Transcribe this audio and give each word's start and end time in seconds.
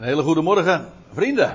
Een 0.00 0.06
hele 0.06 0.22
goede 0.22 0.40
morgen, 0.42 0.92
vrienden. 1.12 1.50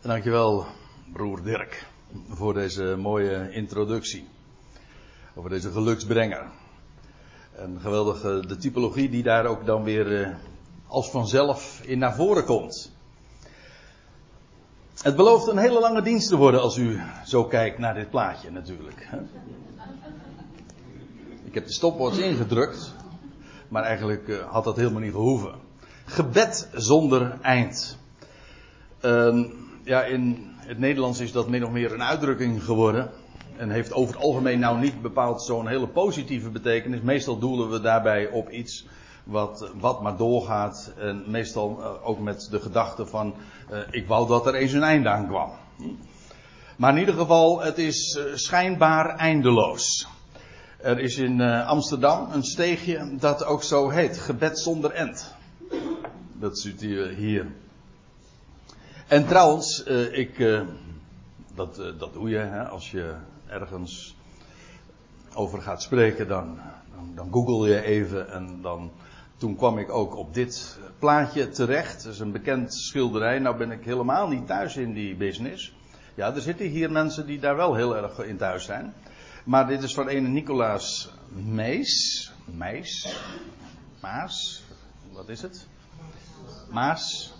En 0.00 0.08
dankjewel, 0.08 0.66
broer 1.12 1.42
Dirk, 1.42 1.86
voor 2.28 2.54
deze 2.54 2.96
mooie 2.96 3.50
introductie. 3.52 4.28
Over 5.34 5.50
deze 5.50 5.70
geluksbrenger. 5.70 6.46
En 7.56 7.78
geweldig 7.80 8.20
de 8.20 8.56
typologie 8.56 9.08
die 9.08 9.22
daar 9.22 9.46
ook 9.46 9.66
dan 9.66 9.82
weer 9.82 10.22
eh, 10.22 10.34
als 10.86 11.10
vanzelf 11.10 11.80
in 11.84 11.98
naar 11.98 12.14
voren 12.14 12.44
komt. 12.44 12.92
Het 15.02 15.16
belooft 15.16 15.46
een 15.46 15.58
hele 15.58 15.80
lange 15.80 16.02
dienst 16.02 16.28
te 16.28 16.36
worden 16.36 16.60
als 16.60 16.76
u 16.76 17.00
zo 17.24 17.44
kijkt 17.44 17.78
naar 17.78 17.94
dit 17.94 18.10
plaatje 18.10 18.50
natuurlijk. 18.50 19.08
Ik 21.44 21.54
heb 21.54 21.66
de 21.66 21.72
stopwatch 21.72 22.18
ingedrukt, 22.18 22.94
maar 23.68 23.82
eigenlijk 23.82 24.28
eh, 24.28 24.52
had 24.52 24.64
dat 24.64 24.76
helemaal 24.76 25.02
niet 25.02 25.12
gehoeven. 25.12 25.67
Gebed 26.08 26.68
zonder 26.74 27.38
eind. 27.42 27.98
Uh, 29.00 29.44
ja, 29.84 30.02
in 30.02 30.50
het 30.56 30.78
Nederlands 30.78 31.20
is 31.20 31.32
dat 31.32 31.48
min 31.48 31.64
of 31.64 31.70
meer 31.70 31.92
een 31.92 32.02
uitdrukking 32.02 32.64
geworden. 32.64 33.10
En 33.56 33.70
heeft 33.70 33.92
over 33.92 34.14
het 34.14 34.22
algemeen 34.22 34.58
nou 34.58 34.78
niet 34.78 35.02
bepaald 35.02 35.42
zo'n 35.42 35.66
hele 35.66 35.86
positieve 35.86 36.50
betekenis. 36.50 37.00
Meestal 37.00 37.38
doelen 37.38 37.70
we 37.70 37.80
daarbij 37.80 38.28
op 38.28 38.50
iets 38.50 38.86
wat, 39.24 39.72
wat 39.80 40.02
maar 40.02 40.16
doorgaat. 40.16 40.92
En 40.98 41.24
meestal 41.26 41.76
uh, 41.80 42.08
ook 42.08 42.18
met 42.18 42.48
de 42.50 42.60
gedachte 42.60 43.06
van, 43.06 43.34
uh, 43.70 43.78
ik 43.90 44.06
wou 44.06 44.28
dat 44.28 44.46
er 44.46 44.54
eens 44.54 44.72
een 44.72 44.82
einde 44.82 45.08
aan 45.08 45.26
kwam. 45.26 45.50
Maar 46.76 46.92
in 46.92 46.98
ieder 46.98 47.14
geval, 47.14 47.60
het 47.60 47.78
is 47.78 48.18
uh, 48.18 48.36
schijnbaar 48.36 49.16
eindeloos. 49.16 50.06
Er 50.76 50.98
is 50.98 51.16
in 51.16 51.40
Amsterdam 51.66 52.28
een 52.32 52.42
steegje 52.42 53.16
dat 53.18 53.44
ook 53.44 53.62
zo 53.62 53.88
heet, 53.88 54.18
gebed 54.18 54.58
zonder 54.58 54.90
end. 54.90 55.36
Dat 56.40 56.58
ziet 56.58 56.82
u 56.82 57.14
hier. 57.14 57.46
En 59.06 59.26
trouwens, 59.26 59.86
uh, 59.86 60.18
ik, 60.18 60.38
uh, 60.38 60.60
dat, 61.54 61.78
uh, 61.78 61.98
dat 61.98 62.12
doe 62.12 62.28
je 62.28 62.36
hè, 62.36 62.68
als 62.68 62.90
je 62.90 63.14
ergens 63.46 64.16
over 65.34 65.62
gaat 65.62 65.82
spreken, 65.82 66.28
dan, 66.28 66.58
dan, 67.14 67.28
google 67.30 67.68
je 67.68 67.82
even 67.82 68.30
en 68.30 68.62
dan, 68.62 68.90
toen 69.36 69.56
kwam 69.56 69.78
ik 69.78 69.90
ook 69.90 70.16
op 70.16 70.34
dit 70.34 70.78
plaatje 70.98 71.48
terecht. 71.48 72.04
Dat 72.04 72.12
is 72.12 72.18
een 72.18 72.32
bekend 72.32 72.74
schilderij. 72.74 73.38
Nou 73.38 73.56
ben 73.56 73.70
ik 73.70 73.84
helemaal 73.84 74.28
niet 74.28 74.46
thuis 74.46 74.76
in 74.76 74.92
die 74.92 75.16
business. 75.16 75.74
Ja, 76.14 76.34
er 76.34 76.40
zitten 76.40 76.66
hier 76.66 76.92
mensen 76.92 77.26
die 77.26 77.38
daar 77.38 77.56
wel 77.56 77.74
heel 77.74 77.96
erg 77.96 78.18
in 78.18 78.36
thuis 78.36 78.64
zijn. 78.64 78.94
Maar 79.44 79.66
dit 79.66 79.82
is 79.82 79.94
van 79.94 80.08
een 80.08 80.32
Nicolaas 80.32 81.10
Mees. 81.28 82.32
Mees. 82.44 83.16
Maas. 84.00 84.62
Wat 85.12 85.28
is 85.28 85.42
het? 85.42 85.66
Maas. 86.70 87.34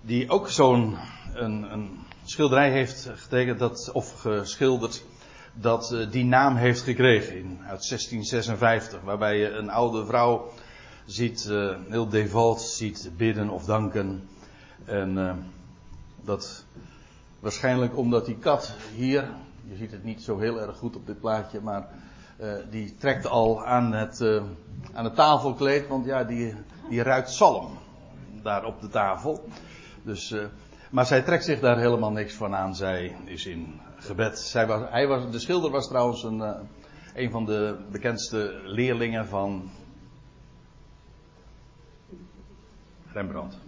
Die 0.00 0.30
ook 0.30 0.48
zo'n 0.48 0.96
een, 1.34 1.72
een, 1.72 1.98
schilderij 2.24 2.70
heeft 2.70 3.10
getekend 3.14 3.58
dat, 3.58 3.90
of 3.92 4.20
geschilderd. 4.20 5.04
Dat 5.54 5.92
uh, 5.92 6.10
die 6.10 6.24
naam 6.24 6.56
heeft 6.56 6.82
gekregen 6.82 7.36
in, 7.36 7.58
uit 7.58 7.88
1656. 7.88 9.00
Waarbij 9.00 9.38
je 9.38 9.50
een 9.50 9.70
oude 9.70 10.06
vrouw 10.06 10.52
ziet, 11.04 11.46
uh, 11.50 11.76
heel 11.88 12.08
devout 12.08 12.60
ziet 12.60 13.10
bidden 13.16 13.48
of 13.48 13.64
danken. 13.64 14.28
En 14.84 15.16
uh, 15.16 15.32
dat 16.24 16.64
waarschijnlijk 17.40 17.96
omdat 17.96 18.26
die 18.26 18.36
kat 18.36 18.74
hier, 18.94 19.28
je 19.68 19.76
ziet 19.76 19.90
het 19.90 20.04
niet 20.04 20.22
zo 20.22 20.38
heel 20.38 20.60
erg 20.60 20.76
goed 20.76 20.96
op 20.96 21.06
dit 21.06 21.20
plaatje, 21.20 21.60
maar 21.60 21.88
die 22.70 22.94
trekt 22.98 23.26
al 23.26 23.64
aan 23.66 23.92
het, 23.92 24.22
aan 24.92 25.04
het 25.04 25.14
tafelkleed, 25.14 25.88
want 25.88 26.04
ja, 26.04 26.24
die, 26.24 26.54
die 26.88 27.02
ruikt 27.02 27.30
zalm 27.30 27.79
daar 28.42 28.64
op 28.64 28.80
de 28.80 28.88
tafel. 28.88 29.44
Dus, 30.02 30.30
uh, 30.30 30.44
maar 30.90 31.06
zij 31.06 31.22
trekt 31.22 31.44
zich 31.44 31.60
daar 31.60 31.78
helemaal 31.78 32.12
niks 32.12 32.34
van 32.34 32.54
aan. 32.54 32.74
Zij 32.74 33.16
is 33.24 33.46
in 33.46 33.80
gebed. 33.96 34.38
Zij 34.38 34.66
was, 34.66 34.90
hij 34.90 35.06
was, 35.06 35.30
de 35.30 35.38
schilder 35.38 35.70
was 35.70 35.88
trouwens 35.88 36.22
een, 36.22 36.38
uh, 36.38 36.58
een 37.14 37.30
van 37.30 37.44
de 37.44 37.86
bekendste 37.90 38.60
leerlingen 38.64 39.26
van 39.26 39.70
Rembrandt. 43.12 43.58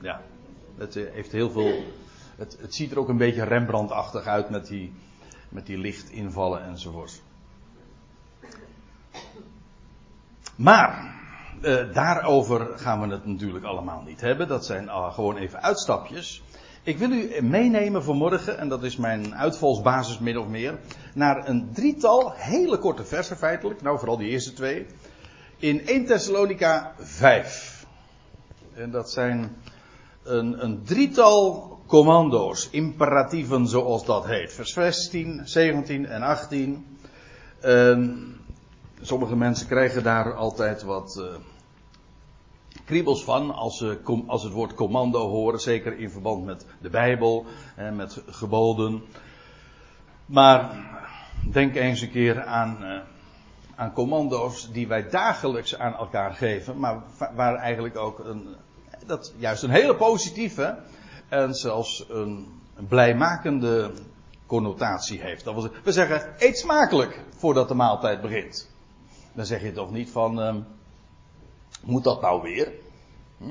Ja, 0.00 0.20
het 0.76 0.96
uh, 0.96 1.12
heeft 1.12 1.32
heel 1.32 1.50
veel. 1.50 1.84
Het, 2.36 2.58
het, 2.60 2.74
ziet 2.74 2.90
er 2.90 2.98
ook 2.98 3.08
een 3.08 3.16
beetje 3.16 3.44
Rembrandt-achtig 3.44 4.26
uit 4.26 4.50
met 4.50 4.66
die, 4.66 4.92
met 5.48 5.66
die 5.66 5.78
lichtinvallen 5.78 6.64
enzovoort. 6.64 7.22
Maar 10.56 11.15
uh, 11.62 11.92
daarover 11.92 12.68
gaan 12.76 13.00
we 13.00 13.14
het 13.14 13.26
natuurlijk 13.26 13.64
allemaal 13.64 14.02
niet 14.06 14.20
hebben. 14.20 14.48
Dat 14.48 14.66
zijn 14.66 14.84
uh, 14.84 15.12
gewoon 15.12 15.36
even 15.36 15.62
uitstapjes. 15.62 16.42
Ik 16.82 16.98
wil 16.98 17.10
u 17.10 17.42
meenemen 17.42 18.04
vanmorgen, 18.04 18.58
en 18.58 18.68
dat 18.68 18.82
is 18.82 18.96
mijn 18.96 19.34
uitvalsbasis 19.34 20.18
min 20.18 20.38
of 20.38 20.46
meer, 20.46 20.78
naar 21.14 21.48
een 21.48 21.70
drietal 21.72 22.32
hele 22.34 22.78
korte 22.78 23.04
versen 23.04 23.36
feitelijk. 23.36 23.82
Nou, 23.82 23.98
vooral 23.98 24.16
die 24.16 24.28
eerste 24.28 24.52
twee. 24.52 24.86
In 25.56 25.86
1 25.86 26.06
Thessalonica 26.06 26.92
5. 26.98 27.86
En 28.74 28.90
dat 28.90 29.10
zijn 29.10 29.56
een, 30.24 30.64
een 30.64 30.84
drietal 30.84 31.78
commando's, 31.86 32.68
imperatieven 32.70 33.66
zoals 33.66 34.04
dat 34.04 34.26
heet. 34.26 34.52
Vers 34.52 34.72
16, 34.72 35.40
17 35.44 36.06
en 36.06 36.22
18. 36.22 36.86
Uh, 37.64 37.98
sommige 39.06 39.36
mensen 39.36 39.66
krijgen 39.66 40.02
daar 40.02 40.34
altijd 40.34 40.82
wat 40.82 41.16
uh, 41.20 41.24
kriebels 42.84 43.24
van 43.24 43.54
als 43.54 43.78
ze 43.78 43.98
als 44.26 44.42
het 44.42 44.52
woord 44.52 44.74
commando 44.74 45.28
horen, 45.28 45.60
zeker 45.60 45.98
in 45.98 46.10
verband 46.10 46.44
met 46.44 46.66
de 46.80 46.90
Bijbel 46.90 47.46
en 47.76 47.96
met 47.96 48.22
geboden. 48.26 49.02
Maar 50.26 50.70
denk 51.52 51.74
eens 51.74 52.00
een 52.00 52.10
keer 52.10 52.44
aan, 52.44 52.78
uh, 52.80 53.00
aan 53.74 53.92
commando's 53.92 54.72
die 54.72 54.88
wij 54.88 55.08
dagelijks 55.08 55.78
aan 55.78 55.94
elkaar 55.94 56.34
geven, 56.34 56.78
maar 56.78 57.02
waar 57.34 57.54
eigenlijk 57.54 57.96
ook 57.96 58.18
een, 58.18 58.56
dat 59.06 59.32
juist 59.36 59.62
een 59.62 59.70
hele 59.70 59.96
positieve 59.96 60.78
en 61.28 61.54
zelfs 61.54 62.04
een, 62.08 62.60
een 62.74 62.86
blijmakende 62.86 63.90
connotatie 64.46 65.20
heeft. 65.20 65.44
Dat 65.44 65.70
we 65.84 65.92
zeggen, 65.92 66.34
eet 66.38 66.58
smakelijk 66.58 67.24
voordat 67.36 67.68
de 67.68 67.74
maaltijd 67.74 68.20
begint. 68.20 68.74
Dan 69.36 69.46
zeg 69.46 69.62
je 69.62 69.72
toch 69.72 69.90
niet 69.90 70.10
van, 70.10 70.40
uh, 70.40 70.54
moet 71.82 72.04
dat 72.04 72.20
nou 72.20 72.42
weer? 72.42 72.72
Hm? 73.38 73.44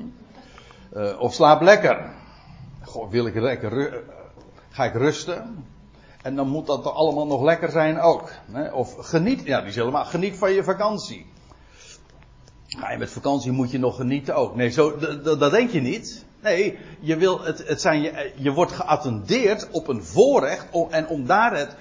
Uh, 0.96 1.20
of 1.20 1.34
slaap 1.34 1.60
lekker. 1.60 2.10
Goh, 2.82 3.10
wil 3.10 3.26
ik 3.26 3.34
lekker, 3.34 4.02
ga 4.68 4.84
ik 4.84 4.94
rusten? 4.94 5.64
En 6.22 6.36
dan 6.36 6.48
moet 6.48 6.66
dat 6.66 6.84
allemaal 6.84 7.26
nog 7.26 7.42
lekker 7.42 7.70
zijn 7.70 8.00
ook. 8.00 8.30
Hè? 8.52 8.72
Of 8.72 8.94
geniet, 8.98 9.42
ja, 9.44 9.60
die 9.60 9.68
is 9.68 9.74
helemaal, 9.74 10.04
geniet 10.04 10.36
van 10.36 10.52
je 10.52 10.64
vakantie. 10.64 11.26
Ga 12.66 12.90
je 12.90 12.98
met 12.98 13.10
vakantie 13.10 13.52
moet 13.52 13.70
je 13.70 13.78
nog 13.78 13.96
genieten 13.96 14.34
ook. 14.34 14.54
Nee, 14.54 14.70
zo, 14.70 14.96
dat 15.22 15.50
denk 15.50 15.70
je 15.70 15.80
niet. 15.80 16.24
Nee, 16.42 16.78
je, 17.00 17.16
wil 17.16 17.44
het, 17.44 17.68
het 17.68 17.80
zijn, 17.80 18.02
je, 18.02 18.32
je 18.36 18.52
wordt 18.52 18.72
geattendeerd 18.72 19.70
op 19.70 19.88
een 19.88 20.04
voorrecht 20.04 20.66
en 20.90 21.08
om 21.08 21.26
daar 21.26 21.56
het 21.56 21.76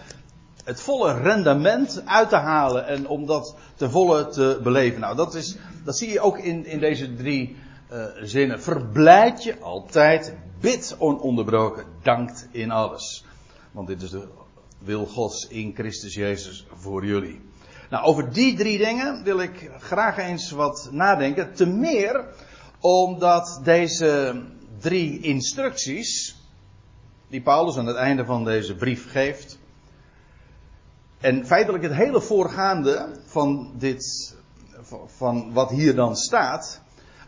het 0.66 0.82
volle 0.82 1.14
rendement 1.14 2.02
uit 2.06 2.30
te 2.30 2.36
halen 2.36 2.88
en 2.88 3.08
om 3.08 3.26
dat 3.26 3.56
ten 3.76 3.92
volle 3.92 4.28
te 4.28 4.60
beleven. 4.64 5.00
Nou, 5.00 5.16
dat, 5.16 5.36
is, 5.36 5.58
dat 5.84 5.98
zie 5.98 6.12
je 6.12 6.20
ook 6.20 6.38
in, 6.38 6.66
in 6.66 6.80
deze 6.80 7.16
drie 7.16 7.56
uh, 7.92 8.06
zinnen. 8.22 8.62
Verblijd 8.62 9.44
je 9.44 9.60
altijd, 9.60 10.34
bid 10.60 10.96
ononderbroken, 10.98 11.86
dankt 12.02 12.48
in 12.52 12.72
alles. 12.72 13.26
Want 13.72 13.88
dit 13.88 14.02
is 14.02 14.10
de 14.10 14.28
wil 14.78 15.06
Gods 15.06 15.48
in 15.48 15.74
Christus 15.76 16.14
Jezus 16.14 16.66
voor 16.76 17.06
jullie. 17.06 17.42
Nou, 17.90 18.06
over 18.06 18.34
die 18.34 18.56
drie 18.56 18.78
dingen 18.78 19.24
wil 19.24 19.40
ik 19.40 19.72
graag 19.80 20.18
eens 20.18 20.52
wat 20.52 20.90
nadenken. 20.92 21.54
Te 21.54 21.66
meer 21.66 22.26
omdat 22.80 23.60
deze 23.64 24.42
drie 24.80 25.20
instructies, 25.20 26.36
die 27.28 27.42
Paulus 27.42 27.78
aan 27.78 27.86
het 27.86 27.96
einde 27.96 28.26
van 28.26 28.44
deze 28.44 28.76
brief 28.76 29.12
geeft, 29.12 29.58
en 31.26 31.46
feitelijk 31.46 31.84
het 31.84 31.94
hele 31.94 32.22
voorgaande 32.22 33.08
van 33.26 33.72
dit, 33.78 34.36
van 35.06 35.54
wat 35.54 35.70
hier 35.70 35.96
dan 35.96 36.16
staat, 36.16 36.82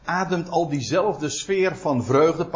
ademt 0.06 0.50
al 0.50 0.70
diezelfde 0.70 1.30
sfeer 1.30 1.76
van 1.76 2.04
vreugde. 2.04 2.48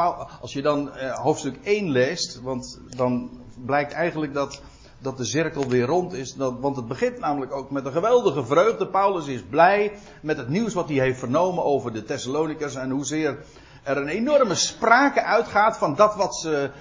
Als 0.41 0.53
je 0.53 0.61
dan 0.61 0.95
eh, 0.95 1.13
hoofdstuk 1.17 1.57
1 1.63 1.89
leest, 1.89 2.41
want 2.41 2.79
dan 2.95 3.29
blijkt 3.65 3.93
eigenlijk 3.93 4.33
dat, 4.33 4.61
dat 4.99 5.17
de 5.17 5.25
cirkel 5.25 5.67
weer 5.67 5.85
rond 5.85 6.13
is. 6.13 6.35
Want 6.35 6.75
het 6.75 6.87
begint 6.87 7.19
namelijk 7.19 7.51
ook 7.51 7.71
met 7.71 7.85
een 7.85 7.91
geweldige 7.91 8.45
vreugde. 8.45 8.87
Paulus 8.87 9.27
is 9.27 9.43
blij 9.49 9.91
met 10.21 10.37
het 10.37 10.49
nieuws 10.49 10.73
wat 10.73 10.89
hij 10.89 10.97
heeft 10.97 11.19
vernomen 11.19 11.63
over 11.63 11.93
de 11.93 12.03
Thessalonicers 12.03 12.75
en 12.75 12.89
hoezeer 12.89 13.37
er 13.83 13.97
een 13.97 14.07
enorme 14.07 14.55
sprake 14.55 15.23
uitgaat 15.23 15.77
van 15.77 15.95
dat 15.95 16.15
wat 16.15 16.35
ze 16.35 16.71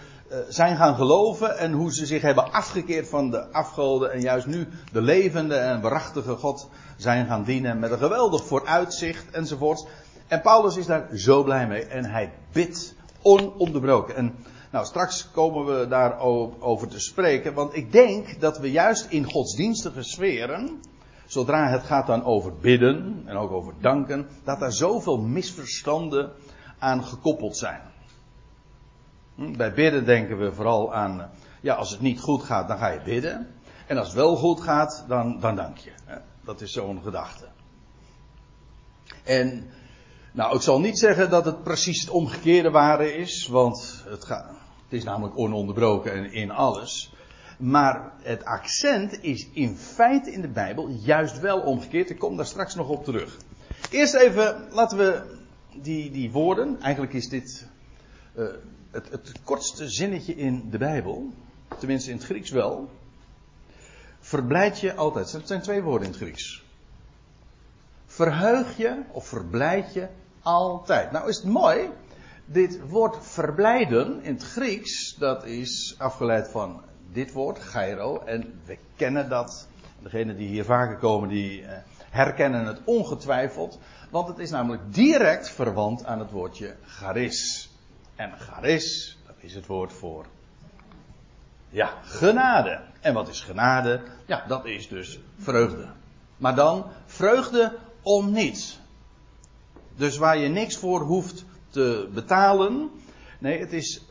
zijn 0.49 0.77
gaan 0.77 0.95
geloven 0.95 1.59
en 1.59 1.73
hoe 1.73 1.93
ze 1.93 2.07
zich 2.07 2.23
hebben 2.23 2.53
afgekeerd 2.53 3.09
van 3.09 3.31
de 3.31 3.53
afgoden 3.53 4.13
en 4.13 4.21
juist 4.21 4.47
nu 4.47 4.69
de 4.93 5.01
levende 5.01 5.55
en 5.55 5.81
waarachtige 5.81 6.37
God 6.37 6.69
zijn 6.97 7.27
gaan 7.27 7.45
dienen 7.45 7.79
met 7.79 7.91
een 7.91 7.99
geweldig 7.99 8.45
vooruitzicht 8.45 9.31
enzovoort. 9.31 9.87
En 10.29 10.41
Paulus 10.41 10.77
is 10.77 10.87
daar 10.87 11.09
zo 11.15 11.43
blij 11.43 11.67
mee 11.67 11.85
en 11.85 12.05
hij 12.05 12.33
bidt 12.53 12.95
ononderbroken. 13.23 14.17
En 14.17 14.35
nou, 14.71 14.87
straks 14.87 15.31
komen 15.33 15.65
we 15.65 15.89
daarover 15.89 16.89
te 16.89 17.01
spreken, 17.01 17.55
want 17.55 17.77
ik 17.77 17.93
denk 17.93 18.41
dat 18.41 18.59
we 18.59 18.71
juist 18.71 19.07
in 19.09 19.31
godsdienstige 19.31 20.03
sferen, 20.03 20.81
zodra 21.27 21.69
het 21.69 21.83
gaat 21.83 22.07
dan 22.07 22.25
over 22.25 22.53
bidden 22.61 23.23
en 23.27 23.37
ook 23.37 23.51
over 23.51 23.73
danken, 23.81 24.29
dat 24.45 24.61
daar 24.61 24.73
zoveel 24.73 25.19
misverstanden 25.19 26.31
aan 26.79 27.05
gekoppeld 27.05 27.57
zijn. 27.57 27.90
Hm, 29.41 29.57
bij 29.57 29.73
bidden 29.73 30.05
denken 30.05 30.39
we 30.39 30.53
vooral 30.53 30.95
aan, 30.95 31.31
ja, 31.61 31.75
als 31.75 31.91
het 31.91 32.01
niet 32.01 32.21
goed 32.21 32.43
gaat, 32.43 32.69
dan 32.69 32.79
ga 32.79 32.89
je 32.89 33.01
bidden. 33.05 33.47
En 33.87 33.99
als 33.99 34.07
het 34.07 34.17
wel 34.17 34.37
goed 34.37 34.61
gaat, 34.61 35.05
dan, 35.09 35.41
dan 35.41 35.57
dank 35.57 35.77
je. 35.77 35.91
Dat 36.45 36.61
is 36.61 36.73
zo'n 36.73 37.03
gedachte. 37.03 37.47
En, 39.25 39.71
nou, 40.33 40.55
ik 40.55 40.61
zal 40.61 40.81
niet 40.81 40.99
zeggen 40.99 41.31
dat 41.31 41.45
het 41.45 41.63
precies 41.63 42.01
het 42.01 42.11
omgekeerde 42.11 42.71
ware 42.71 43.15
is, 43.15 43.47
want 43.47 44.05
het, 44.09 44.29
het 44.29 44.49
is 44.89 45.05
namelijk 45.05 45.39
ononderbroken 45.39 46.33
in 46.33 46.51
alles. 46.51 47.15
Maar 47.59 48.13
het 48.23 48.45
accent 48.45 49.23
is 49.23 49.49
in 49.53 49.77
feite 49.77 50.33
in 50.33 50.41
de 50.41 50.49
Bijbel 50.49 50.89
juist 50.89 51.41
wel 51.41 51.61
omgekeerd. 51.61 52.11
Ik 52.11 52.19
kom 52.19 52.37
daar 52.37 52.47
straks 52.47 52.75
nog 52.75 52.89
op 52.89 53.05
terug. 53.05 53.37
Eerst 53.91 54.15
even, 54.15 54.67
laten 54.71 54.99
we 54.99 55.39
die, 55.83 56.11
die 56.11 56.31
woorden, 56.31 56.81
eigenlijk 56.81 57.13
is 57.13 57.29
dit 57.29 57.69
uh, 58.37 58.47
het, 58.91 59.11
het 59.11 59.33
kortste 59.45 59.89
zinnetje 59.89 60.35
in 60.35 60.71
de 60.71 60.79
Bijbel, 60.79 61.33
tenminste 61.79 62.11
in 62.11 62.17
het 62.17 62.25
Grieks 62.25 62.51
wel. 62.51 62.91
Verblijd 64.21 64.81
je 64.81 64.95
altijd. 64.95 65.33
Het 65.33 65.47
zijn 65.47 65.63
twee 65.63 65.83
woorden 65.83 66.07
in 66.07 66.13
het 66.13 66.23
Grieks. 66.23 66.65
Verheug 68.07 68.77
je 68.77 69.03
of 69.13 69.27
verblijd 69.27 69.93
je 69.93 70.09
altijd. 70.43 71.13
Nou 71.13 71.29
is 71.29 71.37
het 71.37 71.47
mooi. 71.47 71.89
Dit 72.45 72.89
woord 72.89 73.17
verblijden 73.21 74.23
in 74.23 74.33
het 74.33 74.43
Grieks, 74.43 75.17
dat 75.19 75.45
is 75.45 75.95
afgeleid 75.99 76.49
van 76.49 76.83
dit 77.13 77.33
woord, 77.33 77.59
gyro. 77.59 78.23
En 78.25 78.61
we 78.65 78.79
kennen 78.97 79.29
dat. 79.29 79.69
Degenen 80.03 80.37
die 80.37 80.49
hier 80.49 80.65
vaker 80.65 80.97
komen, 80.97 81.29
die 81.29 81.65
eh, 81.65 81.79
herkennen 82.11 82.67
het 82.67 82.81
ongetwijfeld. 82.85 83.79
Want 84.11 84.29
het 84.29 84.39
is 84.39 84.51
namelijk 84.51 84.95
direct 84.95 85.51
verwant 85.51 86.05
aan 86.05 86.19
het 86.19 86.31
woordje 86.31 86.77
charis. 86.87 87.70
En 88.21 88.33
charis, 88.39 89.19
dat 89.27 89.35
is 89.39 89.55
het 89.55 89.67
woord 89.67 89.93
voor. 89.93 90.27
Ja, 91.69 91.95
genade. 92.03 92.81
En 93.01 93.15
wat 93.15 93.29
is 93.29 93.41
genade? 93.41 94.03
Ja, 94.27 94.45
dat 94.49 94.67
is 94.67 94.89
dus 94.89 95.21
vreugde. 95.39 95.87
Maar 96.37 96.55
dan 96.55 96.87
vreugde 97.07 97.79
om 98.03 98.33
niets. 98.33 98.81
Dus 99.97 100.17
waar 100.17 100.39
je 100.39 100.49
niks 100.49 100.77
voor 100.77 101.01
hoeft 101.01 101.45
te 101.71 102.09
betalen. 102.15 102.91
Nee, 103.39 103.59
het 103.59 103.73
is. 103.73 104.03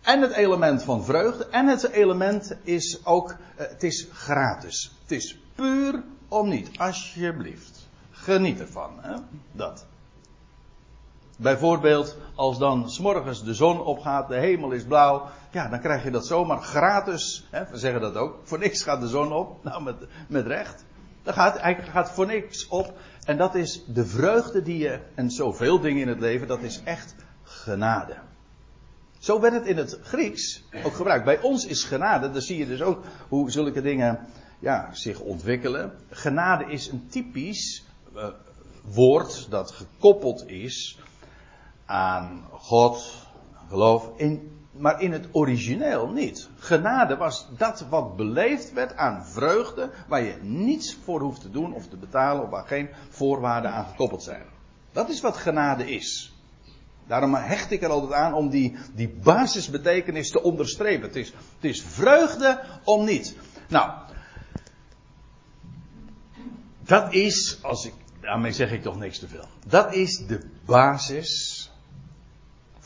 En 0.00 0.20
het 0.20 0.32
element 0.32 0.82
van 0.82 1.04
vreugde. 1.04 1.46
En 1.46 1.66
het 1.66 1.88
element 1.88 2.56
is 2.62 3.06
ook. 3.06 3.30
Eh, 3.30 3.68
het 3.68 3.82
is 3.82 4.08
gratis. 4.12 4.92
Het 5.02 5.10
is 5.10 5.38
puur 5.54 6.02
om 6.28 6.48
niet. 6.48 6.78
Alsjeblieft. 6.78 7.88
Geniet 8.10 8.60
ervan. 8.60 8.98
Hè? 9.00 9.16
Dat. 9.52 9.86
Bijvoorbeeld, 11.40 12.16
als 12.34 12.58
dan 12.58 12.90
s'morgens 12.90 13.44
de 13.44 13.54
zon 13.54 13.80
opgaat, 13.80 14.28
de 14.28 14.36
hemel 14.36 14.70
is 14.70 14.84
blauw. 14.84 15.28
Ja, 15.50 15.68
dan 15.68 15.80
krijg 15.80 16.04
je 16.04 16.10
dat 16.10 16.26
zomaar 16.26 16.62
gratis. 16.62 17.46
Hè? 17.50 17.64
We 17.70 17.78
zeggen 17.78 18.00
dat 18.00 18.16
ook. 18.16 18.38
Voor 18.42 18.58
niks 18.58 18.82
gaat 18.82 19.00
de 19.00 19.08
zon 19.08 19.32
op. 19.32 19.58
Nou, 19.64 19.82
met, 19.82 19.96
met 20.28 20.46
recht. 20.46 20.84
Dan 21.22 21.34
gaat, 21.34 21.60
hij 21.60 21.82
gaat 21.82 22.10
voor 22.10 22.26
niks 22.26 22.68
op. 22.68 22.92
En 23.24 23.36
dat 23.36 23.54
is 23.54 23.84
de 23.86 24.06
vreugde 24.06 24.62
die 24.62 24.78
je, 24.78 25.00
en 25.14 25.30
zoveel 25.30 25.80
dingen 25.80 26.02
in 26.02 26.08
het 26.08 26.20
leven, 26.20 26.46
dat 26.46 26.60
is 26.60 26.82
echt 26.84 27.14
genade. 27.42 28.16
Zo 29.18 29.40
werd 29.40 29.54
het 29.54 29.66
in 29.66 29.76
het 29.76 29.98
Grieks 30.02 30.62
ook 30.84 30.94
gebruikt. 30.94 31.24
Bij 31.24 31.40
ons 31.40 31.66
is 31.66 31.84
genade, 31.84 32.30
dan 32.30 32.42
zie 32.42 32.58
je 32.58 32.66
dus 32.66 32.82
ook 32.82 33.04
hoe 33.28 33.50
zulke 33.50 33.82
dingen 33.82 34.26
ja, 34.58 34.88
zich 34.92 35.20
ontwikkelen. 35.20 35.92
Genade 36.10 36.64
is 36.64 36.88
een 36.88 37.06
typisch 37.08 37.84
uh, 38.16 38.28
woord 38.84 39.46
dat 39.50 39.70
gekoppeld 39.70 40.48
is 40.48 40.98
aan 41.90 42.44
God, 42.50 43.26
geloof, 43.68 44.10
in, 44.16 44.60
maar 44.70 45.02
in 45.02 45.12
het 45.12 45.28
origineel 45.32 46.08
niet. 46.08 46.48
Genade 46.58 47.16
was 47.16 47.46
dat 47.56 47.84
wat 47.88 48.16
beleefd 48.16 48.72
werd 48.72 48.96
aan 48.96 49.26
vreugde, 49.26 49.90
waar 50.08 50.22
je 50.22 50.36
niets 50.42 50.96
voor 51.04 51.20
hoeft 51.20 51.40
te 51.40 51.50
doen 51.50 51.74
of 51.74 51.86
te 51.86 51.96
betalen, 51.96 52.42
of 52.42 52.50
waar 52.50 52.66
geen 52.66 52.88
voorwaarden 53.08 53.72
aan 53.72 53.84
gekoppeld 53.84 54.22
zijn. 54.22 54.42
Dat 54.92 55.08
is 55.08 55.20
wat 55.20 55.36
genade 55.36 55.90
is. 55.90 56.34
Daarom 57.06 57.34
hecht 57.34 57.70
ik 57.70 57.82
er 57.82 57.90
altijd 57.90 58.12
aan 58.12 58.34
om 58.34 58.48
die, 58.48 58.76
die 58.94 59.08
basisbetekenis 59.08 60.30
te 60.30 60.42
onderstrepen. 60.42 61.06
Het 61.06 61.16
is, 61.16 61.28
het 61.28 61.70
is 61.70 61.82
vreugde 61.82 62.60
om 62.84 63.04
niet. 63.04 63.36
Nou, 63.68 63.90
dat 66.84 67.12
is, 67.12 67.58
als 67.62 67.84
ik, 67.86 67.94
daarmee 68.20 68.52
zeg 68.52 68.72
ik 68.72 68.82
toch 68.82 68.98
niks 68.98 69.18
te 69.18 69.28
veel. 69.28 69.44
Dat 69.66 69.94
is 69.94 70.26
de 70.26 70.40
basis 70.64 71.59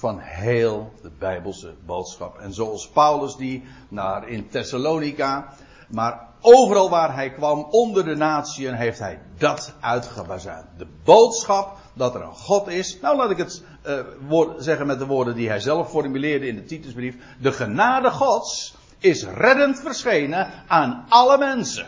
van 0.04 0.18
heel 0.18 0.92
de 1.02 1.10
Bijbelse 1.18 1.74
boodschap. 1.86 2.38
En 2.38 2.52
zoals 2.52 2.88
Paulus 2.88 3.36
die 3.36 3.64
naar 3.88 4.28
in 4.28 4.48
Thessalonica, 4.48 5.52
maar 5.88 6.28
overal 6.40 6.90
waar 6.90 7.14
hij 7.14 7.30
kwam 7.30 7.66
onder 7.70 8.04
de 8.04 8.14
natieën 8.14 8.74
heeft 8.74 8.98
hij 8.98 9.20
dat 9.38 9.72
uitgebazuind. 9.80 10.66
De 10.76 10.86
boodschap 11.04 11.76
dat 11.94 12.14
er 12.14 12.22
een 12.22 12.34
God 12.34 12.68
is. 12.68 13.00
Nou 13.00 13.16
laat 13.16 13.30
ik 13.30 13.36
het 13.36 13.62
uh, 13.86 14.00
woord, 14.28 14.64
zeggen 14.64 14.86
met 14.86 14.98
de 14.98 15.06
woorden 15.06 15.34
die 15.34 15.48
hij 15.48 15.60
zelf 15.60 15.90
formuleerde 15.90 16.46
in 16.46 16.54
de 16.54 16.64
Titusbrief. 16.64 17.16
De 17.40 17.52
genade 17.52 18.10
Gods 18.10 18.74
is 18.98 19.24
reddend 19.24 19.80
verschenen 19.80 20.50
aan 20.66 21.04
alle 21.08 21.38
mensen. 21.38 21.86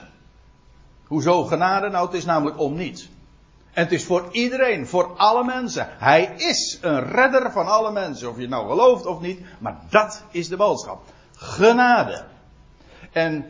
Hoezo 1.06 1.44
genade? 1.44 1.88
Nou, 1.88 2.06
het 2.06 2.14
is 2.14 2.24
namelijk 2.24 2.58
om 2.58 2.74
niet. 2.74 3.08
En 3.76 3.82
het 3.82 3.92
is 3.92 4.04
voor 4.04 4.28
iedereen, 4.30 4.86
voor 4.86 5.16
alle 5.16 5.44
mensen. 5.44 5.88
Hij 5.90 6.34
is 6.36 6.78
een 6.80 7.02
redder 7.02 7.52
van 7.52 7.66
alle 7.66 7.92
mensen. 7.92 8.30
Of 8.30 8.38
je 8.38 8.48
nou 8.48 8.68
gelooft 8.68 9.06
of 9.06 9.20
niet. 9.20 9.40
Maar 9.58 9.80
dat 9.90 10.22
is 10.30 10.48
de 10.48 10.56
boodschap. 10.56 11.04
Genade. 11.34 12.24
En 13.12 13.46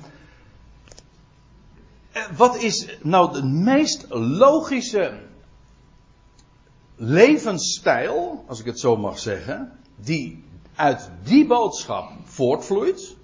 wat 2.36 2.56
is 2.56 2.98
nou 3.02 3.32
de 3.32 3.42
meest 3.44 4.06
logische 4.08 5.18
levensstijl, 6.96 8.44
als 8.46 8.60
ik 8.60 8.66
het 8.66 8.80
zo 8.80 8.96
mag 8.96 9.18
zeggen, 9.18 9.78
die 9.96 10.44
uit 10.74 11.10
die 11.22 11.46
boodschap 11.46 12.10
voortvloeit? 12.24 13.16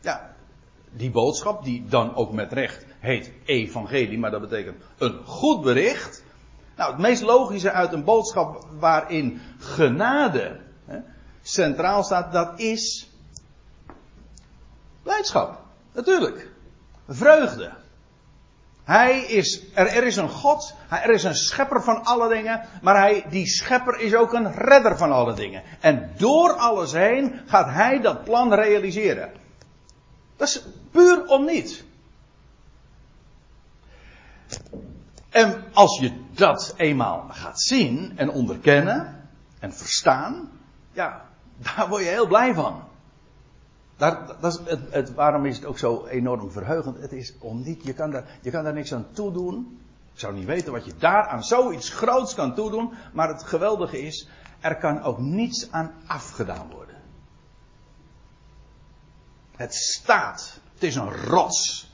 Ja, 0.00 0.34
die 0.90 1.10
boodschap 1.10 1.64
die 1.64 1.84
dan 1.84 2.14
ook 2.14 2.32
met 2.32 2.52
recht 2.52 2.85
heet 3.00 3.30
evangelie, 3.44 4.18
maar 4.18 4.30
dat 4.30 4.40
betekent 4.40 4.82
een 4.98 5.20
goed 5.24 5.62
bericht. 5.62 6.24
Nou, 6.76 6.90
het 6.90 7.00
meest 7.00 7.22
logische 7.22 7.72
uit 7.72 7.92
een 7.92 8.04
boodschap 8.04 8.66
waarin 8.78 9.40
genade 9.58 10.60
hè, 10.84 10.98
centraal 11.42 12.04
staat, 12.04 12.32
dat 12.32 12.60
is 12.60 13.10
blijdschap. 15.02 15.60
Natuurlijk. 15.92 16.50
Vreugde. 17.08 17.72
Hij 18.84 19.20
is, 19.20 19.62
er, 19.74 19.86
er 19.86 20.04
is 20.04 20.16
een 20.16 20.28
God, 20.28 20.74
er 20.88 21.10
is 21.10 21.24
een 21.24 21.34
schepper 21.34 21.82
van 21.82 22.04
alle 22.04 22.28
dingen, 22.28 22.60
maar 22.82 22.96
hij, 22.96 23.24
die 23.30 23.46
schepper 23.46 24.00
is 24.00 24.14
ook 24.14 24.32
een 24.32 24.52
redder 24.52 24.96
van 24.96 25.12
alle 25.12 25.34
dingen. 25.34 25.62
En 25.80 26.10
door 26.16 26.52
alles 26.52 26.92
heen 26.92 27.40
gaat 27.46 27.70
hij 27.70 28.00
dat 28.00 28.24
plan 28.24 28.54
realiseren. 28.54 29.32
Dat 30.36 30.48
is 30.48 30.62
puur 30.90 31.26
om 31.26 31.44
niet. 31.44 31.84
En 35.30 35.64
als 35.72 35.98
je 36.00 36.12
dat 36.34 36.74
eenmaal 36.76 37.26
gaat 37.28 37.60
zien 37.60 38.12
en 38.16 38.30
onderkennen 38.30 39.28
en 39.58 39.72
verstaan, 39.74 40.50
ja, 40.92 41.24
daar 41.56 41.88
word 41.88 42.02
je 42.02 42.08
heel 42.08 42.26
blij 42.26 42.54
van. 42.54 42.82
Dat 43.96 44.44
is 44.44 44.60
het, 44.90 45.14
waarom 45.14 45.46
is 45.46 45.56
het 45.56 45.64
ook 45.64 45.78
zo 45.78 46.06
enorm 46.06 46.50
verheugend? 46.50 46.98
Het 46.98 47.12
is 47.12 47.34
om 47.38 47.62
je 47.82 47.92
kan, 47.92 48.10
daar, 48.10 48.38
je 48.42 48.50
kan 48.50 48.64
daar 48.64 48.72
niks 48.72 48.94
aan 48.94 49.06
toedoen. 49.12 49.80
Ik 50.12 50.20
zou 50.20 50.34
niet 50.34 50.46
weten 50.46 50.72
wat 50.72 50.84
je 50.84 50.96
daar 50.98 51.26
aan 51.26 51.44
zoiets 51.44 51.88
groots 51.88 52.34
kan 52.34 52.54
toedoen. 52.54 52.92
Maar 53.12 53.28
het 53.28 53.42
geweldige 53.42 54.00
is, 54.00 54.28
er 54.60 54.76
kan 54.76 55.02
ook 55.02 55.18
niets 55.18 55.72
aan 55.72 55.94
afgedaan 56.06 56.70
worden. 56.70 56.96
Het 59.56 59.74
staat. 59.74 60.60
Het 60.74 60.82
is 60.82 60.94
een 60.94 61.12
rots. 61.12 61.90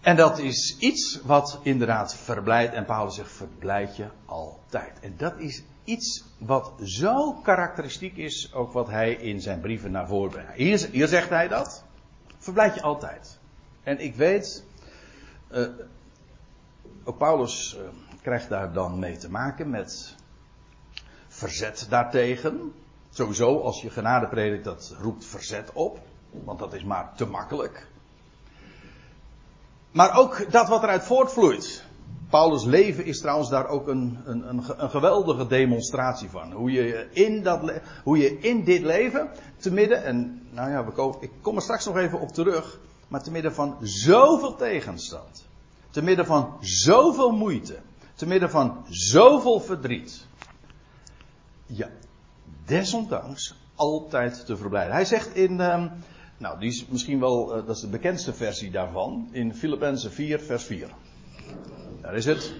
En 0.00 0.16
dat 0.16 0.38
is 0.38 0.76
iets 0.78 1.20
wat 1.24 1.60
inderdaad 1.62 2.16
verblijdt. 2.16 2.74
En 2.74 2.84
Paulus 2.84 3.14
zegt: 3.14 3.32
verblijd 3.32 3.96
je 3.96 4.06
altijd. 4.24 5.00
En 5.00 5.14
dat 5.16 5.38
is 5.38 5.62
iets 5.84 6.24
wat 6.38 6.72
zo 6.82 7.32
karakteristiek 7.32 8.16
is, 8.16 8.52
ook 8.54 8.72
wat 8.72 8.88
hij 8.88 9.12
in 9.12 9.40
zijn 9.40 9.60
brieven 9.60 9.90
naar 9.90 10.06
voren 10.06 10.30
brengt. 10.30 10.52
Hier, 10.92 11.08
zegt 11.08 11.28
hij 11.28 11.48
dat. 11.48 11.84
Verblijd 12.38 12.74
je 12.74 12.82
altijd. 12.82 13.38
En 13.82 13.98
ik 14.00 14.14
weet, 14.14 14.64
uh, 15.52 15.68
ook 17.04 17.18
Paulus 17.18 17.76
uh, 17.76 17.88
krijgt 18.22 18.48
daar 18.48 18.72
dan 18.72 18.98
mee 18.98 19.16
te 19.16 19.30
maken 19.30 19.70
met 19.70 20.16
verzet 21.28 21.86
daartegen. 21.88 22.72
Sowieso, 23.10 23.60
als 23.60 23.82
je 23.82 23.90
genade 23.90 24.28
predikt, 24.28 24.64
dat 24.64 24.94
roept 25.00 25.24
verzet 25.24 25.72
op. 25.72 26.00
Want 26.30 26.58
dat 26.58 26.74
is 26.74 26.84
maar 26.84 27.12
te 27.16 27.26
makkelijk. 27.26 27.86
Maar 29.90 30.18
ook 30.18 30.52
dat 30.52 30.68
wat 30.68 30.82
eruit 30.82 31.04
voortvloeit. 31.04 31.84
Paulus' 32.30 32.64
leven 32.64 33.04
is 33.04 33.20
trouwens 33.20 33.48
daar 33.48 33.68
ook 33.68 33.88
een, 33.88 34.18
een, 34.24 34.48
een, 34.48 34.90
geweldige 34.90 35.46
demonstratie 35.46 36.30
van. 36.30 36.52
Hoe 36.52 36.72
je, 36.72 37.08
in 37.12 37.42
dat, 37.42 37.72
hoe 38.04 38.18
je 38.18 38.38
in 38.38 38.64
dit 38.64 38.82
leven, 38.82 39.30
te 39.56 39.72
midden, 39.72 40.04
en 40.04 40.48
nou 40.50 40.70
ja, 40.70 41.12
ik 41.20 41.30
kom 41.40 41.56
er 41.56 41.62
straks 41.62 41.84
nog 41.84 41.96
even 41.96 42.20
op 42.20 42.32
terug, 42.32 42.78
maar 43.08 43.22
te 43.22 43.30
midden 43.30 43.54
van 43.54 43.76
zoveel 43.82 44.56
tegenstand, 44.56 45.44
te 45.90 46.02
midden 46.02 46.26
van 46.26 46.56
zoveel 46.60 47.30
moeite, 47.30 47.76
te 48.14 48.26
midden 48.26 48.50
van 48.50 48.84
zoveel 48.88 49.60
verdriet, 49.60 50.26
ja, 51.66 51.88
desondanks 52.64 53.54
altijd 53.74 54.46
te 54.46 54.56
verblijden. 54.56 54.92
Hij 54.92 55.04
zegt 55.04 55.34
in, 55.34 55.60
um, 55.60 55.90
nou 56.40 56.58
die 56.58 56.68
is 56.68 56.86
misschien 56.86 57.20
wel, 57.20 57.58
uh, 57.58 57.66
dat 57.66 57.76
is 57.76 57.82
de 57.82 57.88
bekendste 57.88 58.34
versie 58.34 58.70
daarvan, 58.70 59.28
in 59.32 59.54
Filippenzen 59.54 60.12
4 60.12 60.40
vers 60.40 60.64
4. 60.64 60.88
Daar 62.00 62.14
is 62.14 62.24
het. 62.24 62.54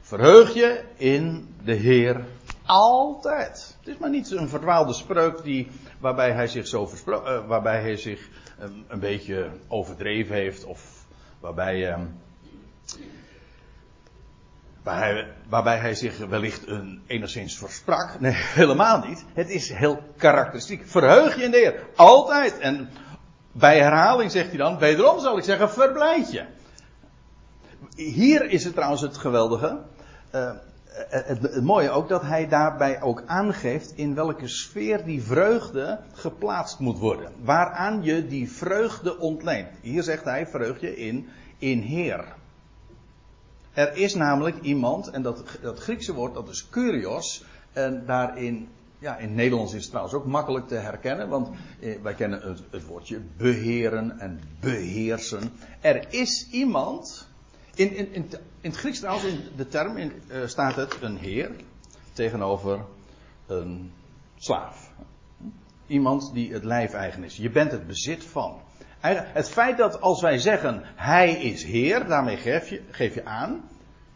Verheug 0.00 0.54
je 0.54 0.84
in 0.96 1.54
de 1.64 1.72
Heer 1.72 2.24
altijd. 2.66 3.76
Het 3.78 3.88
is 3.88 3.98
maar 3.98 4.10
niet 4.10 4.30
een 4.30 4.48
verdwaalde 4.48 4.92
spreuk 4.92 5.42
die, 5.42 5.68
waarbij 5.98 6.32
hij 6.32 6.46
zich 6.46 6.66
zo 6.66 6.86
verspro- 6.86 7.24
uh, 7.24 7.46
waarbij 7.46 7.80
hij 7.80 7.96
zich 7.96 8.28
um, 8.62 8.84
een 8.88 9.00
beetje 9.00 9.50
overdreven 9.68 10.34
heeft 10.34 10.64
of 10.64 11.06
waarbij, 11.40 11.98
waar 14.82 14.98
hij, 14.98 15.32
waarbij 15.48 15.78
hij 15.78 15.94
zich 15.94 16.18
wellicht 16.18 16.66
een, 16.66 17.02
enigszins 17.06 17.58
versprak. 17.58 18.20
Nee, 18.20 18.32
helemaal 18.60 19.06
niet. 19.06 19.24
Het 19.34 19.48
is 19.50 19.72
heel 19.72 20.02
karakteristiek. 20.16 20.88
Verheug 20.88 21.36
je 21.36 21.42
in 21.42 21.50
de 21.50 21.56
Heer. 21.56 21.86
Altijd. 21.94 22.58
En 22.58 22.90
bij 23.54 23.78
herhaling 23.78 24.30
zegt 24.30 24.48
hij 24.48 24.56
dan, 24.56 24.78
wederom 24.78 25.20
zal 25.20 25.38
ik 25.38 25.44
zeggen, 25.44 25.70
verblijd 25.70 26.32
je. 26.32 26.44
Hier 27.96 28.50
is 28.50 28.64
het 28.64 28.74
trouwens 28.74 29.00
het 29.00 29.16
geweldige. 29.16 29.80
Uh, 30.34 30.50
het, 30.94 31.42
het, 31.42 31.62
mooie 31.62 31.90
ook 31.90 32.08
dat 32.08 32.22
hij 32.22 32.48
daarbij 32.48 33.02
ook 33.02 33.22
aangeeft 33.26 33.92
in 33.96 34.14
welke 34.14 34.48
sfeer 34.48 35.04
die 35.04 35.22
vreugde 35.22 36.00
geplaatst 36.12 36.78
moet 36.78 36.98
worden. 36.98 37.32
Waaraan 37.42 38.02
je 38.02 38.26
die 38.26 38.52
vreugde 38.52 39.18
ontleent. 39.18 39.68
Hier 39.80 40.02
zegt 40.02 40.24
hij: 40.24 40.46
verheug 40.46 40.80
je 40.80 40.96
in, 40.96 41.28
in 41.58 41.80
Heer. 41.80 42.24
Er 43.72 43.96
is 43.96 44.14
namelijk 44.14 44.60
iemand, 44.60 45.10
en 45.10 45.22
dat, 45.22 45.42
dat 45.62 45.78
Griekse 45.78 46.14
woord 46.14 46.34
dat 46.34 46.48
is 46.48 46.68
kurios. 46.68 47.44
En 47.72 48.06
daarin, 48.06 48.68
ja, 48.98 49.16
in 49.16 49.26
het 49.26 49.36
Nederlands 49.36 49.72
is 49.72 49.80
het 49.80 49.90
trouwens 49.90 50.16
ook 50.16 50.26
makkelijk 50.26 50.68
te 50.68 50.74
herkennen, 50.74 51.28
want 51.28 51.48
eh, 51.80 51.96
wij 52.02 52.14
kennen 52.14 52.40
het, 52.40 52.62
het 52.70 52.86
woordje 52.86 53.20
beheren 53.36 54.18
en 54.18 54.40
beheersen. 54.60 55.52
Er 55.80 56.06
is 56.12 56.48
iemand 56.50 57.28
in, 57.74 57.96
in, 57.96 58.12
in, 58.12 58.30
in 58.60 58.70
het 58.70 58.76
Grieks 58.76 58.98
trouwens, 58.98 59.26
in 59.26 59.40
de 59.56 59.68
term 59.68 59.96
in, 59.96 60.12
uh, 60.28 60.46
staat 60.46 60.76
het 60.76 60.96
een 61.00 61.16
heer 61.16 61.50
tegenover 62.12 62.80
een 63.46 63.92
slaaf. 64.36 64.92
Iemand 65.86 66.30
die 66.34 66.52
het 66.52 66.64
lijfeigen 66.64 67.24
is. 67.24 67.36
Je 67.36 67.50
bent 67.50 67.70
het 67.70 67.86
bezit 67.86 68.24
van. 68.24 68.60
Het 69.00 69.48
feit 69.48 69.78
dat 69.78 70.00
als 70.00 70.20
wij 70.20 70.38
zeggen 70.38 70.82
hij 70.84 71.32
is 71.32 71.64
heer, 71.64 72.06
daarmee 72.06 72.36
geef 72.36 72.68
je, 72.68 72.82
geef 72.90 73.14
je 73.14 73.24
aan. 73.24 73.68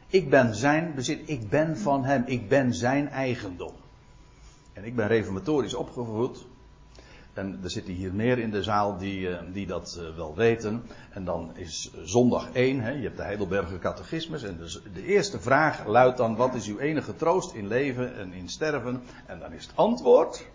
Ik 0.06 0.30
ben 0.30 0.54
zijn 0.54 0.94
bezit, 0.94 1.20
ik 1.24 1.48
ben 1.48 1.78
van 1.78 2.04
hem, 2.04 2.22
ik 2.26 2.48
ben 2.48 2.74
zijn 2.74 3.08
eigendom. 3.08 3.72
En 4.78 4.84
ik 4.84 4.96
ben 4.96 5.06
reformatorisch 5.06 5.74
opgevoed. 5.74 6.46
En 7.32 7.60
er 7.62 7.70
zitten 7.70 7.94
hier 7.94 8.14
meer 8.14 8.38
in 8.38 8.50
de 8.50 8.62
zaal 8.62 8.98
die, 8.98 9.28
die 9.52 9.66
dat 9.66 10.00
wel 10.16 10.34
weten. 10.34 10.82
En 11.10 11.24
dan 11.24 11.50
is 11.56 11.90
zondag 12.02 12.52
1, 12.52 12.80
hè, 12.80 12.90
je 12.90 13.02
hebt 13.02 13.16
de 13.16 13.22
Heidelberger 13.22 13.78
catechismus. 13.78 14.42
En 14.42 14.56
dus 14.56 14.80
de 14.94 15.04
eerste 15.04 15.40
vraag 15.40 15.86
luidt 15.86 16.16
dan: 16.16 16.36
wat 16.36 16.54
is 16.54 16.66
uw 16.66 16.78
enige 16.78 17.16
troost 17.16 17.54
in 17.54 17.66
leven 17.66 18.16
en 18.16 18.32
in 18.32 18.48
sterven? 18.48 19.02
En 19.26 19.38
dan 19.38 19.52
is 19.52 19.66
het 19.66 19.76
antwoord. 19.76 20.46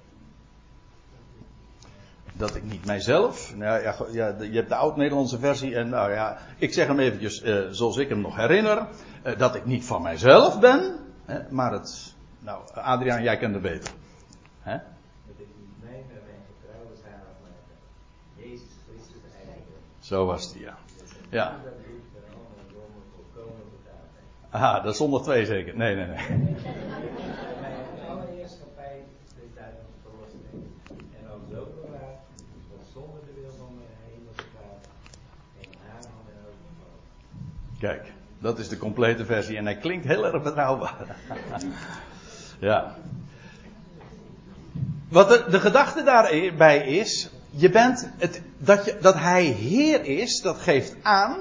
Dat 2.33 2.55
ik 2.55 2.63
niet 2.63 2.85
mijzelf. 2.85 3.55
Nou 3.55 3.81
ja, 3.81 3.95
ja 4.11 4.35
je 4.41 4.55
hebt 4.55 4.69
de 4.69 4.75
oud-Nederlandse 4.75 5.39
versie. 5.39 5.75
En 5.75 5.89
nou 5.89 6.11
ja, 6.11 6.37
ik 6.57 6.73
zeg 6.73 6.87
hem 6.87 6.99
eventjes 6.99 7.43
uh, 7.43 7.67
zoals 7.69 7.97
ik 7.97 8.09
hem 8.09 8.21
nog 8.21 8.35
herinner. 8.35 8.87
Uh, 9.25 9.37
dat 9.37 9.55
ik 9.55 9.65
niet 9.65 9.85
van 9.85 10.01
mijzelf 10.01 10.59
ben. 10.59 10.95
Hè, 11.25 11.39
maar 11.49 11.71
het. 11.71 12.15
Nou, 12.39 12.61
Adriaan, 12.73 13.23
jij 13.23 13.37
kent 13.37 13.53
het 13.53 13.63
beter. 13.63 13.93
Hè? 14.63 14.77
Was 20.09 20.53
die, 20.53 20.61
ja. 20.61 20.77
Ja. 21.29 21.59
Dat 24.51 24.85
is 24.85 24.97
zondag 24.97 25.21
2 25.21 25.45
zeker. 25.45 25.77
Nee, 25.77 25.95
nee, 25.95 26.05
nee. 26.05 26.15
Mijn 27.61 28.09
allereerste 28.09 28.63
bij 28.75 29.03
de 29.35 29.53
tijd 29.53 29.73
van 29.81 30.11
verlossing. 30.11 30.43
En 30.91 31.29
ook 31.31 31.41
zo 31.51 31.67
bewaard, 31.81 32.19
dat 32.69 32.87
zonder 32.93 33.19
de 33.25 33.41
wil 33.41 33.51
van 33.57 33.75
de 33.77 34.11
hemelse 34.11 34.41
vader. 34.55 34.89
En 35.61 35.69
haar 35.87 36.01
hand 36.01 36.29
en 36.29 36.45
ook 36.47 37.79
Kijk, 37.79 38.13
dat 38.39 38.59
is 38.59 38.69
de 38.69 38.77
complete 38.77 39.25
versie 39.25 39.57
en 39.57 39.65
hij 39.65 39.77
klinkt 39.77 40.05
heel 40.05 40.25
erg 40.25 40.43
betrouwbaar. 40.43 41.17
ja. 42.59 42.95
Wat 45.13 45.29
de, 45.29 45.59
gedachte 45.59 46.03
daarbij 46.03 46.87
is, 46.87 47.29
je 47.49 47.69
bent 47.69 48.09
het, 48.17 48.41
dat, 48.57 48.85
je, 48.85 48.97
dat 49.01 49.15
hij 49.15 49.43
Heer 49.43 50.05
is, 50.05 50.41
dat 50.41 50.57
geeft 50.57 50.95
aan 51.01 51.37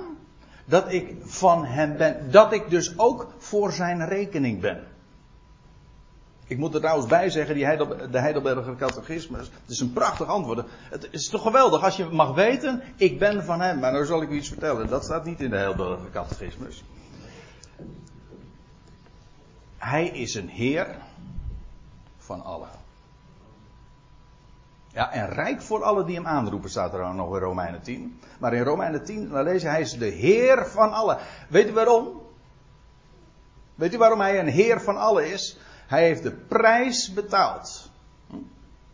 dat 0.64 0.92
ik 0.92 1.14
van 1.22 1.64
hem 1.64 1.96
ben. 1.96 2.30
Dat 2.30 2.52
ik 2.52 2.70
dus 2.70 2.98
ook 2.98 3.34
voor 3.38 3.72
zijn 3.72 4.08
rekening 4.08 4.60
ben. 4.60 4.86
Ik 6.46 6.58
moet 6.58 6.74
er 6.74 6.80
trouwens 6.80 7.08
bij 7.08 7.30
zeggen, 7.30 7.54
die 7.54 7.64
Heidel, 7.64 8.10
de 8.10 8.18
Heidelberger 8.18 8.76
catechismus. 8.76 9.50
Het 9.62 9.70
is 9.70 9.80
een 9.80 9.92
prachtig 9.92 10.26
antwoord. 10.26 10.66
Het 10.90 11.08
is 11.10 11.28
toch 11.28 11.42
geweldig 11.42 11.84
als 11.84 11.96
je 11.96 12.04
mag 12.04 12.34
weten, 12.34 12.82
ik 12.96 13.18
ben 13.18 13.44
van 13.44 13.60
hem. 13.60 13.78
Maar 13.78 13.92
nou 13.92 14.04
zal 14.04 14.22
ik 14.22 14.30
u 14.30 14.36
iets 14.36 14.48
vertellen. 14.48 14.88
Dat 14.88 15.04
staat 15.04 15.24
niet 15.24 15.40
in 15.40 15.50
de 15.50 15.56
Heidelberger 15.56 16.10
catechismus. 16.10 16.84
Hij 19.78 20.08
is 20.08 20.34
een 20.34 20.48
Heer 20.48 20.96
van 22.18 22.44
allen. 22.44 22.81
Ja, 24.92 25.12
en 25.12 25.28
rijk 25.28 25.62
voor 25.62 25.82
alle 25.82 26.04
die 26.04 26.14
hem 26.14 26.26
aanroepen, 26.26 26.70
staat 26.70 26.92
er 26.92 26.98
dan 26.98 27.16
nog 27.16 27.34
in 27.34 27.40
Romeinen 27.40 27.82
10. 27.82 28.20
Maar 28.38 28.54
in 28.54 28.62
Romeinen 28.62 29.04
10, 29.04 29.28
dan 29.28 29.42
lezen 29.42 29.70
hij 29.70 29.80
is 29.80 29.92
de 29.92 30.06
Heer 30.06 30.66
van 30.66 30.92
allen. 30.92 31.18
Weet 31.48 31.68
u 31.68 31.72
waarom? 31.72 32.20
Weet 33.74 33.94
u 33.94 33.98
waarom 33.98 34.20
hij 34.20 34.38
een 34.38 34.48
Heer 34.48 34.80
van 34.80 34.96
allen 34.96 35.30
is? 35.30 35.58
Hij 35.86 36.02
heeft 36.02 36.22
de 36.22 36.32
prijs 36.32 37.12
betaald. 37.12 37.90
Hm? 38.26 38.36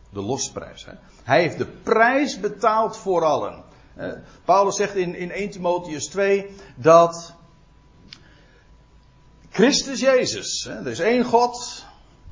De 0.09 0.21
losprijs. 0.21 0.85
Hè? 0.85 0.93
Hij 1.23 1.41
heeft 1.41 1.57
de 1.57 1.65
prijs 1.65 2.39
betaald 2.39 2.97
voor 2.97 3.23
allen. 3.23 3.63
Paulus 4.45 4.75
zegt 4.75 4.95
in, 4.95 5.15
in 5.15 5.31
1 5.31 5.49
Timotheus 5.49 6.07
2 6.07 6.55
dat 6.75 7.33
Christus 9.49 9.99
Jezus, 9.99 10.63
hè, 10.63 10.79
er 10.79 10.87
is 10.87 10.99
één 10.99 11.23
God, 11.23 11.78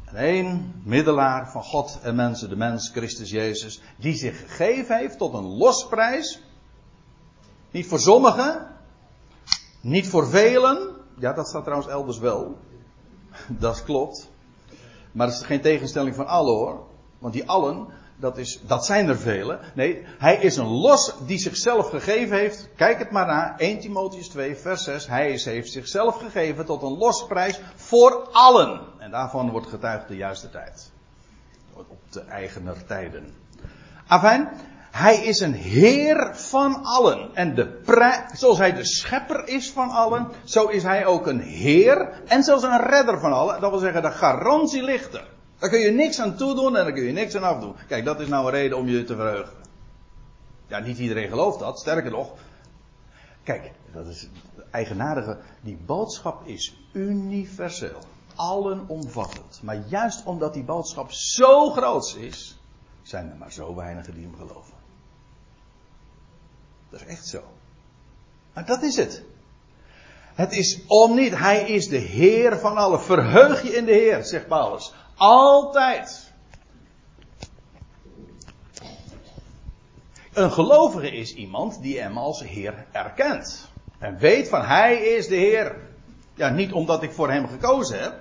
en 0.07 0.15
één 0.15 0.81
middelaar 0.83 1.51
van 1.51 1.63
God 1.63 1.99
en 2.01 2.15
mensen, 2.15 2.49
de 2.49 2.55
mens 2.55 2.89
Christus 2.89 3.29
Jezus, 3.29 3.81
die 3.97 4.15
zich 4.15 4.39
gegeven 4.39 4.97
heeft 4.97 5.17
tot 5.17 5.33
een 5.33 5.57
losprijs. 5.57 6.41
Niet 7.71 7.87
voor 7.87 7.99
sommigen, 7.99 8.67
niet 9.81 10.07
voor 10.07 10.27
velen. 10.27 10.95
Ja, 11.19 11.33
dat 11.33 11.47
staat 11.47 11.63
trouwens 11.63 11.91
elders 11.91 12.17
wel. 12.17 12.57
Dat 13.47 13.83
klopt. 13.83 14.29
Maar 15.11 15.27
dat 15.27 15.35
is 15.35 15.45
geen 15.45 15.61
tegenstelling 15.61 16.15
van 16.15 16.27
allen 16.27 16.53
hoor. 16.55 16.85
Want 17.19 17.33
die 17.33 17.49
allen, 17.49 17.87
dat, 18.19 18.37
is, 18.37 18.59
dat 18.67 18.85
zijn 18.85 19.09
er 19.09 19.17
velen. 19.17 19.59
Nee, 19.73 20.03
hij 20.17 20.35
is 20.35 20.57
een 20.57 20.67
los 20.67 21.13
die 21.25 21.37
zichzelf 21.37 21.89
gegeven 21.89 22.37
heeft. 22.37 22.69
Kijk 22.75 22.99
het 22.99 23.11
maar 23.11 23.25
na. 23.25 23.57
1 23.57 23.79
Timotheus 23.79 24.27
2, 24.27 24.55
vers 24.55 24.83
6. 24.83 25.07
Hij 25.07 25.39
heeft 25.43 25.71
zichzelf 25.71 26.17
gegeven 26.17 26.65
tot 26.65 26.81
een 26.81 26.97
losprijs 26.97 27.59
voor 27.75 28.27
allen. 28.31 28.81
En 28.97 29.11
daarvan 29.11 29.49
wordt 29.49 29.67
getuigd 29.67 30.07
de 30.07 30.15
juiste 30.15 30.49
tijd. 30.49 30.91
Op 31.73 31.85
de 32.09 32.21
eigener 32.21 32.85
tijden. 32.85 33.33
Afijn, 34.07 34.49
hij 34.91 35.17
is 35.17 35.39
een 35.39 35.53
heer 35.53 36.35
van 36.35 36.83
allen. 36.83 37.29
En 37.33 37.55
de 37.55 37.81
zoals 38.33 38.57
hij 38.57 38.73
de 38.73 38.85
schepper 38.85 39.47
is 39.47 39.71
van 39.71 39.89
allen, 39.89 40.27
zo 40.43 40.67
is 40.67 40.83
hij 40.83 41.05
ook 41.05 41.27
een 41.27 41.41
heer 41.41 42.09
en 42.27 42.43
zelfs 42.43 42.63
een 42.63 42.87
redder 42.87 43.19
van 43.19 43.33
allen. 43.33 43.61
Dat 43.61 43.69
wil 43.69 43.79
zeggen, 43.79 44.01
de 44.01 44.11
garantie 44.11 44.83
ligt. 44.83 45.19
Daar 45.59 45.69
kun 45.69 45.79
je 45.79 45.91
niks 45.91 46.19
aan 46.19 46.35
toedoen 46.35 46.77
en 46.77 46.83
daar 46.83 46.93
kun 46.93 47.03
je 47.03 47.11
niks 47.11 47.35
aan 47.35 47.43
afdoen. 47.43 47.75
Kijk, 47.87 48.05
dat 48.05 48.19
is 48.19 48.27
nou 48.27 48.45
een 48.45 48.51
reden 48.51 48.77
om 48.77 48.87
je 48.87 49.03
te 49.03 49.15
verheugen. 49.15 49.53
Ja, 50.67 50.79
niet 50.79 50.97
iedereen 50.97 51.29
gelooft 51.29 51.59
dat. 51.59 51.79
Sterker 51.79 52.11
nog. 52.11 52.31
Kijk, 53.43 53.71
dat 53.93 54.07
is, 54.07 54.29
eigenaardige, 54.71 55.37
die 55.61 55.77
boodschap 55.85 56.47
is 56.47 56.77
universeel. 56.91 57.99
Allenomvattend. 58.35 59.59
Maar 59.61 59.83
juist 59.87 60.25
omdat 60.25 60.53
die 60.53 60.63
boodschap 60.63 61.11
zo 61.11 61.69
groot 61.69 62.15
is, 62.19 62.59
zijn 63.01 63.29
er 63.29 63.37
maar 63.37 63.51
zo 63.51 63.75
weinigen 63.75 64.13
die 64.13 64.23
hem 64.23 64.35
geloven. 64.35 64.73
Dat 66.89 67.01
is 67.01 67.05
echt 67.05 67.27
zo. 67.27 67.43
Maar 68.53 68.65
dat 68.65 68.81
is 68.81 68.95
het. 68.95 69.23
Het 70.33 70.51
is 70.51 70.81
om 70.87 71.15
niet. 71.15 71.37
Hij 71.37 71.61
is 71.61 71.87
de 71.87 71.97
Heer 71.97 72.57
van 72.57 72.77
allen. 72.77 73.01
Verheug 73.01 73.63
je 73.63 73.75
in 73.75 73.85
de 73.85 73.91
Heer, 73.91 74.23
zegt 74.23 74.47
Paulus. 74.47 74.93
Altijd. 75.17 76.33
Een 80.33 80.51
gelovige 80.51 81.11
is 81.11 81.33
iemand 81.33 81.81
die 81.81 81.99
hem 81.99 82.17
als 82.17 82.43
Heer 82.43 82.85
erkent. 82.91 83.71
En 83.99 84.17
weet 84.17 84.49
van 84.49 84.61
Hij 84.61 84.95
is 84.95 85.27
de 85.27 85.35
Heer. 85.35 85.75
Ja, 86.33 86.49
niet 86.49 86.71
omdat 86.71 87.03
ik 87.03 87.11
voor 87.11 87.31
Hem 87.31 87.47
gekozen 87.47 88.01
heb. 88.01 88.19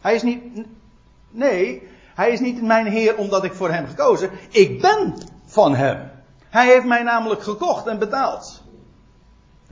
Hij 0.00 0.14
is 0.14 0.22
niet. 0.22 0.66
Nee, 1.30 1.88
Hij 2.14 2.30
is 2.30 2.40
niet 2.40 2.62
mijn 2.62 2.86
Heer 2.86 3.16
omdat 3.16 3.44
ik 3.44 3.52
voor 3.52 3.70
Hem 3.70 3.86
gekozen. 3.86 4.30
Ik 4.50 4.80
ben 4.80 5.14
van 5.46 5.74
Hem. 5.74 6.10
Hij 6.48 6.66
heeft 6.66 6.84
mij 6.84 7.02
namelijk 7.02 7.42
gekocht 7.42 7.86
en 7.86 7.98
betaald. 7.98 8.61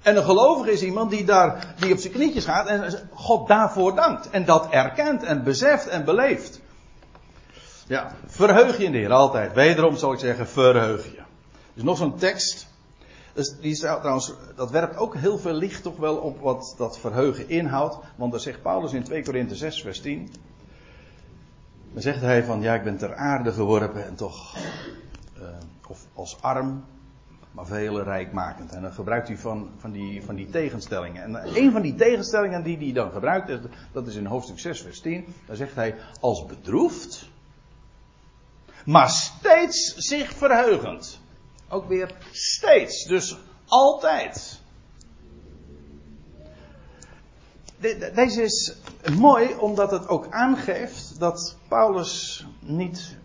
En 0.02 0.16
een 0.16 0.24
gelovige 0.24 0.72
is 0.72 0.82
iemand 0.82 1.10
die 1.10 1.24
daar, 1.24 1.74
die 1.78 1.92
op 1.92 1.98
zijn 1.98 2.12
knietjes 2.12 2.44
gaat 2.44 2.66
en 2.66 3.08
God 3.12 3.48
daarvoor 3.48 3.94
dankt. 3.94 4.30
En 4.30 4.44
dat 4.44 4.68
erkent 4.70 5.22
en 5.22 5.44
beseft 5.44 5.86
en 5.86 6.04
beleeft. 6.04 6.60
Ja, 7.86 8.12
verheug 8.26 8.78
je 8.78 8.84
in 8.84 8.92
de 8.92 8.98
Heer 8.98 9.12
altijd. 9.12 9.52
Wederom 9.52 9.96
zal 9.96 10.12
ik 10.12 10.18
zeggen, 10.18 10.48
verheug 10.48 11.04
je. 11.04 11.22
Dus 11.74 11.82
nog 11.82 11.96
zo'n 11.96 12.16
tekst. 12.16 12.68
Dus 13.32 13.56
die 13.60 13.78
trouwens, 13.78 14.32
dat 14.56 14.70
werpt 14.70 14.96
ook 14.96 15.16
heel 15.16 15.38
veel 15.38 15.52
licht 15.52 15.82
toch 15.82 15.96
wel 15.96 16.16
op 16.16 16.40
wat 16.40 16.74
dat 16.78 16.98
verheugen 16.98 17.48
inhoudt. 17.48 17.98
Want 18.16 18.30
daar 18.30 18.40
zegt 18.40 18.62
Paulus 18.62 18.92
in 18.92 19.04
2 19.04 19.24
Korinthe 19.24 19.54
6 19.54 19.82
vers 19.82 20.00
10. 20.00 20.32
Dan 21.92 22.02
zegt 22.02 22.20
hij 22.20 22.44
van, 22.44 22.60
ja 22.60 22.74
ik 22.74 22.84
ben 22.84 22.96
ter 22.96 23.14
aarde 23.14 23.52
geworpen 23.52 24.06
en 24.06 24.14
toch, 24.14 24.56
uh, 25.38 25.48
of 25.88 26.06
als 26.14 26.36
arm, 26.40 26.84
maar 27.50 27.66
vele 27.66 28.02
rijkmakend. 28.02 28.72
En 28.72 28.82
dan 28.82 28.92
gebruikt 28.92 29.28
hij 29.28 29.36
van, 29.36 29.70
van, 29.76 29.90
die, 29.90 30.24
van 30.24 30.34
die 30.34 30.50
tegenstellingen. 30.50 31.22
En 31.22 31.56
een 31.56 31.72
van 31.72 31.82
die 31.82 31.94
tegenstellingen 31.94 32.62
die 32.62 32.76
hij 32.76 32.92
dan 32.92 33.10
gebruikt, 33.12 33.58
dat 33.92 34.06
is 34.06 34.14
in 34.14 34.26
hoofdstuk 34.26 34.58
6 34.58 34.82
vers 34.82 35.00
10. 35.00 35.34
Daar 35.46 35.56
zegt 35.56 35.74
hij, 35.74 35.94
als 36.20 36.46
bedroefd, 36.46 37.28
maar 38.84 39.08
steeds 39.08 39.94
zich 39.96 40.32
verheugend. 40.32 41.20
Ook 41.68 41.88
weer 41.88 42.14
steeds, 42.30 43.04
dus 43.04 43.38
altijd. 43.66 44.60
Deze 48.14 48.42
is 48.42 48.76
mooi 49.18 49.54
omdat 49.54 49.90
het 49.90 50.08
ook 50.08 50.26
aangeeft 50.30 51.20
dat 51.20 51.56
Paulus 51.68 52.46
niet, 52.60 53.16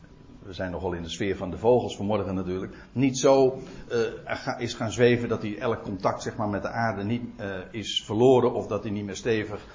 we 0.46 0.54
zijn 0.54 0.72
nogal 0.72 0.94
in 0.94 1.04
de 1.04 1.10
sfeer 1.10 1.38
van 1.38 1.50
de 1.50 1.58
vogels 1.58 1.96
vanmorgen 1.96 2.36
natuurlijk, 2.36 2.74
niet 2.92 3.18
zo 3.18 3.62
uh, 3.92 4.60
is 4.60 4.74
gaan 4.74 4.92
zweven 4.92 5.30
dat 5.30 5.42
hij 5.42 5.58
elk 5.58 5.84
contact 5.84 6.22
zeg 6.22 6.36
maar, 6.36 6.50
met 6.50 6.62
de 6.62 6.70
aarde 6.70 7.04
niet 7.04 7.24
uh, 7.40 7.46
is 7.72 8.04
verloren 8.06 8.54
of 8.54 8.68
dat 8.68 8.84
hij 8.84 8.92
niet 8.92 9.06
meer 9.06 9.16
stevig 9.16 9.66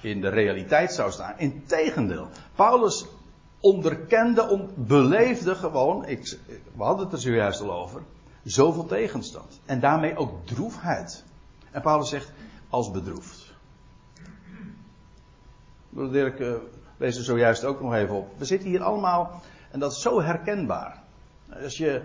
in 0.00 0.20
de 0.20 0.28
realiteit 0.28 0.92
zou 0.92 1.10
staan. 1.10 1.38
Integendeel, 1.38 2.28
Paulus 2.54 3.06
onderkende, 3.60 4.48
on, 4.48 4.70
beleefde 4.74 5.54
gewoon, 5.54 6.06
ik, 6.06 6.38
we 6.76 6.82
hadden 6.82 7.04
het 7.04 7.14
er 7.14 7.20
zojuist 7.20 7.60
al 7.60 7.72
over, 7.72 8.02
zoveel 8.42 8.86
tegenstand. 8.86 9.60
En 9.64 9.80
daarmee 9.80 10.16
ook 10.16 10.46
droefheid. 10.46 11.24
En 11.70 11.82
Paulus 11.82 12.08
zegt, 12.08 12.32
als 12.68 12.90
bedroefd. 12.90 13.54
Dirk 15.90 16.38
uh, 16.38 16.52
wees 16.96 17.16
er 17.16 17.24
zojuist 17.24 17.64
ook 17.64 17.80
nog 17.80 17.94
even 17.94 18.14
op. 18.14 18.28
We 18.36 18.44
zitten 18.44 18.68
hier 18.68 18.82
allemaal, 18.82 19.42
en 19.72 19.78
dat 19.78 19.92
is 19.92 20.00
zo 20.00 20.20
herkenbaar. 20.20 21.02
Als 21.62 21.76
je, 21.76 22.02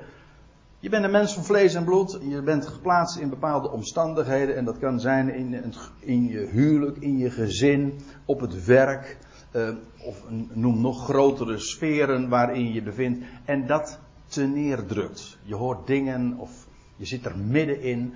je 0.79 0.89
bent 0.89 1.03
een 1.03 1.11
mens 1.11 1.33
van 1.33 1.43
vlees 1.43 1.73
en 1.73 1.83
bloed, 1.83 2.19
je 2.21 2.41
bent 2.41 2.67
geplaatst 2.67 3.17
in 3.17 3.29
bepaalde 3.29 3.71
omstandigheden, 3.71 4.55
en 4.55 4.65
dat 4.65 4.79
kan 4.79 4.99
zijn 4.99 5.33
in, 5.33 5.73
in 5.99 6.27
je 6.27 6.39
huwelijk, 6.39 6.97
in 6.97 7.17
je 7.17 7.29
gezin, 7.29 7.99
op 8.25 8.39
het 8.39 8.65
werk, 8.65 9.17
uh, 9.51 9.69
of 9.97 10.23
noem 10.53 10.81
nog 10.81 11.03
grotere 11.03 11.57
sferen 11.57 12.29
waarin 12.29 12.73
je 12.73 12.81
bevindt, 12.81 13.25
en 13.45 13.67
dat 13.67 13.99
te 14.27 14.43
neerdrukt. 14.43 15.37
Je 15.43 15.55
hoort 15.55 15.87
dingen 15.87 16.37
of 16.37 16.67
je 16.95 17.05
zit 17.05 17.25
er 17.25 17.37
middenin 17.37 18.13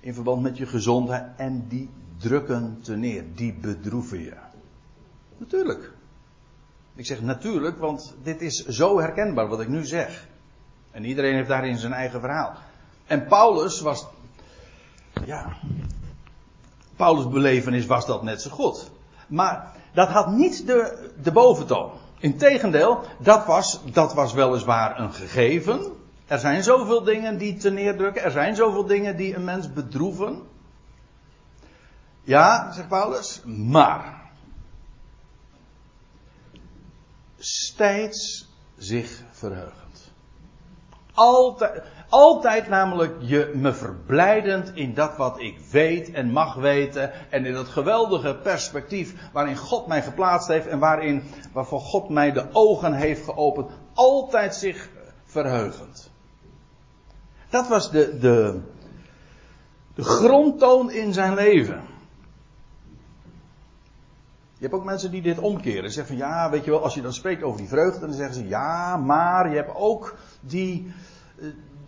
in 0.00 0.14
verband 0.14 0.42
met 0.42 0.56
je 0.56 0.66
gezondheid 0.66 1.24
en 1.36 1.64
die 1.68 1.88
drukken 2.16 2.78
te 2.82 2.96
neer, 2.96 3.24
die 3.34 3.54
bedroeven 3.54 4.20
je. 4.20 4.36
Natuurlijk. 5.38 5.96
Ik 6.98 7.06
zeg 7.06 7.20
natuurlijk, 7.20 7.78
want 7.78 8.14
dit 8.22 8.40
is 8.42 8.64
zo 8.64 9.00
herkenbaar 9.00 9.48
wat 9.48 9.60
ik 9.60 9.68
nu 9.68 9.86
zeg. 9.86 10.26
En 10.90 11.04
iedereen 11.04 11.34
heeft 11.34 11.48
daarin 11.48 11.78
zijn 11.78 11.92
eigen 11.92 12.20
verhaal. 12.20 12.52
En 13.06 13.26
Paulus 13.26 13.80
was, 13.80 14.06
ja, 15.24 15.56
Paulus' 16.96 17.28
belevenis 17.28 17.86
was 17.86 18.06
dat 18.06 18.22
net 18.22 18.42
zo 18.42 18.50
goed. 18.50 18.90
Maar 19.26 19.72
dat 19.92 20.08
had 20.08 20.30
niet 20.30 20.66
de, 20.66 21.10
de 21.22 21.32
boventoon. 21.32 21.90
Integendeel, 22.18 23.00
dat 23.18 23.46
was, 23.46 23.80
dat 23.92 24.14
was 24.14 24.32
weliswaar 24.32 25.00
een 25.00 25.12
gegeven. 25.12 25.92
Er 26.26 26.38
zijn 26.38 26.62
zoveel 26.62 27.02
dingen 27.02 27.38
die 27.38 27.56
te 27.56 27.70
neerdrukken. 27.70 28.22
Er 28.22 28.30
zijn 28.30 28.56
zoveel 28.56 28.86
dingen 28.86 29.16
die 29.16 29.34
een 29.34 29.44
mens 29.44 29.72
bedroeven. 29.72 30.42
Ja, 32.22 32.72
zegt 32.72 32.88
Paulus, 32.88 33.42
maar. 33.44 34.17
Steeds 37.78 38.48
zich 38.76 39.22
verheugend. 39.30 40.12
Altijd, 41.14 41.82
altijd 42.08 42.68
namelijk 42.68 43.16
je 43.20 43.52
me 43.54 43.72
verblijdend 43.72 44.70
in 44.74 44.94
dat 44.94 45.16
wat 45.16 45.40
ik 45.40 45.58
weet 45.70 46.10
en 46.10 46.30
mag 46.30 46.54
weten. 46.54 47.30
En 47.30 47.44
in 47.44 47.52
dat 47.52 47.68
geweldige 47.68 48.36
perspectief 48.42 49.14
waarin 49.32 49.56
God 49.56 49.86
mij 49.86 50.02
geplaatst 50.02 50.48
heeft 50.48 50.66
en 50.66 50.78
waarin, 50.78 51.22
waarvoor 51.52 51.80
God 51.80 52.08
mij 52.08 52.32
de 52.32 52.46
ogen 52.52 52.92
heeft 52.92 53.24
geopend. 53.24 53.70
Altijd 53.94 54.54
zich 54.54 54.88
verheugend. 55.24 56.10
Dat 57.50 57.68
was 57.68 57.90
de, 57.90 58.18
de, 58.18 58.60
de 59.94 60.02
grondtoon 60.02 60.90
in 60.90 61.12
zijn 61.12 61.34
leven. 61.34 61.82
Je 64.58 64.64
hebt 64.64 64.74
ook 64.74 64.84
mensen 64.84 65.10
die 65.10 65.22
dit 65.22 65.38
omkeren. 65.38 65.92
Zeggen 65.92 66.16
van 66.16 66.26
ja, 66.26 66.50
weet 66.50 66.64
je 66.64 66.70
wel, 66.70 66.82
als 66.82 66.94
je 66.94 67.02
dan 67.02 67.12
spreekt 67.12 67.42
over 67.42 67.58
die 67.58 67.68
vreugde, 67.68 68.00
dan 68.00 68.12
zeggen 68.12 68.34
ze 68.34 68.48
ja, 68.48 68.96
maar 68.96 69.50
je 69.50 69.56
hebt 69.56 69.74
ook 69.74 70.16
die, 70.40 70.92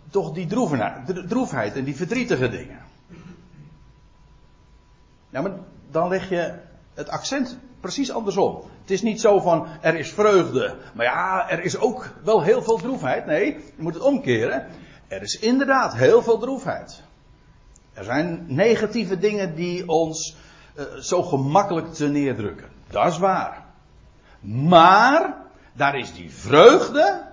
toch 0.09 0.31
die 0.31 0.47
droefheid 1.27 1.75
en 1.75 1.83
die 1.83 1.95
verdrietige 1.95 2.49
dingen. 2.49 2.79
Ja, 5.29 5.41
maar 5.41 5.51
dan 5.91 6.07
leg 6.07 6.29
je 6.29 6.53
het 6.93 7.09
accent 7.09 7.57
precies 7.79 8.11
andersom. 8.11 8.63
Het 8.81 8.91
is 8.91 9.01
niet 9.01 9.21
zo 9.21 9.39
van 9.39 9.67
er 9.81 9.95
is 9.95 10.11
vreugde, 10.11 10.75
maar 10.93 11.05
ja, 11.05 11.49
er 11.49 11.63
is 11.63 11.77
ook 11.77 12.09
wel 12.23 12.41
heel 12.41 12.63
veel 12.63 12.77
droefheid. 12.77 13.25
Nee, 13.25 13.45
je 13.45 13.81
moet 13.83 13.93
het 13.93 14.03
omkeren. 14.03 14.67
Er 15.07 15.21
is 15.21 15.39
inderdaad 15.39 15.95
heel 15.95 16.21
veel 16.21 16.37
droefheid. 16.37 17.01
Er 17.93 18.03
zijn 18.03 18.45
negatieve 18.47 19.17
dingen 19.17 19.55
die 19.55 19.87
ons 19.87 20.35
uh, 20.81 21.01
zo 21.01 21.23
gemakkelijk 21.23 21.93
te 21.93 22.07
neerdrukken. 22.07 22.69
Dat 22.87 23.07
is 23.07 23.17
waar. 23.17 23.63
Maar 24.39 25.35
daar 25.73 25.97
is 25.97 26.13
die 26.13 26.31
vreugde 26.31 27.29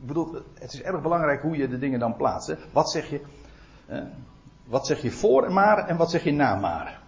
ik 0.00 0.06
bedoel, 0.06 0.42
het 0.54 0.72
is 0.72 0.82
erg 0.82 1.02
belangrijk 1.02 1.42
hoe 1.42 1.56
je 1.56 1.68
de 1.68 1.78
dingen 1.78 1.98
dan 1.98 2.16
plaatst. 2.16 2.56
Wat 2.72 2.90
zeg 2.90 3.10
je? 3.10 3.20
Eh, 3.86 4.02
wat 4.64 4.86
zeg 4.86 5.02
je 5.02 5.10
voor 5.10 5.52
maar 5.52 5.86
en 5.86 5.96
wat 5.96 6.10
zeg 6.10 6.24
je 6.24 6.32
na 6.32 6.54
maar? 6.54 7.00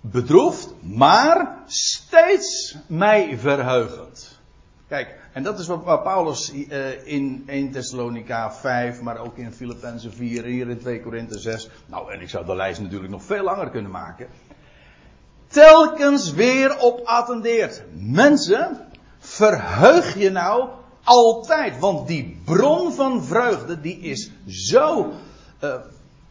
Bedroefd, 0.00 0.74
maar 0.82 1.58
steeds 1.66 2.76
mij 2.86 3.38
verheugend. 3.38 4.40
Kijk, 4.88 5.21
en 5.32 5.42
dat 5.42 5.58
is 5.58 5.66
wat 5.66 6.02
Paulus 6.02 6.52
uh, 6.52 7.06
in 7.06 7.42
1 7.46 7.70
Thessalonica 7.70 8.52
5, 8.52 9.00
maar 9.00 9.18
ook 9.18 9.36
in 9.36 9.52
Filippenzen 9.52 10.12
4, 10.12 10.44
hier 10.44 10.68
in 10.68 10.78
2 10.78 11.02
Korinthe 11.02 11.38
6. 11.38 11.68
Nou, 11.86 12.12
en 12.12 12.20
ik 12.20 12.28
zou 12.28 12.44
de 12.44 12.54
lijst 12.54 12.80
natuurlijk 12.80 13.10
nog 13.10 13.22
veel 13.22 13.44
langer 13.44 13.70
kunnen 13.70 13.90
maken. 13.90 14.26
Telkens 15.46 16.32
weer 16.32 16.78
op 16.78 17.00
attendeert. 17.04 17.82
Mensen, 17.94 18.86
verheug 19.18 20.18
je 20.18 20.30
nou 20.30 20.68
altijd. 21.04 21.78
Want 21.78 22.06
die 22.06 22.40
bron 22.44 22.92
van 22.92 23.24
vreugde, 23.24 23.80
die 23.80 23.98
is 23.98 24.30
zo 24.46 25.12
uh, 25.60 25.74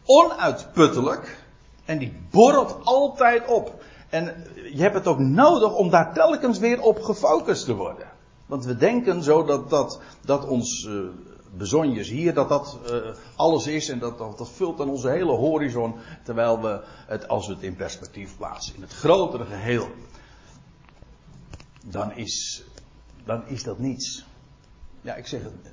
onuitputtelijk. 0.04 1.38
En 1.84 1.98
die 1.98 2.12
borrelt 2.30 2.76
altijd 2.84 3.46
op. 3.46 3.82
En 4.08 4.44
je 4.72 4.82
hebt 4.82 4.94
het 4.94 5.06
ook 5.06 5.18
nodig 5.18 5.74
om 5.74 5.90
daar 5.90 6.12
telkens 6.14 6.58
weer 6.58 6.80
op 6.80 7.02
gefocust 7.02 7.64
te 7.64 7.74
worden. 7.74 8.11
Want 8.52 8.64
we 8.64 8.76
denken 8.76 9.22
zo 9.22 9.44
dat, 9.44 9.70
dat, 9.70 10.00
dat 10.24 10.46
ons, 10.46 10.84
uh, 10.84 11.08
bezonjes 11.56 12.08
hier, 12.08 12.34
dat 12.34 12.48
dat 12.48 12.78
uh, 12.90 12.96
alles 13.36 13.66
is 13.66 13.88
en 13.88 13.98
dat, 13.98 14.18
dat, 14.18 14.38
dat 14.38 14.50
vult 14.50 14.78
dan 14.78 14.88
onze 14.88 15.08
hele 15.08 15.32
horizon, 15.32 15.94
terwijl 16.24 16.60
we 16.60 16.80
het, 17.06 17.28
als 17.28 17.46
we 17.46 17.52
het 17.52 17.62
in 17.62 17.76
perspectief 17.76 18.36
plaatsen, 18.36 18.74
in 18.74 18.82
het 18.82 18.92
grotere 18.92 19.44
geheel, 19.44 19.88
dan 21.84 22.12
is, 22.12 22.64
dan 23.24 23.46
is 23.46 23.62
dat 23.62 23.78
niets. 23.78 24.24
Ja, 25.00 25.14
ik 25.14 25.26
zeg 25.26 25.42
het, 25.42 25.72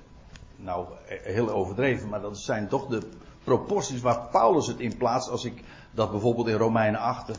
nou, 0.56 0.88
heel 1.06 1.50
overdreven, 1.50 2.10
maar 2.10 2.22
dat 2.22 2.38
zijn 2.38 2.68
toch 2.68 2.88
de 2.88 3.02
proporties 3.44 4.02
waar 4.02 4.28
Paulus 4.32 4.68
het 4.68 4.80
in 4.80 4.98
plaatst, 4.98 5.30
als 5.30 5.46
ik 5.46 5.64
dat 5.92 6.12
bijvoorbeeld 6.12 6.48
in 6.48 6.58
Romeinen 6.58 7.00
8 7.00 7.30
uh, 7.30 7.36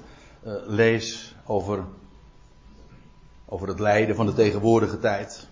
lees 0.67 1.35
over, 1.47 1.85
over 3.51 3.69
het 3.69 3.81
lijden 3.81 4.17
van 4.17 4.27
de 4.27 4.35
tegenwoordige 4.35 4.99
tijd. 4.99 5.47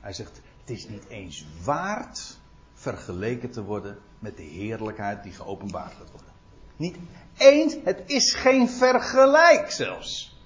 Hij 0.00 0.12
zegt, 0.12 0.40
het 0.60 0.70
is 0.70 0.88
niet 0.88 1.04
eens 1.08 1.46
waard 1.64 2.36
vergeleken 2.74 3.50
te 3.50 3.62
worden 3.62 3.98
met 4.18 4.36
de 4.36 4.42
heerlijkheid 4.42 5.22
die 5.22 5.32
geopenbaard 5.32 5.92
gaat 5.92 6.10
worden. 6.10 6.32
Niet 6.76 6.96
eens, 7.36 7.76
het 7.84 8.02
is 8.06 8.32
geen 8.32 8.68
vergelijk 8.68 9.70
zelfs. 9.70 10.40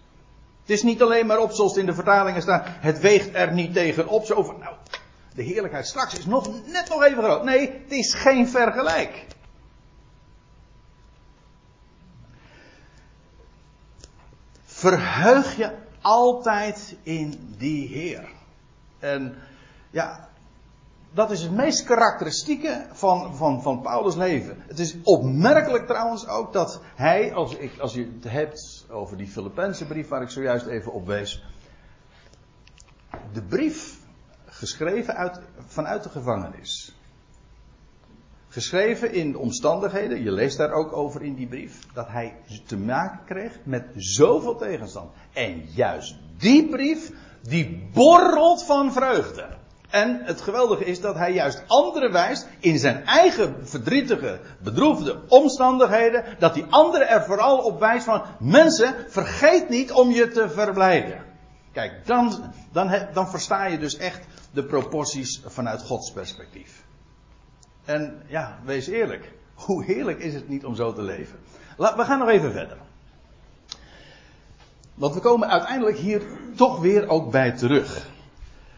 Het 0.61 0.71
is 0.71 0.83
niet 0.83 1.03
alleen 1.03 1.27
maar 1.27 1.39
op 1.39 1.53
zoals 1.53 1.77
in 1.77 1.87
de 1.87 1.95
vertalingen 1.95 2.43
staat, 2.43 2.67
het 2.69 3.01
weegt 3.01 3.35
er 3.35 3.53
niet 3.53 3.73
tegen 3.73 4.09
op. 4.09 4.25
Zo 4.25 4.43
van, 4.43 4.59
nou, 4.59 4.75
de 5.35 5.43
heerlijkheid 5.43 5.87
straks 5.87 6.19
is 6.19 6.27
nog, 6.27 6.49
net 6.67 6.89
nog 6.89 7.03
even 7.03 7.23
groot. 7.23 7.45
Nee, 7.45 7.61
het 7.61 7.93
is 7.93 8.15
geen 8.15 8.49
vergelijk. 8.49 9.27
Verheug 14.65 15.57
je 15.57 15.85
altijd 16.07 16.97
in 17.03 17.55
die 17.59 17.89
Heer. 17.89 18.29
En 18.99 19.35
ja, 19.91 20.29
dat 21.13 21.31
is 21.31 21.43
het 21.43 21.53
meest 21.53 21.85
karakteristieke 21.85 22.87
van, 22.93 23.37
van, 23.37 23.63
van 23.63 23.81
Paulus' 23.81 24.15
leven. 24.15 24.63
Het 24.67 24.79
is 24.79 24.97
opmerkelijk 25.03 25.87
trouwens 25.87 26.27
ook 26.27 26.53
dat 26.53 26.81
hij, 26.95 27.35
als, 27.35 27.57
ik, 27.57 27.79
als 27.79 27.95
je 27.95 28.13
het 28.21 28.33
hebt 28.33 28.87
over 28.91 29.17
die 29.17 29.27
Filipijnse 29.27 29.87
brief 29.87 30.09
waar 30.09 30.23
ik 30.23 30.31
zojuist 30.31 30.67
even 30.67 30.93
op 30.93 31.07
wees. 31.07 31.45
De 33.33 33.43
brief 33.43 33.99
geschreven 34.45 35.17
uit, 35.17 35.41
vanuit 35.67 36.03
de 36.03 36.09
gevangenis. 36.09 36.96
Geschreven 38.57 39.13
in 39.13 39.37
omstandigheden, 39.37 40.23
je 40.23 40.31
leest 40.31 40.57
daar 40.57 40.73
ook 40.73 40.93
over 40.93 41.23
in 41.23 41.35
die 41.35 41.47
brief, 41.47 41.79
dat 41.95 42.09
hij 42.09 42.37
te 42.67 42.77
maken 42.77 43.21
kreeg 43.27 43.59
met 43.63 43.85
zoveel 43.95 44.57
tegenstand. 44.57 45.11
En 45.33 45.63
juist 45.75 46.17
die 46.39 46.69
brief, 46.69 47.11
die 47.43 47.89
borrelt 47.93 48.65
van 48.65 48.93
vreugde. 48.93 49.47
En 49.91 50.21
het 50.25 50.41
geweldige 50.41 50.85
is 50.85 51.01
dat 51.01 51.15
hij 51.15 51.33
juist 51.33 51.63
anderen 51.67 52.13
wijst 52.13 52.49
in 52.59 52.79
zijn 52.79 53.05
eigen 53.05 53.57
verdrietige, 53.63 54.41
bedroefde 54.63 55.21
omstandigheden, 55.29 56.25
dat 56.39 56.55
die 56.55 56.65
anderen 56.71 57.09
er 57.09 57.25
vooral 57.25 57.59
op 57.59 57.81
wijst 57.81 58.05
van 58.05 58.23
mensen, 58.39 58.95
vergeet 59.09 59.69
niet 59.69 59.93
om 59.93 60.11
je 60.11 60.29
te 60.29 60.49
verblijden. 60.51 61.25
Kijk, 61.73 62.07
dan, 62.07 62.53
dan, 62.73 63.07
dan 63.13 63.29
versta 63.29 63.67
je 63.67 63.79
dus 63.79 63.97
echt 63.97 64.27
de 64.53 64.65
proporties 64.65 65.43
vanuit 65.47 65.83
Gods 65.83 66.13
perspectief. 66.13 66.86
En 67.87 68.23
ja, 68.27 68.59
wees 68.65 68.87
eerlijk. 68.87 69.33
Hoe 69.55 69.85
heerlijk 69.85 70.19
is 70.19 70.35
het 70.35 70.49
niet 70.49 70.65
om 70.65 70.75
zo 70.75 70.93
te 70.93 71.03
leven? 71.03 71.39
we 71.77 72.05
gaan 72.05 72.19
nog 72.19 72.29
even 72.29 72.53
verder. 72.53 72.79
Want 74.95 75.15
we 75.15 75.21
komen 75.21 75.49
uiteindelijk 75.49 75.97
hier 75.97 76.23
toch 76.57 76.81
weer 76.81 77.09
ook 77.09 77.31
bij 77.31 77.53
terug. 77.53 78.09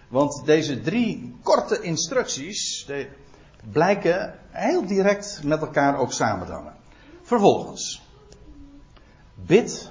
Want 0.09 0.45
deze 0.45 0.81
drie 0.81 1.37
korte 1.43 1.81
instructies 1.81 2.89
blijken 3.73 4.39
heel 4.51 4.87
direct 4.87 5.41
met 5.45 5.61
elkaar 5.61 5.99
ook 5.99 6.13
samen 6.13 6.47
te 6.47 6.53
hangen. 6.53 6.75
Vervolgens. 7.23 8.03
Bid 9.35 9.91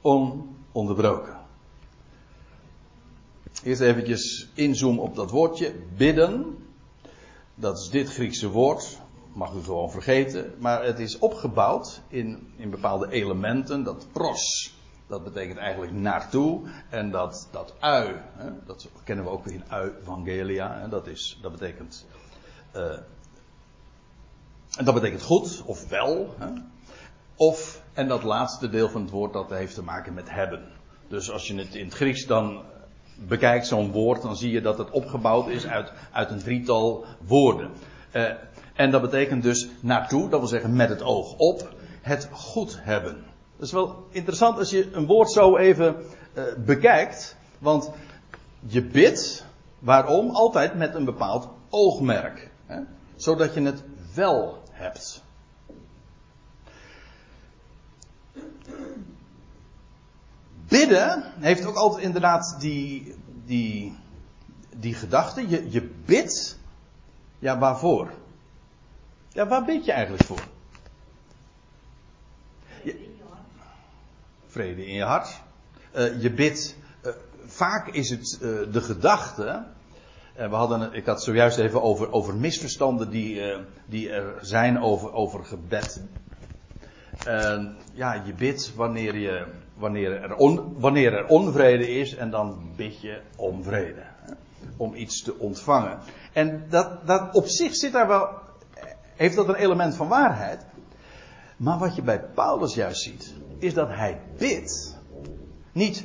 ononderbroken. 0.00 1.36
Eerst 3.62 3.80
eventjes 3.80 4.48
inzoomen 4.54 5.02
op 5.02 5.16
dat 5.16 5.30
woordje 5.30 5.74
bidden. 5.96 6.57
Dat 7.60 7.78
is 7.78 7.90
dit 7.90 8.08
Griekse 8.08 8.48
woord. 8.48 8.98
Mag 9.32 9.52
u 9.52 9.62
gewoon 9.62 9.90
vergeten. 9.90 10.54
Maar 10.58 10.84
het 10.84 10.98
is 10.98 11.18
opgebouwd 11.18 12.00
in, 12.08 12.52
in 12.56 12.70
bepaalde 12.70 13.10
elementen. 13.10 13.82
Dat 13.82 14.06
pros. 14.12 14.74
Dat 15.06 15.24
betekent 15.24 15.58
eigenlijk 15.58 15.92
naartoe. 15.92 16.60
En 16.88 17.10
dat, 17.10 17.48
dat 17.50 17.74
ui. 17.78 18.14
Hè, 18.32 18.50
dat 18.66 18.88
kennen 19.04 19.24
we 19.24 19.30
ook 19.30 19.46
in 19.46 19.62
evangelia. 19.70 20.80
Hè, 20.80 20.88
dat, 20.88 21.06
is, 21.06 21.38
dat 21.42 21.52
betekent. 21.52 22.06
Uh, 22.76 22.98
dat 24.84 24.94
betekent 24.94 25.22
goed 25.22 25.62
of 25.64 25.88
wel. 25.88 26.34
Hè. 26.38 26.48
Of, 27.34 27.82
en 27.92 28.08
dat 28.08 28.22
laatste 28.22 28.68
deel 28.68 28.88
van 28.88 29.00
het 29.00 29.10
woord 29.10 29.32
dat 29.32 29.50
heeft 29.50 29.74
te 29.74 29.82
maken 29.82 30.14
met 30.14 30.30
hebben. 30.30 30.68
Dus 31.08 31.30
als 31.30 31.46
je 31.46 31.54
het 31.54 31.74
in 31.74 31.84
het 31.84 31.94
Grieks 31.94 32.26
dan 32.26 32.62
bekijkt, 33.26 33.66
zo'n 33.66 33.92
woord, 33.92 34.22
dan 34.22 34.36
zie 34.36 34.50
je 34.50 34.60
dat 34.60 34.78
het 34.78 34.90
opgebouwd 34.90 35.48
is 35.48 35.66
uit, 35.66 35.92
uit 36.12 36.30
een 36.30 36.38
drietal 36.38 37.04
woorden. 37.26 37.70
Uh, 38.12 38.30
en 38.74 38.90
dat 38.90 39.00
betekent 39.00 39.42
dus 39.42 39.68
naartoe, 39.80 40.28
dat 40.28 40.40
wil 40.40 40.48
zeggen 40.48 40.76
met 40.76 40.88
het 40.88 41.02
oog 41.02 41.34
op, 41.36 41.74
het 42.02 42.28
goed 42.32 42.78
hebben. 42.80 43.24
Dat 43.56 43.66
is 43.66 43.72
wel 43.72 44.06
interessant 44.10 44.58
als 44.58 44.70
je 44.70 44.88
een 44.92 45.06
woord 45.06 45.30
zo 45.30 45.56
even 45.56 45.96
uh, 46.34 46.42
bekijkt. 46.64 47.36
Want 47.58 47.90
je 48.60 48.82
bidt, 48.84 49.44
waarom? 49.78 50.30
Altijd 50.30 50.74
met 50.74 50.94
een 50.94 51.04
bepaald 51.04 51.48
oogmerk. 51.68 52.50
Hè? 52.66 52.80
Zodat 53.16 53.54
je 53.54 53.62
het 53.62 53.82
wel 54.14 54.62
hebt. 54.70 55.22
Bidden 60.68 61.32
heeft 61.38 61.66
ook 61.66 61.76
altijd 61.76 62.04
inderdaad 62.04 62.56
die, 62.60 63.14
die, 63.44 63.96
die 64.76 64.94
gedachte. 64.94 65.48
Je, 65.48 65.70
je 65.70 65.82
bidt. 66.04 66.58
Ja, 67.38 67.58
waarvoor? 67.58 68.10
Ja, 69.28 69.46
waar 69.46 69.64
bid 69.64 69.84
je 69.84 69.92
eigenlijk 69.92 70.24
voor? 70.24 70.40
vrede 74.46 74.86
in 74.86 74.94
je 74.94 75.02
hart. 75.02 75.40
Uh, 75.96 76.22
je 76.22 76.32
bidt. 76.32 76.76
Uh, 77.04 77.12
vaak 77.46 77.88
is 77.88 78.10
het 78.10 78.38
uh, 78.42 78.72
de 78.72 78.80
gedachte. 78.80 79.64
we 80.34 80.54
hadden, 80.54 80.92
ik 80.92 81.06
had 81.06 81.22
zojuist 81.22 81.58
even 81.58 81.82
over, 81.82 82.12
over 82.12 82.34
misverstanden 82.34 83.10
die, 83.10 83.42
die 83.86 84.10
er 84.10 84.38
zijn 84.40 84.82
over, 84.82 85.12
over 85.12 85.44
gebed. 85.44 86.02
Ja, 87.92 88.22
je 88.26 88.32
bidt 88.36 88.74
wanneer, 88.74 89.16
je, 89.16 89.46
wanneer, 89.74 90.22
er 90.22 90.36
wanneer 90.78 91.12
er 91.12 91.26
onvrede 91.26 91.90
is 91.90 92.14
en 92.14 92.30
dan 92.30 92.72
bid 92.76 93.00
je 93.00 93.20
om 93.36 93.62
vrede. 93.62 94.02
Om 94.76 94.94
iets 94.94 95.22
te 95.22 95.38
ontvangen. 95.38 95.98
En 96.32 96.66
dat, 96.68 97.06
dat 97.06 97.34
op 97.34 97.46
zich 97.46 97.74
zit 97.74 97.92
daar 97.92 98.08
wel, 98.08 98.28
heeft 99.16 99.36
dat 99.36 99.48
een 99.48 99.54
element 99.54 99.94
van 99.94 100.08
waarheid. 100.08 100.66
Maar 101.56 101.78
wat 101.78 101.94
je 101.94 102.02
bij 102.02 102.20
Paulus 102.20 102.74
juist 102.74 103.02
ziet, 103.02 103.34
is 103.58 103.74
dat 103.74 103.88
hij 103.88 104.20
bidt. 104.38 104.96
Niet 105.72 106.04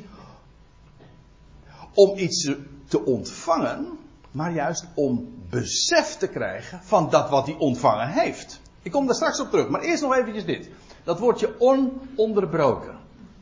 om 1.94 2.18
iets 2.18 2.52
te 2.88 3.06
ontvangen, 3.06 3.88
maar 4.32 4.54
juist 4.54 4.86
om 4.94 5.34
besef 5.50 6.18
te 6.18 6.28
krijgen 6.28 6.80
van 6.84 7.10
dat 7.10 7.30
wat 7.30 7.46
hij 7.46 7.56
ontvangen 7.56 8.08
heeft. 8.08 8.62
Ik 8.82 8.92
kom 8.92 9.06
daar 9.06 9.16
straks 9.16 9.40
op 9.40 9.50
terug, 9.50 9.70
maar 9.70 9.82
eerst 9.82 10.02
nog 10.02 10.16
eventjes 10.16 10.46
dit. 10.46 10.70
Dat 11.04 11.20
woordje 11.20 11.56
ononderbroken. 11.60 12.98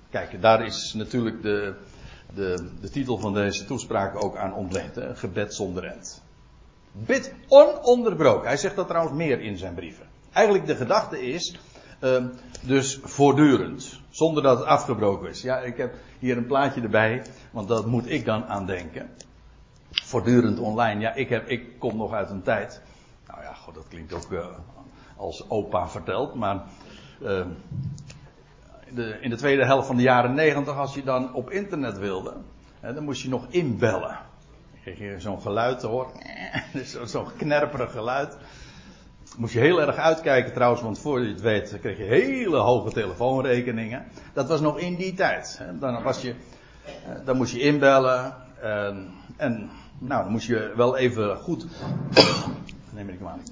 Kijk, 0.10 0.42
daar 0.42 0.66
is 0.66 0.94
natuurlijk 0.94 1.42
de, 1.42 1.76
de, 2.34 2.70
de 2.82 2.90
titel 2.90 3.18
van 3.18 3.34
deze 3.34 3.66
toespraak 3.66 4.24
ook 4.24 4.36
aan 4.36 4.54
ontleend. 4.54 4.96
Hè? 4.96 5.16
Gebed 5.16 5.54
zonder 5.54 5.84
end. 5.84 6.22
Bid 6.92 7.34
ononderbroken. 7.48 8.48
Hij 8.48 8.58
zegt 8.58 8.76
dat 8.76 8.88
trouwens 8.88 9.16
meer 9.18 9.40
in 9.40 9.58
zijn 9.58 9.74
brieven. 9.74 10.06
Eigenlijk 10.32 10.66
de 10.66 10.76
gedachte 10.76 11.22
is, 11.22 11.60
uh, 12.04 12.26
dus 12.62 13.00
voortdurend. 13.04 14.00
Zonder 14.10 14.44
dat 14.44 14.58
het 14.58 14.68
afgebroken 14.68 15.30
is. 15.30 15.42
Ja, 15.42 15.60
ik 15.60 15.78
heb 15.78 15.94
hier 16.20 16.38
een 16.38 16.46
plaatje 16.46 16.82
erbij, 16.82 17.24
want 17.52 17.68
dat 17.68 17.86
moet 17.86 18.10
ik 18.10 18.26
dan 18.26 18.46
aan 18.46 18.66
denken. 18.66 19.10
Voortdurend 19.92 20.60
online. 20.60 21.00
Ja, 21.00 21.14
ik, 21.14 21.30
heb, 21.30 21.48
ik 21.48 21.80
kom 21.80 21.98
nog 21.98 22.14
uit 22.14 22.30
een 22.30 22.44
tijd. 22.44 22.82
Nou 23.28 23.42
ja, 23.42 23.54
god, 23.54 23.76
dat 23.76 23.88
klinkt 23.88 24.14
ook 24.14 24.32
uh, 24.32 24.46
als 25.18 25.50
opa 25.50 25.88
verteld, 25.88 26.34
maar. 26.34 26.64
Uh, 27.22 27.46
de, 28.94 29.18
in 29.22 29.30
de 29.30 29.36
tweede 29.36 29.66
helft 29.66 29.88
van 29.88 29.96
de 29.96 30.02
jaren 30.02 30.34
negentig, 30.34 30.78
als 30.78 30.94
je 30.94 31.04
dan 31.04 31.34
op 31.34 31.50
internet 31.50 31.98
wilde, 31.98 32.34
hè, 32.80 32.94
dan 32.94 33.04
moest 33.04 33.22
je 33.22 33.30
nog 33.30 33.46
inbellen. 33.50 34.20
Dan 34.72 34.82
kreeg 34.82 34.98
je 34.98 35.16
zo'n 35.20 35.42
geluid 35.42 35.80
te 35.80 35.88
horen. 35.88 36.12
Zo'n 37.04 37.28
knerperig 37.38 37.92
geluid. 37.92 38.38
Moest 39.38 39.54
je 39.54 39.60
heel 39.60 39.82
erg 39.82 39.96
uitkijken 39.96 40.54
trouwens, 40.54 40.82
want 40.82 41.00
voor 41.00 41.22
je 41.22 41.30
het 41.30 41.42
weet 41.42 41.78
kreeg 41.82 41.98
je 41.98 42.04
hele 42.04 42.58
hoge 42.58 42.92
telefoonrekeningen. 42.92 44.06
Dat 44.34 44.48
was 44.48 44.62
nog 44.62 44.80
in 44.80 44.96
die 44.96 45.14
tijd. 45.14 45.62
Dan, 45.80 46.04
was 46.04 46.22
je, 46.22 46.36
eh, 46.86 47.26
dan 47.26 47.38
moest 47.38 47.54
je 47.54 47.60
inbellen. 47.60 48.36
En, 48.62 49.12
en 49.38 49.70
nou, 50.00 50.24
dan 50.24 50.32
moest 50.32 50.48
je 50.48 50.74
wel 50.76 50.98
even 50.98 51.38
goed 51.38 51.66
neem 52.94 53.06
me 53.06 53.12
niet 53.12 53.20
kwalijk. 53.20 53.48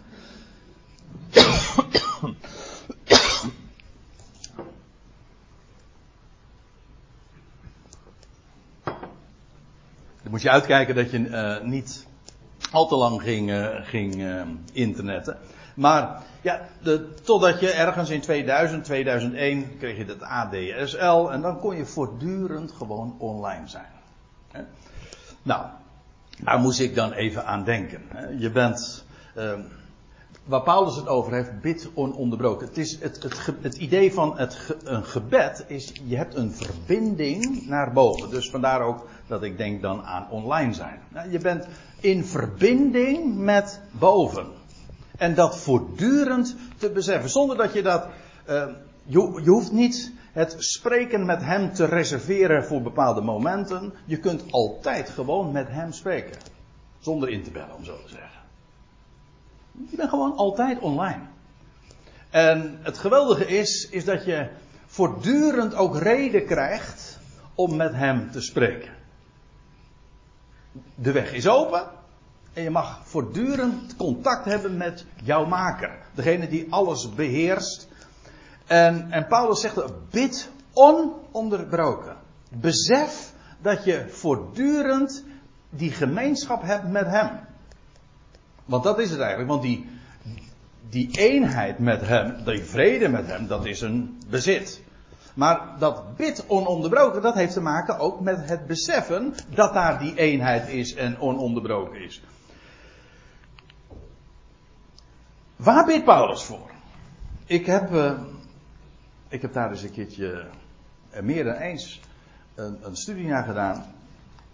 Dan 10.30 10.38
moet 10.38 10.48
je 10.48 10.54
uitkijken 10.54 10.96
dat 10.96 11.12
je 11.12 11.20
uh, 11.20 11.70
niet 11.70 12.08
al 12.72 12.88
te 12.88 12.96
lang 12.96 13.22
ging, 13.22 13.50
uh, 13.50 13.68
ging 13.82 14.15
uh, 14.15 14.42
internetten. 14.74 15.38
Maar 15.76 16.22
ja, 16.42 16.62
de, 16.82 17.13
totdat 17.24 17.60
je 17.60 17.72
ergens 17.72 18.10
in 18.10 18.22
2000, 18.22 18.84
2001 18.84 19.78
kreeg 19.78 19.98
je 19.98 20.06
het 20.06 20.22
ADSL 20.22 21.30
en 21.32 21.42
dan 21.42 21.60
kon 21.60 21.76
je 21.76 21.86
voortdurend 21.86 22.72
gewoon 22.72 23.15
online 23.20 23.68
zijn. 23.68 24.68
Nou, 25.44 25.65
daar 26.39 26.60
moest 26.60 26.80
ik 26.80 26.96
dan 26.96 27.12
even 27.12 27.46
aan 27.46 27.63
denken. 27.63 28.02
Je 28.38 28.52
bent, 28.52 29.06
ehm, 29.36 29.62
waar 30.43 30.62
Paulus 30.62 30.95
het 30.95 31.08
over 31.08 31.34
heeft, 31.34 31.62
bid 31.62 31.89
ononderbroken. 31.93 32.67
Het, 32.67 32.78
is 32.78 32.99
het, 32.99 33.23
het, 33.23 33.54
het 33.62 33.75
idee 33.75 34.13
van 34.13 34.38
het, 34.38 34.75
een 34.84 35.04
gebed 35.04 35.63
is, 35.67 35.91
je 36.04 36.15
hebt 36.15 36.36
een 36.36 36.52
verbinding 36.52 37.67
naar 37.67 37.93
boven. 37.93 38.30
Dus 38.30 38.49
vandaar 38.49 38.82
ook 38.82 39.08
dat 39.28 39.43
ik 39.43 39.58
denk 39.58 39.82
dan 39.82 40.04
aan 40.04 40.30
online 40.30 40.73
zijn. 40.73 40.99
Nou, 41.10 41.32
je 41.32 41.39
bent 41.39 41.67
in 41.99 42.25
verbinding 42.25 43.38
met 43.38 43.82
boven. 43.91 44.47
En 45.17 45.36
dat 45.36 45.58
voortdurend 45.58 46.56
te 46.78 46.89
beseffen. 46.89 47.30
Zonder 47.30 47.58
dat 47.58 47.73
je 47.73 47.82
dat. 47.82 48.08
Uh, 48.49 48.63
je, 49.04 49.41
je, 49.43 49.49
hoeft 49.49 49.71
niet 49.71 50.13
het 50.32 50.56
spreken 50.58 51.25
met 51.25 51.43
hem 51.43 51.73
te 51.73 51.86
reserveren 51.86 52.65
voor 52.65 52.82
bepaalde 52.82 53.21
momenten. 53.21 53.93
Je 54.06 54.17
kunt 54.17 54.52
altijd 54.52 55.10
gewoon 55.10 55.52
met 55.52 55.67
hem 55.69 55.91
spreken. 55.91 56.38
Zonder 56.99 57.30
in 57.30 57.43
te 57.43 57.52
bellen, 57.52 57.75
om 57.75 57.84
zo 57.84 57.95
te 58.04 58.10
zeggen. 58.10 58.38
Je 59.89 59.96
bent 59.96 60.10
gewoon 60.10 60.36
altijd 60.36 60.80
online. 60.80 61.22
En 62.30 62.80
het 62.82 62.98
geweldige 62.98 63.48
is, 63.48 63.89
is 63.89 64.06
dat 64.06 64.26
je 64.26 64.50
voortdurend 64.86 65.76
ook 65.76 65.98
reden 65.98 66.46
krijgt 66.46 67.20
om 67.56 67.76
met 67.76 67.94
hem 67.94 68.32
te 68.32 68.42
spreken. 68.42 68.94
De 70.96 71.12
weg 71.12 71.34
is 71.34 71.48
open. 71.48 71.84
En 72.54 72.63
je 72.63 72.70
mag 72.70 73.02
voortdurend 73.04 73.96
contact 73.96 74.46
hebben 74.46 74.78
met 74.78 75.06
jouw 75.24 75.46
maker. 75.46 75.98
Degene 76.13 76.48
die 76.48 76.68
alles 76.70 77.13
beheerst. 77.15 77.88
En, 78.68 79.12
en 79.12 79.28
Paulus 79.28 79.62
zegt, 79.62 80.10
bid 80.10 80.50
ononderbroken. 80.74 82.15
Besef 82.50 83.34
dat 83.62 83.84
je 83.84 84.06
voortdurend 84.10 85.24
die 85.70 85.92
gemeenschap 85.92 86.62
hebt 86.62 86.88
met 86.88 87.06
hem. 87.06 87.30
Want 88.70 88.84
dat 88.84 89.00
is 89.00 89.10
het 89.10 89.20
eigenlijk. 89.20 89.50
Want 89.50 89.62
die, 89.62 89.90
die 90.90 91.18
eenheid 91.18 91.80
met 91.80 92.08
hem, 92.08 92.44
die 92.44 92.64
vrede 92.64 93.08
met 93.08 93.28
hem, 93.28 93.48
dat 93.48 93.66
is 93.66 93.82
een 93.82 94.22
bezit. 94.30 94.82
Maar 95.34 95.76
dat 95.80 96.16
bid 96.16 96.44
ononderbroken, 96.48 97.22
dat 97.22 97.34
heeft 97.34 97.54
te 97.54 97.62
maken 97.62 98.00
ook 98.00 98.20
met 98.20 98.50
het 98.50 98.68
beseffen 98.68 99.34
dat 99.50 99.74
daar 99.74 100.00
die 100.00 100.16
eenheid 100.16 100.68
is 100.68 100.94
en 100.94 101.20
ononderbroken 101.20 102.02
is. 102.02 102.22
Waar 105.56 105.86
bidt 105.86 106.06
Paulus 106.06 106.44
voor? 106.44 106.72
Ik 107.46 107.66
heb, 107.66 107.92
uh, 107.92 108.20
ik 109.28 109.42
heb 109.42 109.54
daar 109.54 109.72
eens 109.72 109.84
een 109.84 109.92
keertje 109.92 110.46
uh, 111.14 111.22
meer 111.22 111.44
dan 111.44 111.54
eens 111.54 112.02
een, 112.56 112.78
een, 112.82 112.96
studie 112.96 113.28
naar 113.28 113.44
gedaan. 113.44 113.86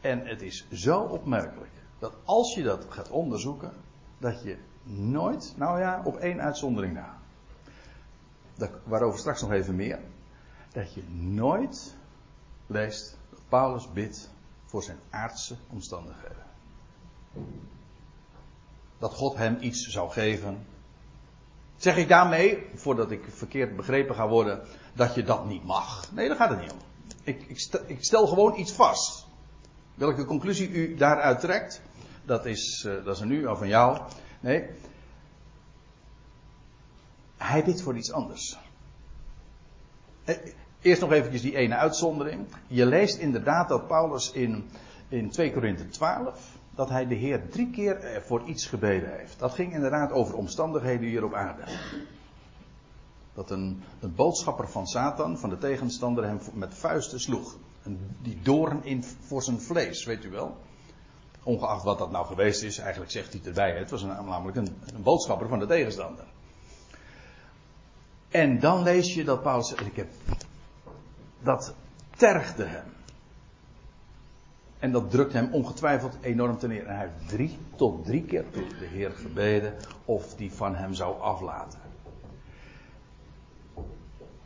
En 0.01 0.27
het 0.27 0.41
is 0.41 0.65
zo 0.71 0.99
opmerkelijk 0.99 1.71
dat 1.99 2.13
als 2.23 2.55
je 2.55 2.63
dat 2.63 2.85
gaat 2.89 3.09
onderzoeken, 3.09 3.71
dat 4.17 4.43
je 4.43 4.57
nooit, 4.83 5.53
nou 5.57 5.79
ja, 5.79 6.01
op 6.03 6.15
één 6.15 6.41
uitzondering 6.41 6.93
na. 6.93 7.17
Dat, 8.55 8.69
waarover 8.83 9.19
straks 9.19 9.41
nog 9.41 9.51
even 9.51 9.75
meer. 9.75 9.99
Dat 10.71 10.93
je 10.93 11.03
nooit 11.11 11.95
leest 12.67 13.17
dat 13.29 13.39
Paulus 13.49 13.91
bidt 13.91 14.29
voor 14.65 14.83
zijn 14.83 14.99
aardse 15.09 15.55
omstandigheden. 15.69 16.43
Dat 18.97 19.13
God 19.13 19.35
hem 19.35 19.57
iets 19.59 19.87
zou 19.87 20.11
geven 20.11 20.65
Zeg 21.77 21.97
ik 21.97 22.07
daarmee, 22.07 22.67
voordat 22.75 23.11
ik 23.11 23.23
verkeerd 23.29 23.75
begrepen 23.75 24.15
ga 24.15 24.27
worden, 24.27 24.61
dat 24.93 25.15
je 25.15 25.23
dat 25.23 25.45
niet 25.45 25.63
mag? 25.63 26.11
Nee, 26.11 26.27
daar 26.27 26.37
gaat 26.37 26.49
het 26.49 26.61
niet 26.61 26.71
om. 26.71 26.77
Ik, 27.23 27.59
stel, 27.59 27.81
ik 27.85 28.03
stel 28.03 28.27
gewoon 28.27 28.59
iets 28.59 28.71
vast. 28.71 29.25
Welke 29.95 30.25
conclusie 30.25 30.69
u 30.69 30.95
daaruit 30.95 31.39
trekt, 31.39 31.81
dat 32.25 32.45
is, 32.45 32.83
uh, 32.87 33.05
dat 33.05 33.15
is 33.15 33.21
een 33.21 33.31
u 33.31 33.45
of 33.45 33.57
van 33.57 33.67
jou. 33.67 34.01
Nee. 34.39 34.69
Hij 37.37 37.63
bidt 37.63 37.81
voor 37.81 37.97
iets 37.97 38.11
anders. 38.11 38.57
Eh, 40.23 40.35
eerst 40.81 41.01
nog 41.01 41.11
eventjes 41.11 41.41
die 41.41 41.55
ene 41.55 41.75
uitzondering. 41.75 42.47
Je 42.67 42.85
leest 42.85 43.17
inderdaad 43.17 43.69
dat 43.69 43.87
Paulus 43.87 44.31
in, 44.31 44.69
in 45.09 45.29
2 45.29 45.53
Korinthe 45.53 45.87
12 45.87 46.57
dat 46.75 46.89
hij 46.89 47.07
de 47.07 47.15
Heer 47.15 47.49
drie 47.49 47.69
keer 47.69 48.21
voor 48.25 48.43
iets 48.45 48.65
gebeden 48.65 49.17
heeft. 49.17 49.39
Dat 49.39 49.53
ging 49.53 49.73
inderdaad 49.73 50.11
over 50.11 50.35
omstandigheden 50.35 51.07
hier 51.07 51.23
op 51.23 51.33
aarde. 51.33 51.63
Dat 53.33 53.51
een, 53.51 53.83
een 53.99 54.15
boodschapper 54.15 54.69
van 54.69 54.87
Satan, 54.87 55.37
van 55.37 55.49
de 55.49 55.57
tegenstander, 55.57 56.23
hem 56.23 56.39
met 56.53 56.73
vuisten 56.73 57.19
sloeg. 57.19 57.57
Die 58.21 58.39
doorn 58.41 58.83
in 58.83 59.03
voor 59.03 59.43
zijn 59.43 59.61
vlees, 59.61 60.05
weet 60.05 60.23
u 60.23 60.29
wel. 60.29 60.57
Ongeacht 61.45 61.83
wat 61.83 61.97
dat 61.97 62.11
nou 62.11 62.25
geweest 62.25 62.63
is, 62.63 62.77
eigenlijk 62.77 63.11
zegt 63.11 63.33
hij 63.33 63.41
erbij. 63.45 63.77
Het 63.77 63.89
was 63.89 64.03
namelijk 64.03 64.57
een, 64.57 64.77
een 64.95 65.03
boodschapper 65.03 65.47
van 65.47 65.59
de 65.59 65.65
tegenstander. 65.65 66.25
En 68.29 68.59
dan 68.59 68.83
lees 68.83 69.13
je 69.13 69.23
dat 69.23 69.41
Paulus 69.41 69.67
zegt, 69.67 69.85
ik 69.85 69.95
heb, 69.95 70.07
dat 71.43 71.73
tergde 72.15 72.65
hem. 72.65 72.93
En 74.79 74.91
dat 74.91 75.11
drukt 75.11 75.33
hem 75.33 75.53
ongetwijfeld 75.53 76.17
enorm 76.21 76.57
ten 76.57 76.69
neer. 76.69 76.85
En 76.85 76.95
hij 76.95 77.07
heeft 77.07 77.29
drie 77.29 77.57
tot 77.75 78.05
drie 78.05 78.23
keer 78.23 78.49
toe 78.51 78.67
de 78.79 78.85
Heer 78.85 79.11
gebeden 79.11 79.73
of 80.05 80.35
die 80.35 80.51
van 80.51 80.75
hem 80.75 80.93
zou 80.93 81.21
aflaten. 81.21 81.79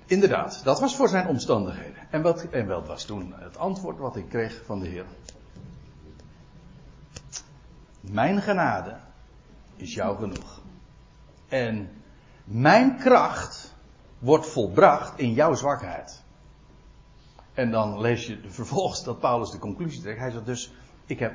Inderdaad, 0.06 0.62
dat 0.64 0.80
was 0.80 0.96
voor 0.96 1.10
zijn 1.10 1.28
omstandigheden. 1.28 2.08
En 2.10 2.22
wat, 2.22 2.44
en 2.50 2.68
wat 2.68 2.88
was 2.88 3.06
toen 3.06 3.34
het 3.36 3.58
antwoord 3.58 3.98
wat 3.98 4.16
ik 4.16 4.30
kreeg 4.30 4.62
van 4.66 4.80
de 4.80 4.88
Heer? 4.88 5.06
Mijn 8.10 8.42
genade 8.42 8.96
is 9.76 9.94
jou 9.94 10.18
genoeg. 10.18 10.62
En 11.48 11.90
mijn 12.44 12.98
kracht 12.98 13.76
wordt 14.20 14.48
volbracht 14.48 15.20
in 15.20 15.34
jouw 15.34 15.54
zwakheid. 15.54 16.24
En 17.54 17.72
dan 17.72 18.02
lees 18.02 18.28
je 18.28 18.40
vervolgens 18.48 19.04
dat 19.04 19.20
Paulus 19.20 19.52
de 19.52 19.60
conclusie 19.60 20.02
trekt. 20.02 20.20
Hij 20.20 20.32
zegt 20.32 20.46
dus, 20.46 20.74
ik 21.06 21.20
heb, 21.20 21.34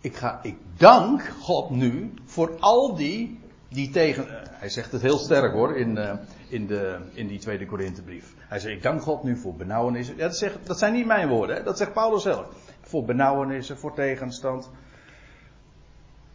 ik 0.00 0.16
ga, 0.16 0.40
ik 0.42 0.56
dank 0.76 1.22
God 1.40 1.70
nu 1.70 2.14
voor 2.24 2.56
al 2.60 2.94
die, 2.94 3.40
die 3.68 3.90
tegen, 3.90 4.26
uh, 4.26 4.32
hij 4.50 4.68
zegt 4.68 4.92
het 4.92 5.02
heel 5.02 5.18
sterk 5.18 5.52
hoor, 5.52 5.76
in, 5.76 5.96
uh, 5.96 6.12
in, 6.48 6.66
de, 6.66 6.98
in 7.12 7.26
die 7.26 7.38
tweede 7.38 7.66
Korinthebrief. 7.66 8.34
Hij 8.38 8.58
zegt, 8.58 8.76
ik 8.76 8.82
dank 8.82 9.02
God 9.02 9.22
nu 9.22 9.36
voor 9.36 9.54
benauwenissen. 9.54 10.16
Dat, 10.16 10.48
dat 10.62 10.78
zijn 10.78 10.92
niet 10.92 11.06
mijn 11.06 11.28
woorden, 11.28 11.56
hè? 11.56 11.62
dat 11.62 11.78
zegt 11.78 11.92
Paulus 11.92 12.22
zelf. 12.22 12.46
Voor 12.80 13.04
benauwenissen, 13.04 13.78
voor 13.78 13.94
tegenstand. 13.94 14.70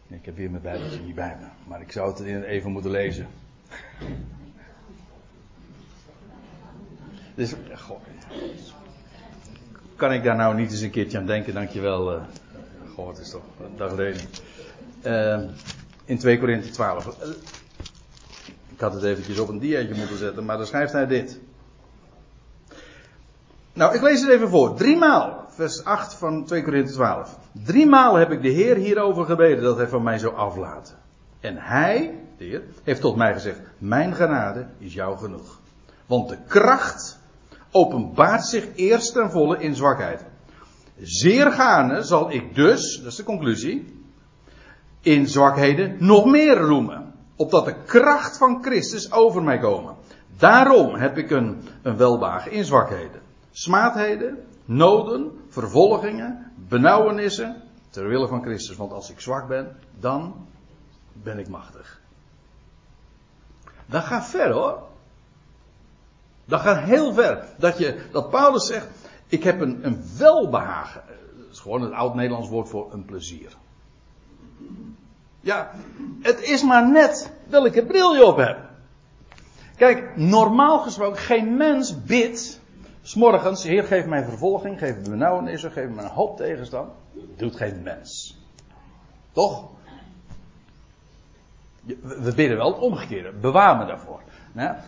Ik 0.09 0.25
heb 0.25 0.35
weer 0.35 0.49
mijn 0.49 0.61
bijbeltje 0.61 0.99
niet 0.99 1.15
bij 1.15 1.37
me, 1.39 1.47
maar 1.67 1.81
ik 1.81 1.91
zou 1.91 2.09
het 2.09 2.43
even 2.43 2.71
moeten 2.71 2.91
lezen. 2.91 3.27
Dus, 7.35 7.53
goh 7.73 8.01
kan 9.99 10.13
ik 10.13 10.23
daar 10.23 10.35
nou 10.35 10.55
niet 10.55 10.71
eens 10.71 10.81
een 10.81 10.89
keertje 10.89 11.17
aan 11.17 11.25
denken, 11.25 11.53
dankjewel. 11.53 12.13
Uh, 12.13 12.21
goh, 12.93 13.07
het 13.07 13.17
is 13.17 13.29
toch 13.29 13.43
een 13.63 13.77
dag. 13.77 13.93
Uh, 15.03 15.39
in 16.05 16.17
2 16.17 16.39
Korinthe 16.39 16.69
12. 16.69 17.05
Uh, 17.05 17.29
ik 18.73 18.79
had 18.79 18.93
het 18.93 19.03
eventjes 19.03 19.39
op 19.39 19.49
een 19.49 19.59
diaatje 19.59 19.95
moeten 19.95 20.17
zetten, 20.17 20.45
maar 20.45 20.57
dan 20.57 20.65
schrijft 20.65 20.91
hij 20.91 21.07
dit. 21.07 21.39
Nou, 23.79 23.95
ik 23.95 24.01
lees 24.01 24.21
het 24.21 24.29
even 24.29 24.49
voor. 24.49 24.75
Driemaal, 24.75 25.45
vers 25.49 25.83
8 25.83 26.13
van 26.13 26.45
2 26.45 26.63
Korinthe 26.63 26.93
12. 26.93 27.37
Driemaal 27.63 28.15
heb 28.15 28.31
ik 28.31 28.41
de 28.41 28.49
Heer 28.49 28.75
hierover 28.75 29.25
gebeden 29.25 29.63
dat 29.63 29.77
hij 29.77 29.87
van 29.87 30.03
mij 30.03 30.17
zou 30.17 30.35
aflaten. 30.35 30.95
En 31.39 31.57
hij, 31.57 32.19
de 32.37 32.43
Heer, 32.43 32.61
heeft 32.83 33.01
tot 33.01 33.15
mij 33.15 33.33
gezegd: 33.33 33.59
Mijn 33.77 34.15
genade 34.15 34.65
is 34.77 34.93
jou 34.93 35.17
genoeg. 35.17 35.59
Want 36.05 36.29
de 36.29 36.37
kracht 36.47 37.19
openbaart 37.71 38.45
zich 38.45 38.67
eerst 38.75 39.13
ten 39.13 39.31
volle 39.31 39.59
in 39.59 39.75
zwakheid. 39.75 40.25
Zeer 41.01 41.51
gaarne 41.51 42.03
zal 42.03 42.31
ik 42.31 42.55
dus, 42.55 42.97
dat 42.97 43.11
is 43.11 43.15
de 43.15 43.23
conclusie, 43.23 44.03
in 45.01 45.27
zwakheden 45.27 45.95
nog 45.99 46.25
meer 46.25 46.57
roemen. 46.57 47.13
Opdat 47.35 47.65
de 47.65 47.75
kracht 47.85 48.37
van 48.37 48.63
Christus 48.63 49.11
over 49.11 49.43
mij 49.43 49.59
komen. 49.59 49.95
Daarom 50.37 50.95
heb 50.95 51.17
ik 51.17 51.31
een, 51.31 51.61
een 51.81 52.51
in 52.51 52.65
zwakheden. 52.65 53.27
Smaadheden, 53.59 54.45
noden, 54.65 55.39
vervolgingen, 55.49 56.51
benauwenissen. 56.55 57.61
Ter 57.89 58.07
wille 58.07 58.27
van 58.27 58.41
Christus. 58.41 58.75
Want 58.75 58.91
als 58.91 59.09
ik 59.09 59.19
zwak 59.19 59.47
ben, 59.47 59.77
dan 59.99 60.47
ben 61.13 61.39
ik 61.39 61.47
machtig. 61.47 62.01
Dat 63.85 64.03
gaat 64.03 64.25
ver 64.25 64.51
hoor. 64.51 64.83
Dat 66.45 66.59
gaat 66.59 66.83
heel 66.83 67.13
ver. 67.13 67.45
Dat, 67.57 67.77
je, 67.77 68.01
dat 68.11 68.29
Paulus 68.29 68.67
zegt, 68.67 68.87
ik 69.27 69.43
heb 69.43 69.61
een, 69.61 69.85
een 69.85 70.03
welbehagen. 70.17 71.03
Dat 71.37 71.51
is 71.51 71.59
gewoon 71.59 71.81
het 71.81 71.91
oud-Nederlands 71.91 72.49
woord 72.49 72.69
voor 72.69 72.93
een 72.93 73.05
plezier. 73.05 73.55
Ja, 75.39 75.71
het 76.21 76.41
is 76.41 76.63
maar 76.63 76.91
net 76.91 77.31
welke 77.47 77.85
bril 77.85 78.15
je 78.15 78.25
op 78.25 78.37
hebt. 78.37 78.61
Kijk, 79.75 80.17
normaal 80.17 80.79
gesproken, 80.79 81.21
geen 81.21 81.57
mens 81.57 82.03
bidt. 82.03 82.58
S'morgens, 83.09 83.63
Heer, 83.63 83.83
geef 83.83 84.05
mij 84.05 84.23
vervolging, 84.23 84.79
geef 84.79 84.95
me 84.95 85.09
benauwenissen, 85.09 85.71
geef 85.71 85.89
me 85.89 86.01
een 86.01 86.09
hoop 86.09 86.37
tegenstand. 86.37 86.91
Doet 87.37 87.55
geen 87.55 87.83
mens. 87.83 88.37
Toch? 89.31 89.69
We 92.01 92.33
bidden 92.35 92.57
wel 92.57 92.71
het 92.71 92.81
omgekeerde. 92.81 93.31
Bewaar 93.31 93.77
me 93.77 93.85
daarvoor. 93.85 94.21
het 94.53 94.79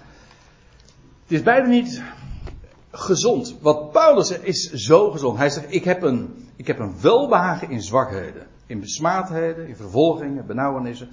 is 1.28 1.44
bijna 1.44 1.68
niet 1.68 2.04
gezond. 2.92 3.56
Wat 3.62 3.92
Paulus 3.92 4.28
zegt 4.28 4.44
is 4.44 4.72
zo 4.72 5.12
gezond. 5.12 5.38
Hij 5.38 5.50
zegt: 5.50 5.74
ik 5.74 5.84
heb, 5.84 6.02
een, 6.02 6.50
ik 6.56 6.68
heb 6.68 6.80
een 6.80 7.02
welbehagen 7.02 7.70
in 7.70 7.82
zwakheden. 7.82 8.48
In 8.66 8.80
besmaadheden, 8.80 9.68
in 9.68 9.76
vervolgingen, 9.76 10.46
benauwenissen. 10.46 11.10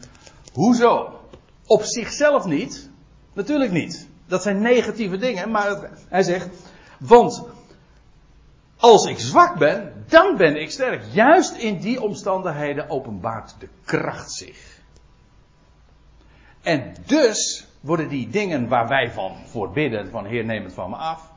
Hoezo? 0.52 1.20
Op 1.66 1.82
zichzelf 1.82 2.44
niet. 2.44 2.90
Natuurlijk 3.32 3.72
niet. 3.72 4.08
Dat 4.26 4.42
zijn 4.42 4.60
negatieve 4.60 5.16
dingen. 5.16 5.50
Maar 5.50 5.90
hij 6.08 6.22
zegt: 6.22 6.48
Want 6.98 7.44
als 8.76 9.06
ik 9.06 9.18
zwak 9.18 9.58
ben, 9.58 10.04
dan 10.08 10.36
ben 10.36 10.60
ik 10.60 10.70
sterk. 10.70 11.02
Juist 11.12 11.56
in 11.56 11.78
die 11.78 12.02
omstandigheden 12.02 12.90
openbaart 12.90 13.54
de 13.58 13.68
kracht 13.84 14.32
zich. 14.32 14.80
En 16.62 16.94
dus 17.06 17.66
worden 17.80 18.08
die 18.08 18.28
dingen 18.28 18.68
waar 18.68 18.88
wij 18.88 19.12
van 19.12 19.36
voor 19.46 19.70
bidden, 19.70 20.10
van 20.10 20.24
Heer 20.24 20.44
neem 20.44 20.64
het 20.64 20.74
van 20.74 20.90
me 20.90 20.96
af, 20.96 21.30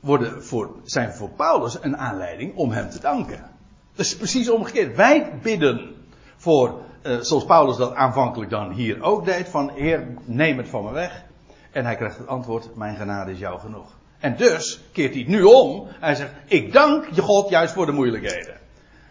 worden 0.00 0.44
voor, 0.44 0.70
zijn 0.84 1.12
voor 1.12 1.30
Paulus 1.30 1.82
een 1.82 1.96
aanleiding 1.96 2.56
om 2.56 2.70
hem 2.70 2.90
te 2.90 3.00
danken. 3.00 3.50
Is 3.94 4.16
precies 4.16 4.50
omgekeerd. 4.50 4.96
Wij 4.96 5.38
bidden 5.42 5.94
voor, 6.36 6.80
uh, 7.02 7.20
zoals 7.20 7.44
Paulus 7.44 7.76
dat 7.76 7.94
aanvankelijk 7.94 8.50
dan 8.50 8.72
hier 8.72 9.02
ook 9.02 9.24
deed, 9.24 9.48
van 9.48 9.70
Heer 9.70 10.06
neem 10.24 10.58
het 10.58 10.68
van 10.68 10.84
me 10.84 10.92
weg. 10.92 11.24
En 11.70 11.84
hij 11.84 11.96
krijgt 11.96 12.18
het 12.18 12.26
antwoord, 12.26 12.76
mijn 12.76 12.96
genade 12.96 13.30
is 13.30 13.38
jou 13.38 13.60
genoeg. 13.60 13.96
En 14.18 14.36
dus 14.36 14.80
keert 14.92 15.14
hij 15.14 15.24
nu 15.26 15.42
om. 15.42 15.86
Hij 16.00 16.14
zegt, 16.14 16.30
ik 16.46 16.72
dank 16.72 17.06
je 17.12 17.22
God 17.22 17.48
juist 17.48 17.72
voor 17.72 17.86
de 17.86 17.92
moeilijkheden. 17.92 18.56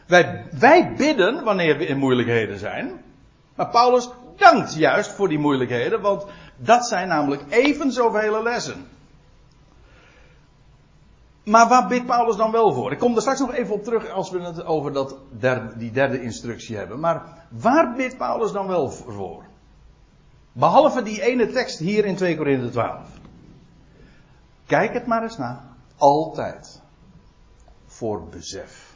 Wij, 0.06 0.46
wij 0.60 0.94
bidden 0.98 1.44
wanneer 1.44 1.78
we 1.78 1.86
in 1.86 1.98
moeilijkheden 1.98 2.60
zijn. 2.60 3.04
Maar 3.56 3.70
Paulus 3.70 4.10
dankt 4.36 4.76
juist 4.76 5.12
voor 5.12 5.28
die 5.28 5.40
moeilijkheden, 5.40 6.02
want 6.02 6.26
dat 6.58 6.88
zijn 6.88 7.08
namelijk 7.08 7.44
even 7.50 7.92
zoveel 7.92 8.44
lessen. 8.44 8.88
Maar 11.44 11.68
waar 11.68 11.88
bidt 11.88 12.06
Paulus 12.06 12.36
dan 12.36 12.52
wel 12.52 12.74
voor? 12.74 12.92
Ik 12.92 13.00
kom 13.00 13.16
er 13.16 13.22
straks 13.22 13.40
nog 13.40 13.54
even 13.54 13.74
op 13.74 13.84
terug 13.84 14.10
als 14.10 14.32
we 14.32 14.42
het 14.42 14.66
over 14.66 14.94
dat 14.94 15.18
die 15.78 15.92
derde 15.92 16.22
instructie 16.22 16.78
hebben. 16.78 17.00
Maar 17.00 17.24
waar 17.50 17.94
bidt 17.94 18.18
Paulus 18.18 18.52
dan 18.52 18.68
wel 18.68 18.90
voor? 18.90 19.44
Behalve 20.58 21.04
die 21.04 21.22
ene 21.22 21.52
tekst 21.54 21.80
hier 21.80 22.06
in 22.06 22.16
2 22.16 22.38
Korinthe 22.38 22.70
12. 22.70 23.20
Kijk 24.66 24.94
het 24.94 25.06
maar 25.06 25.24
eens 25.24 25.38
na. 25.38 25.76
Altijd. 25.98 26.82
Voor 27.86 28.28
besef. 28.30 28.96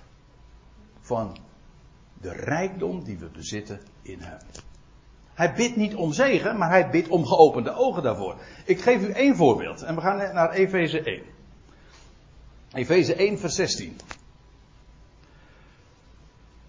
Van 1.01 1.37
de 2.21 2.31
rijkdom 2.31 3.03
die 3.03 3.17
we 3.17 3.25
bezitten 3.25 3.79
in 4.01 4.19
hem. 4.19 4.39
Hij 5.33 5.53
bidt 5.53 5.75
niet 5.75 5.95
om 5.95 6.13
zegen, 6.13 6.57
maar 6.57 6.69
hij 6.69 6.89
bidt 6.89 7.07
om 7.07 7.25
geopende 7.25 7.73
ogen 7.73 8.03
daarvoor. 8.03 8.35
Ik 8.65 8.81
geef 8.81 9.01
u 9.01 9.11
één 9.11 9.35
voorbeeld 9.35 9.81
en 9.81 9.95
we 9.95 10.01
gaan 10.01 10.33
naar 10.33 10.51
Efeze 10.51 11.01
1. 11.01 11.23
Efeze 12.73 13.15
1, 13.15 13.39
vers 13.39 13.55
16. 13.55 13.97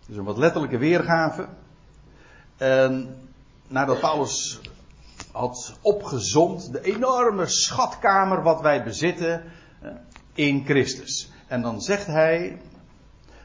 Dus 0.07 0.17
een 0.17 0.25
wat 0.25 0.39
letterlijke 0.39 0.79
weergave. 0.79 1.49
En 2.57 3.17
nadat 3.69 4.01
Paulus 4.01 4.61
had 5.33 5.75
opgezond 5.81 6.73
de 6.73 6.81
enorme 6.83 7.47
schatkamer 7.47 8.42
wat 8.42 8.61
wij 8.61 8.85
bezitten 8.85 9.42
eh, 9.81 9.90
in 10.35 10.64
Christus. 10.64 11.31
En 11.47 11.62
dan 11.62 11.81
zegt 11.81 12.07
hij 12.07 12.61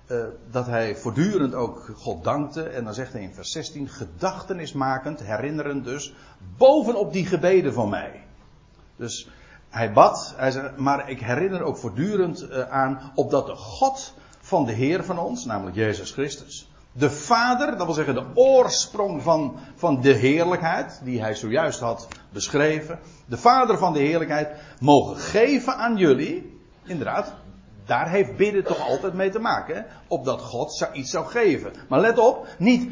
uh, 0.08 0.24
dat 0.52 0.66
hij 0.66 0.96
voortdurend 0.96 1.54
ook 1.54 1.92
God 1.96 2.24
dankte. 2.24 2.64
En 2.64 2.84
dan 2.84 2.94
zegt 2.94 3.14
hij 3.14 3.22
in 3.22 3.34
vers 3.34 3.52
16, 3.52 3.90
gedachtenismakend, 3.90 5.20
herinnerend 5.20 5.84
dus, 5.84 6.14
bovenop 6.58 7.14
die 7.14 7.26
gebeden 7.26 7.74
van 7.74 7.90
mij. 7.90 8.24
Dus 8.96 9.30
hij 9.70 9.94
bad, 9.94 10.34
hij 10.38 10.52
zei, 10.52 10.72
maar 10.78 11.10
ik 11.10 11.20
herinner 11.20 11.62
ook 11.62 11.78
voortdurend 11.78 12.42
uh, 12.42 12.70
aan, 12.70 13.12
opdat 13.16 13.46
de 13.46 13.56
God 13.56 14.14
van 14.40 14.66
de 14.66 14.72
Heer 14.72 15.04
van 15.04 15.20
ons, 15.20 15.46
namelijk 15.46 15.76
Jezus 15.76 16.12
Christus, 16.12 16.72
de 16.98 17.12
Vader, 17.12 17.78
dat 17.78 17.86
wil 17.86 17.96
zeggen 17.96 18.14
de 18.14 18.26
oorsprong 18.34 19.24
van, 19.24 19.56
van 19.76 20.02
de 20.02 20.14
heerlijkheid, 20.14 21.00
die 21.04 21.22
hij 21.22 21.36
zojuist 21.36 21.80
had 21.80 22.08
beschreven, 22.30 23.00
de 23.26 23.38
Vader 23.38 23.78
van 23.78 23.94
de 23.94 24.00
heerlijkheid, 24.00 24.50
mogen 24.80 25.18
geven 25.18 25.76
aan 25.76 25.98
jullie, 25.98 26.60
inderdaad, 26.84 27.34
daar 27.86 28.10
heeft 28.10 28.36
bidden 28.36 28.64
toch 28.64 28.80
altijd 28.80 29.14
mee 29.14 29.30
te 29.30 29.40
maken. 29.40 29.76
Hè? 29.76 29.82
Opdat 30.08 30.42
God 30.42 30.88
iets 30.94 31.12
zou 31.12 31.26
geven. 31.26 31.74
Maar 31.90 32.00
let 32.00 32.18
op, 32.18 32.48
niet 32.58 32.92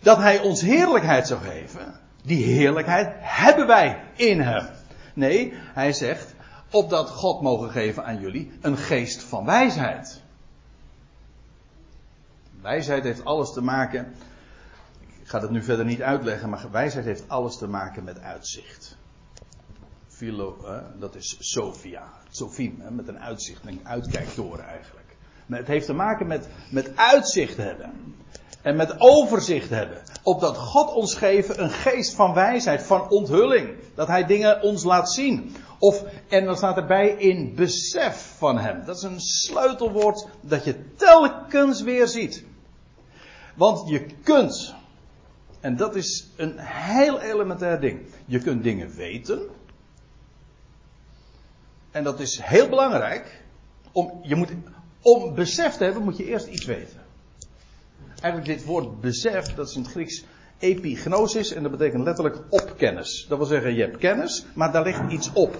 dat 0.00 0.16
hij 0.16 0.40
ons 0.40 0.60
heerlijkheid 0.60 1.26
zou 1.26 1.40
geven. 1.40 2.00
Die 2.22 2.44
heerlijkheid 2.44 3.12
hebben 3.18 3.66
wij 3.66 4.02
in 4.16 4.40
hem. 4.40 4.68
Nee, 5.14 5.52
hij 5.54 5.92
zegt, 5.92 6.34
opdat 6.70 7.10
God 7.10 7.40
mogen 7.40 7.70
geven 7.70 8.04
aan 8.04 8.20
jullie 8.20 8.52
een 8.60 8.76
geest 8.76 9.22
van 9.22 9.44
wijsheid. 9.44 10.22
Wijsheid 12.62 13.04
heeft 13.04 13.24
alles 13.24 13.52
te 13.52 13.62
maken. 13.62 14.14
Ik 15.20 15.28
ga 15.28 15.38
dat 15.38 15.50
nu 15.50 15.62
verder 15.62 15.84
niet 15.84 16.02
uitleggen, 16.02 16.48
maar 16.48 16.70
wijsheid 16.70 17.04
heeft 17.04 17.28
alles 17.28 17.56
te 17.56 17.66
maken 17.66 18.04
met 18.04 18.20
uitzicht. 18.20 18.96
Philo, 20.08 20.56
dat 20.98 21.14
is 21.14 21.36
Sophia. 21.38 22.08
Sophiem, 22.30 22.82
met 22.90 23.08
een 23.08 23.18
uitzicht, 23.18 23.66
een 23.66 23.80
uitkijktoren 23.82 24.64
eigenlijk. 24.64 25.16
Maar 25.46 25.58
het 25.58 25.68
heeft 25.68 25.86
te 25.86 25.92
maken 25.92 26.26
met, 26.26 26.48
met 26.70 26.96
uitzicht 26.96 27.56
hebben. 27.56 28.14
En 28.62 28.76
met 28.76 28.94
overzicht 28.98 29.70
hebben. 29.70 30.02
Opdat 30.22 30.56
God 30.56 30.94
ons 30.94 31.14
geven 31.14 31.62
een 31.62 31.70
geest 31.70 32.14
van 32.14 32.34
wijsheid, 32.34 32.82
van 32.82 33.10
onthulling. 33.10 33.76
Dat 33.94 34.06
Hij 34.08 34.26
dingen 34.26 34.62
ons 34.62 34.84
laat 34.84 35.12
zien. 35.12 35.56
Of, 35.78 36.04
en 36.28 36.44
dan 36.44 36.56
staat 36.56 36.76
erbij 36.76 37.08
in 37.08 37.54
besef 37.54 38.34
van 38.38 38.58
Hem. 38.58 38.84
Dat 38.84 38.96
is 38.96 39.02
een 39.02 39.20
sleutelwoord 39.20 40.26
dat 40.40 40.64
je 40.64 40.94
telkens 40.94 41.82
weer 41.82 42.08
ziet. 42.08 42.44
Want 43.60 43.88
je 43.88 44.06
kunt, 44.22 44.74
en 45.60 45.76
dat 45.76 45.96
is 45.96 46.30
een 46.36 46.58
heel 46.58 47.20
elementair 47.20 47.80
ding. 47.80 48.00
Je 48.26 48.38
kunt 48.38 48.62
dingen 48.62 48.90
weten. 48.96 49.40
En 51.90 52.04
dat 52.04 52.20
is 52.20 52.40
heel 52.42 52.68
belangrijk. 52.68 53.42
Om, 53.92 54.20
je 54.22 54.34
moet, 54.34 54.48
om 55.02 55.34
besef 55.34 55.76
te 55.76 55.84
hebben 55.84 56.02
moet 56.02 56.16
je 56.16 56.24
eerst 56.24 56.46
iets 56.46 56.64
weten. 56.64 57.00
Eigenlijk 58.20 58.58
dit 58.58 58.64
woord 58.64 59.00
besef, 59.00 59.54
dat 59.54 59.68
is 59.68 59.74
in 59.74 59.82
het 59.82 59.90
Grieks 59.90 60.24
epignosis 60.58 61.52
en 61.52 61.62
dat 61.62 61.70
betekent 61.70 62.04
letterlijk 62.04 62.42
opkennis. 62.48 63.26
Dat 63.28 63.38
wil 63.38 63.46
zeggen, 63.46 63.74
je 63.74 63.82
hebt 63.82 63.96
kennis, 63.96 64.44
maar 64.54 64.72
daar 64.72 64.84
ligt 64.84 65.10
iets 65.10 65.32
op. 65.32 65.56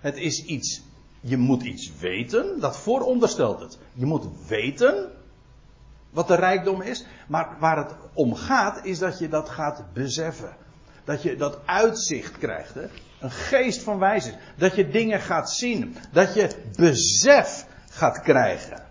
Het 0.00 0.16
is 0.16 0.44
iets, 0.44 0.82
je 1.20 1.36
moet 1.36 1.62
iets 1.62 1.90
weten, 2.00 2.60
dat 2.60 2.78
vooronderstelt 2.78 3.60
het. 3.60 3.78
Je 3.92 4.06
moet 4.06 4.26
weten 4.48 5.15
wat 6.16 6.28
de 6.28 6.34
rijkdom 6.34 6.82
is, 6.82 7.04
maar 7.26 7.56
waar 7.58 7.76
het 7.76 7.94
om 8.12 8.34
gaat 8.34 8.84
is 8.84 8.98
dat 8.98 9.18
je 9.18 9.28
dat 9.28 9.48
gaat 9.48 9.84
beseffen. 9.92 10.56
Dat 11.04 11.22
je 11.22 11.36
dat 11.36 11.58
uitzicht 11.64 12.38
krijgt. 12.38 12.74
Hè? 12.74 12.86
Een 13.20 13.30
geest 13.30 13.82
van 13.82 13.98
wijsheid. 13.98 14.36
Dat 14.56 14.74
je 14.74 14.88
dingen 14.88 15.20
gaat 15.20 15.50
zien. 15.50 15.96
Dat 16.12 16.34
je 16.34 16.50
besef 16.76 17.66
gaat 17.90 18.20
krijgen. 18.20 18.82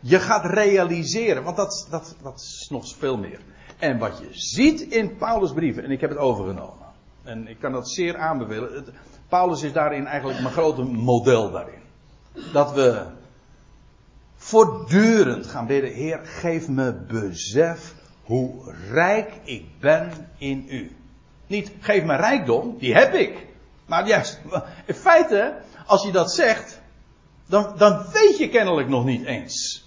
Je 0.00 0.20
gaat 0.20 0.44
realiseren. 0.44 1.42
Want 1.42 1.56
dat, 1.56 1.86
dat, 1.90 2.16
dat 2.22 2.40
is 2.40 2.68
nog 2.70 2.94
veel 2.98 3.18
meer. 3.18 3.40
En 3.78 3.98
wat 3.98 4.18
je 4.18 4.28
ziet 4.30 4.80
in 4.80 5.16
Paulus' 5.16 5.52
brieven. 5.52 5.84
En 5.84 5.90
ik 5.90 6.00
heb 6.00 6.10
het 6.10 6.18
overgenomen. 6.18 6.86
En 7.22 7.48
ik 7.48 7.58
kan 7.58 7.72
dat 7.72 7.90
zeer 7.90 8.16
aanbevelen. 8.16 8.84
Paulus 9.28 9.62
is 9.62 9.72
daarin 9.72 10.06
eigenlijk 10.06 10.40
mijn 10.40 10.52
grote 10.52 10.82
model 10.82 11.50
daarin. 11.50 11.82
Dat 12.52 12.72
we 12.72 13.06
voortdurend 14.42 15.46
gaan 15.46 15.66
bidden. 15.66 15.92
Heer, 15.92 16.20
geef 16.22 16.68
me 16.68 16.92
besef 16.92 17.94
hoe 18.22 18.74
rijk 18.90 19.32
ik 19.44 19.64
ben 19.80 20.10
in 20.38 20.66
u. 20.68 20.96
Niet 21.46 21.72
geef 21.80 22.04
me 22.04 22.16
rijkdom, 22.16 22.76
die 22.78 22.94
heb 22.94 23.14
ik. 23.14 23.46
Maar 23.86 24.06
juist, 24.06 24.40
in 24.86 24.94
feite, 24.94 25.54
als 25.86 26.02
je 26.02 26.12
dat 26.12 26.32
zegt, 26.32 26.80
dan, 27.46 27.74
dan 27.76 28.06
weet 28.12 28.38
je 28.38 28.48
kennelijk 28.48 28.88
nog 28.88 29.04
niet 29.04 29.24
eens 29.24 29.86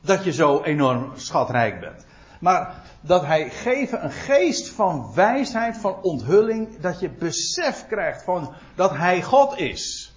dat 0.00 0.24
je 0.24 0.32
zo 0.32 0.62
enorm 0.62 1.12
schatrijk 1.14 1.80
bent. 1.80 2.06
Maar 2.40 2.82
dat 3.00 3.26
hij 3.26 3.50
geven 3.50 4.04
een 4.04 4.10
geest 4.10 4.68
van 4.68 5.12
wijsheid, 5.14 5.78
van 5.78 6.02
onthulling, 6.02 6.80
dat 6.80 7.00
je 7.00 7.10
besef 7.10 7.86
krijgt 7.86 8.22
van 8.22 8.54
dat 8.74 8.90
hij 8.90 9.22
God 9.22 9.58
is. 9.58 10.12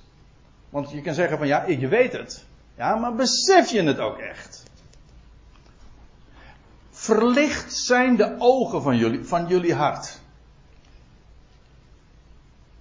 Want 0.70 0.92
je 0.92 1.02
kan 1.02 1.14
zeggen 1.14 1.38
van 1.38 1.48
ja, 1.48 1.66
je 1.66 1.88
weet 1.88 2.12
het. 2.12 2.46
Ja, 2.78 2.96
maar 2.96 3.16
besef 3.16 3.72
je 3.72 3.84
het 3.84 4.00
ook 4.00 4.18
echt? 4.18 4.64
Verlicht 6.92 7.74
zijn 7.74 8.16
de 8.16 8.36
ogen 8.40 8.82
van 8.82 8.98
jullie, 8.98 9.24
van 9.24 9.48
jullie 9.48 9.74
hart. 9.74 10.20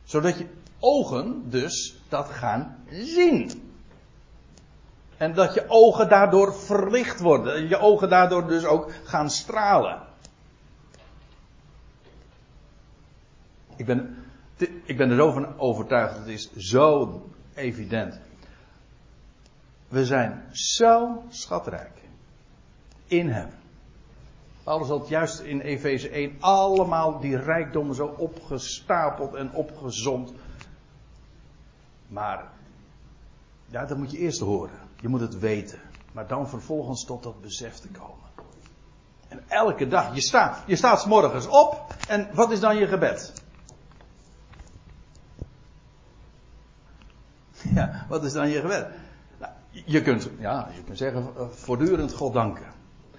Zodat 0.04 0.38
je 0.38 0.46
ogen 0.78 1.50
dus 1.50 1.96
dat 2.08 2.28
gaan 2.28 2.84
zien. 2.90 3.72
En 5.16 5.34
dat 5.34 5.54
je 5.54 5.64
ogen 5.68 6.08
daardoor 6.08 6.54
verlicht 6.54 7.20
worden. 7.20 7.68
Je 7.68 7.78
ogen 7.78 8.08
daardoor 8.08 8.46
dus 8.46 8.64
ook 8.64 8.92
gaan 9.04 9.30
stralen. 9.30 10.02
Ik 13.76 13.86
ben, 13.86 14.16
ik 14.84 14.96
ben 14.96 15.10
er 15.10 15.16
zo 15.16 15.32
van 15.32 15.58
overtuigd. 15.58 16.16
Het 16.16 16.26
is 16.26 16.52
zo 16.56 17.22
evident. 17.54 18.20
We 19.88 20.06
zijn 20.06 20.44
zo 20.52 21.22
schatrijk. 21.28 22.02
In 23.06 23.28
hem. 23.28 23.50
Paulus 24.62 24.88
had 24.88 25.08
juist 25.08 25.40
in 25.40 25.60
Efeze 25.60 26.08
1 26.08 26.36
allemaal 26.40 27.20
die 27.20 27.36
rijkdommen 27.36 27.94
zo 27.94 28.06
opgestapeld 28.06 29.34
en 29.34 29.52
opgezond. 29.52 30.32
Maar, 32.08 32.44
ja, 33.66 33.84
dat 33.84 33.98
moet 33.98 34.10
je 34.10 34.18
eerst 34.18 34.40
horen. 34.40 34.78
Je 35.00 35.08
moet 35.08 35.20
het 35.20 35.38
weten. 35.38 35.80
Maar 36.12 36.26
dan 36.26 36.48
vervolgens 36.48 37.04
tot 37.04 37.22
dat 37.22 37.40
besef 37.40 37.74
te 37.74 37.88
komen. 37.88 38.24
En 39.28 39.44
elke 39.48 39.88
dag, 39.88 40.14
je 40.14 40.20
staat, 40.20 40.62
je 40.66 40.76
staat 40.76 41.00
s 41.00 41.06
morgens 41.06 41.46
op. 41.46 41.94
En 42.08 42.28
wat 42.32 42.50
is 42.50 42.60
dan 42.60 42.76
je 42.76 42.86
gebed? 42.86 43.32
Ja, 47.74 48.06
wat 48.08 48.24
is 48.24 48.32
dan 48.32 48.48
je 48.48 48.60
gebed? 48.60 48.86
Je 49.84 50.02
kunt, 50.02 50.28
ja, 50.38 50.68
je 50.76 50.82
kunt 50.82 50.98
zeggen, 50.98 51.28
eh, 51.36 51.46
voortdurend 51.50 52.12
God 52.12 52.32
danken. 52.32 52.66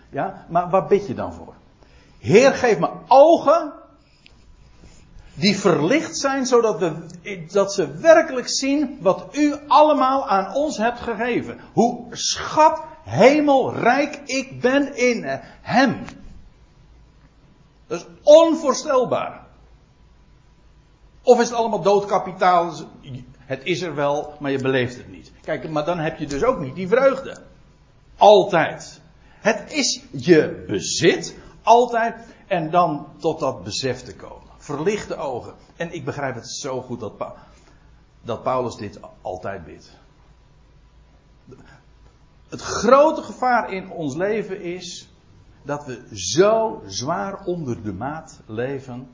Ja, 0.09 0.45
maar 0.49 0.69
waar 0.69 0.87
bid 0.87 1.07
je 1.07 1.13
dan 1.13 1.33
voor? 1.33 1.53
Heer, 2.19 2.53
geef 2.53 2.79
me 2.79 2.89
ogen 3.07 3.73
die 5.33 5.59
verlicht 5.59 6.17
zijn, 6.17 6.45
zodat 6.45 6.79
we, 6.79 6.93
dat 7.51 7.73
ze 7.73 7.95
werkelijk 7.95 8.49
zien 8.49 8.97
wat 9.01 9.27
u 9.31 9.55
allemaal 9.67 10.27
aan 10.27 10.53
ons 10.53 10.77
hebt 10.77 10.99
gegeven. 10.99 11.59
Hoe 11.73 12.07
schat 12.11 12.83
hemelrijk 13.03 14.21
ik 14.25 14.61
ben 14.61 14.95
in 14.95 15.23
hem. 15.61 16.03
Dat 17.87 17.99
is 17.99 18.05
onvoorstelbaar. 18.23 19.45
Of 21.21 21.39
is 21.39 21.49
het 21.49 21.57
allemaal 21.57 21.81
doodkapitaal? 21.81 22.73
Het 23.45 23.63
is 23.63 23.81
er 23.81 23.95
wel, 23.95 24.33
maar 24.39 24.51
je 24.51 24.61
beleeft 24.61 24.97
het 24.97 25.11
niet. 25.11 25.31
Kijk, 25.41 25.69
maar 25.69 25.85
dan 25.85 25.99
heb 25.99 26.17
je 26.17 26.27
dus 26.27 26.43
ook 26.43 26.59
niet 26.59 26.75
die 26.75 26.87
vreugde. 26.87 27.37
Altijd. 28.17 29.01
Het 29.29 29.73
is 29.73 30.03
je 30.11 30.63
bezit, 30.67 31.37
altijd. 31.63 32.15
En 32.47 32.69
dan 32.69 33.07
tot 33.17 33.39
dat 33.39 33.63
besef 33.63 34.01
te 34.01 34.15
komen. 34.15 34.47
Verlichte 34.57 35.15
ogen. 35.15 35.53
En 35.75 35.93
ik 35.93 36.05
begrijp 36.05 36.35
het 36.35 36.49
zo 36.49 36.81
goed 36.81 36.99
dat, 36.99 37.13
dat 38.21 38.43
Paulus 38.43 38.75
dit 38.75 38.99
altijd 39.21 39.65
bidt. 39.65 39.91
Het 42.49 42.61
grote 42.61 43.21
gevaar 43.21 43.71
in 43.71 43.91
ons 43.91 44.15
leven 44.15 44.61
is 44.61 45.09
dat 45.63 45.85
we 45.85 46.17
zo 46.17 46.83
zwaar 46.87 47.43
onder 47.43 47.83
de 47.83 47.93
maat 47.93 48.41
leven. 48.45 49.09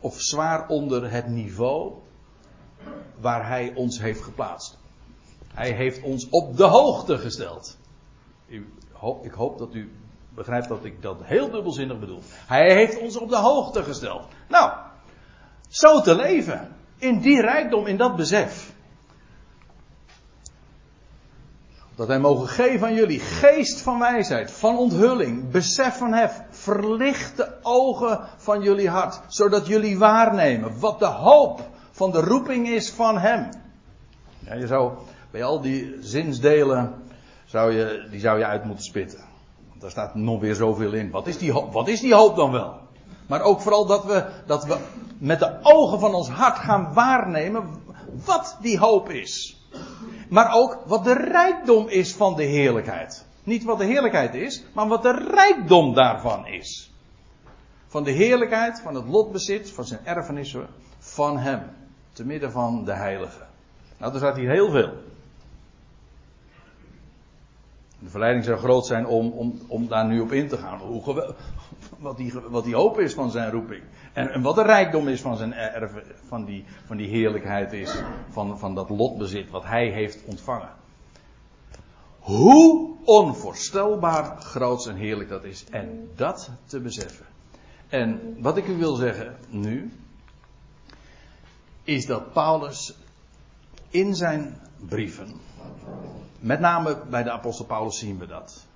Of 0.00 0.20
zwaar 0.20 0.68
onder 0.68 1.10
het 1.10 1.28
niveau 1.28 1.92
waar 3.20 3.48
hij 3.48 3.72
ons 3.74 4.00
heeft 4.00 4.22
geplaatst. 4.22 4.78
Hij 5.54 5.70
heeft 5.70 6.02
ons 6.02 6.28
op 6.28 6.56
de 6.56 6.64
hoogte 6.64 7.18
gesteld. 7.18 7.78
Ik 9.22 9.32
hoop 9.32 9.58
dat 9.58 9.74
u 9.74 9.92
begrijpt 10.34 10.68
dat 10.68 10.84
ik 10.84 11.02
dat 11.02 11.16
heel 11.22 11.50
dubbelzinnig 11.50 11.98
bedoel. 11.98 12.22
Hij 12.46 12.74
heeft 12.74 13.00
ons 13.00 13.16
op 13.16 13.28
de 13.28 13.36
hoogte 13.36 13.82
gesteld. 13.82 14.22
Nou, 14.48 14.72
zo 15.68 16.00
te 16.00 16.14
leven. 16.14 16.76
In 16.98 17.20
die 17.20 17.40
rijkdom, 17.40 17.86
in 17.86 17.96
dat 17.96 18.16
besef. 18.16 18.72
Dat 21.94 22.06
wij 22.06 22.18
mogen 22.18 22.48
geven 22.48 22.86
aan 22.86 22.94
jullie 22.94 23.20
geest 23.20 23.80
van 23.80 23.98
wijsheid, 23.98 24.50
van 24.50 24.78
onthulling, 24.78 25.50
besef 25.50 25.96
van 25.96 26.12
hef, 26.12 26.42
verlichte 26.50 27.58
ogen 27.62 28.20
van 28.36 28.62
jullie 28.62 28.88
hart, 28.88 29.20
zodat 29.28 29.66
jullie 29.66 29.98
waarnemen 29.98 30.78
wat 30.78 30.98
de 30.98 31.06
hoop 31.06 31.60
van 31.92 32.10
de 32.10 32.20
roeping 32.20 32.68
is 32.68 32.90
van 32.90 33.18
Hem. 33.18 33.48
Ja, 34.38 34.54
je 34.54 34.66
zou 34.66 34.92
bij 35.30 35.44
al 35.44 35.60
die 35.60 35.96
zinsdelen, 36.00 36.94
zou 37.44 37.72
je, 37.72 38.06
die 38.10 38.20
zou 38.20 38.38
je 38.38 38.44
uit 38.44 38.64
moeten 38.64 38.84
spitten. 38.84 39.18
Want 39.68 39.80
daar 39.80 39.90
staat 39.90 40.14
nog 40.14 40.40
weer 40.40 40.54
zoveel 40.54 40.92
in. 40.92 41.10
Wat 41.10 41.26
is 41.26 41.38
die, 41.38 41.52
wat 41.52 41.88
is 41.88 42.00
die 42.00 42.14
hoop 42.14 42.36
dan 42.36 42.50
wel? 42.52 42.80
Maar 43.26 43.42
ook 43.42 43.60
vooral 43.60 43.86
dat 43.86 44.04
we, 44.04 44.24
dat 44.46 44.64
we 44.64 44.76
met 45.18 45.38
de 45.38 45.58
ogen 45.62 46.00
van 46.00 46.14
ons 46.14 46.28
hart 46.28 46.58
gaan 46.58 46.92
waarnemen 46.94 47.70
wat 48.24 48.56
die 48.60 48.78
hoop 48.78 49.10
is. 49.10 49.60
Maar 50.28 50.54
ook 50.54 50.82
wat 50.86 51.04
de 51.04 51.12
rijkdom 51.12 51.88
is 51.88 52.14
van 52.14 52.36
de 52.36 52.42
heerlijkheid. 52.44 53.26
Niet 53.44 53.64
wat 53.64 53.78
de 53.78 53.84
heerlijkheid 53.84 54.34
is, 54.34 54.64
maar 54.72 54.88
wat 54.88 55.02
de 55.02 55.28
rijkdom 55.34 55.94
daarvan 55.94 56.46
is. 56.46 56.92
Van 57.86 58.04
de 58.04 58.10
heerlijkheid, 58.10 58.80
van 58.80 58.94
het 58.94 59.06
lotbezit, 59.06 59.70
van 59.70 59.84
zijn 59.84 60.00
erfenissen, 60.04 60.66
van 60.98 61.38
hem 61.38 61.62
te 62.12 62.26
midden 62.26 62.52
van 62.52 62.84
de 62.84 62.92
heiligen. 62.92 63.46
Nou, 63.98 64.12
er 64.12 64.18
staat 64.18 64.36
hier 64.36 64.50
heel 64.50 64.70
veel. 64.70 64.92
De 67.98 68.10
verleiding 68.10 68.44
zou 68.44 68.58
groot 68.58 68.86
zijn 68.86 69.06
om, 69.06 69.30
om, 69.30 69.60
om 69.66 69.88
daar 69.88 70.06
nu 70.06 70.20
op 70.20 70.32
in 70.32 70.48
te 70.48 70.56
gaan. 70.56 70.78
Hoe, 70.78 71.34
wat, 71.98 72.16
die, 72.16 72.32
wat 72.48 72.64
die 72.64 72.74
hoop 72.74 72.98
is 72.98 73.14
van 73.14 73.30
zijn 73.30 73.50
roeping. 73.50 73.82
En, 74.12 74.28
en 74.28 74.42
wat 74.42 74.54
de 74.54 74.62
rijkdom 74.62 75.08
is 75.08 75.20
van, 75.20 75.36
zijn 75.36 75.54
erf, 75.54 75.92
van, 76.26 76.44
die, 76.44 76.64
van 76.84 76.96
die 76.96 77.08
heerlijkheid 77.08 77.72
is. 77.72 78.02
Van, 78.30 78.58
van 78.58 78.74
dat 78.74 78.90
lotbezit 78.90 79.50
wat 79.50 79.64
hij 79.64 79.88
heeft 79.90 80.24
ontvangen. 80.24 80.70
Hoe 82.18 82.90
onvoorstelbaar 83.04 84.40
groot 84.40 84.86
en 84.86 84.96
heerlijk 84.96 85.28
dat 85.28 85.44
is. 85.44 85.64
En 85.70 86.10
dat 86.16 86.50
te 86.64 86.80
beseffen. 86.80 87.26
En 87.88 88.36
wat 88.38 88.56
ik 88.56 88.66
u 88.66 88.76
wil 88.76 88.94
zeggen 88.94 89.36
nu 89.48 89.92
is 91.84 92.06
dat 92.06 92.32
Paulus 92.32 92.94
in 93.90 94.14
zijn 94.14 94.60
brieven, 94.88 95.40
met 96.38 96.60
name 96.60 97.02
bij 97.10 97.22
de 97.22 97.30
apostel 97.30 97.64
Paulus 97.64 97.98
zien 97.98 98.18
we 98.18 98.26
dat, 98.26 98.66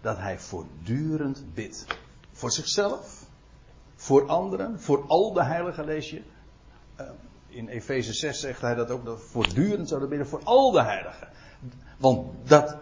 dat 0.00 0.18
hij 0.18 0.38
voortdurend 0.38 1.54
bidt. 1.54 1.86
Voor 2.32 2.50
zichzelf, 2.50 3.24
voor 3.94 4.26
anderen, 4.26 4.80
voor 4.80 5.04
al 5.06 5.32
de 5.32 5.44
heiligen 5.44 5.84
lees 5.84 6.10
je. 6.10 6.22
Eh, 6.96 7.06
in 7.46 7.68
Efeze 7.68 8.12
6 8.12 8.40
zegt 8.40 8.60
hij 8.60 8.74
dat 8.74 8.90
ook, 8.90 9.04
dat 9.04 9.20
voortdurend 9.20 9.88
zouden 9.88 10.08
bidden 10.08 10.28
voor 10.28 10.40
al 10.44 10.70
de 10.70 10.82
heiligen. 10.82 11.28
Want 11.98 12.48
dat, 12.48 12.76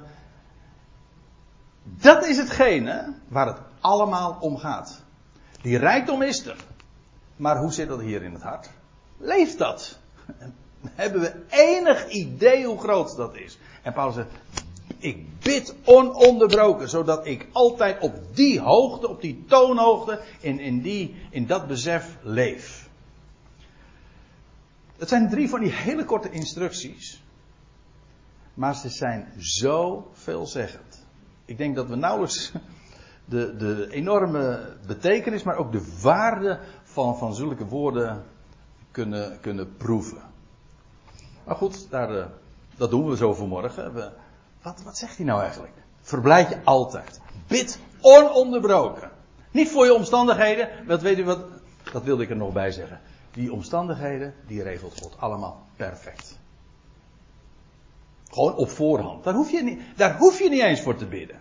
dat 1.82 2.26
is 2.26 2.36
hetgene 2.36 3.14
waar 3.28 3.46
het 3.46 3.58
allemaal 3.80 4.36
om 4.40 4.56
gaat. 4.56 5.02
Die 5.62 5.78
rijkdom 5.78 6.22
is 6.22 6.46
er. 6.46 6.56
Maar 7.36 7.58
hoe 7.58 7.72
zit 7.72 7.88
dat 7.88 8.00
hier 8.00 8.22
in 8.22 8.32
het 8.32 8.42
hart? 8.42 8.70
Leeft 9.18 9.58
dat? 9.58 9.98
Hebben 10.90 11.20
we 11.20 11.32
enig 11.48 12.08
idee 12.08 12.66
hoe 12.66 12.78
groot 12.78 13.16
dat 13.16 13.36
is? 13.36 13.58
En 13.82 13.92
Paulus 13.92 14.14
zegt, 14.14 14.30
ik 14.98 15.38
bid 15.40 15.74
ononderbroken, 15.84 16.88
zodat 16.88 17.26
ik 17.26 17.48
altijd 17.52 18.00
op 18.00 18.14
die 18.36 18.60
hoogte, 18.60 19.08
op 19.08 19.20
die 19.20 19.44
toonhoogte, 19.46 20.20
in, 20.40 20.58
in, 20.58 20.80
die, 20.80 21.14
in 21.30 21.46
dat 21.46 21.66
besef 21.66 22.16
leef. 22.22 22.88
Het 24.96 25.08
zijn 25.08 25.28
drie 25.28 25.48
van 25.48 25.60
die 25.60 25.72
hele 25.72 26.04
korte 26.04 26.30
instructies, 26.30 27.22
maar 28.54 28.74
ze 28.74 28.88
zijn 28.88 29.32
zo 29.38 30.10
veelzeggend. 30.12 31.06
Ik 31.44 31.58
denk 31.58 31.76
dat 31.76 31.88
we 31.88 31.96
nauwelijks 31.96 32.52
de, 33.24 33.56
de 33.56 33.86
enorme 33.90 34.76
betekenis, 34.86 35.42
maar 35.42 35.56
ook 35.56 35.72
de 35.72 35.98
waarde 36.02 36.60
van, 36.94 37.18
van 37.18 37.34
zulke 37.34 37.66
woorden 37.66 38.24
kunnen, 38.90 39.40
kunnen 39.40 39.76
proeven. 39.76 40.22
Maar 41.44 41.56
goed, 41.56 41.90
daar, 41.90 42.16
uh, 42.16 42.24
dat 42.76 42.90
doen 42.90 43.08
we 43.08 43.16
zo 43.16 43.34
vanmorgen. 43.34 43.94
We, 43.94 44.10
wat, 44.62 44.82
wat 44.84 44.96
zegt 44.96 45.16
hij 45.16 45.26
nou 45.26 45.40
eigenlijk? 45.40 45.72
Verblijd 46.00 46.48
je 46.48 46.64
altijd. 46.64 47.20
Bid 47.46 47.78
ononderbroken. 48.00 49.10
Niet 49.50 49.70
voor 49.70 49.84
je 49.84 49.94
omstandigheden. 49.94 50.68
Dat 50.86 51.02
weet 51.02 51.18
u 51.18 51.24
wat. 51.24 51.38
Dat 51.92 52.02
wilde 52.02 52.22
ik 52.22 52.30
er 52.30 52.36
nog 52.36 52.52
bij 52.52 52.70
zeggen. 52.70 53.00
Die 53.32 53.52
omstandigheden, 53.52 54.34
die 54.46 54.62
regelt 54.62 55.00
God 55.00 55.18
allemaal 55.18 55.66
perfect. 55.76 56.38
Gewoon 58.30 58.54
op 58.54 58.70
voorhand. 58.70 59.24
Daar 59.24 59.34
hoef 59.34 59.50
je 59.50 59.62
niet, 59.62 59.80
daar 59.96 60.16
hoef 60.18 60.38
je 60.38 60.48
niet 60.48 60.62
eens 60.62 60.80
voor 60.80 60.96
te 60.96 61.06
bidden. 61.06 61.40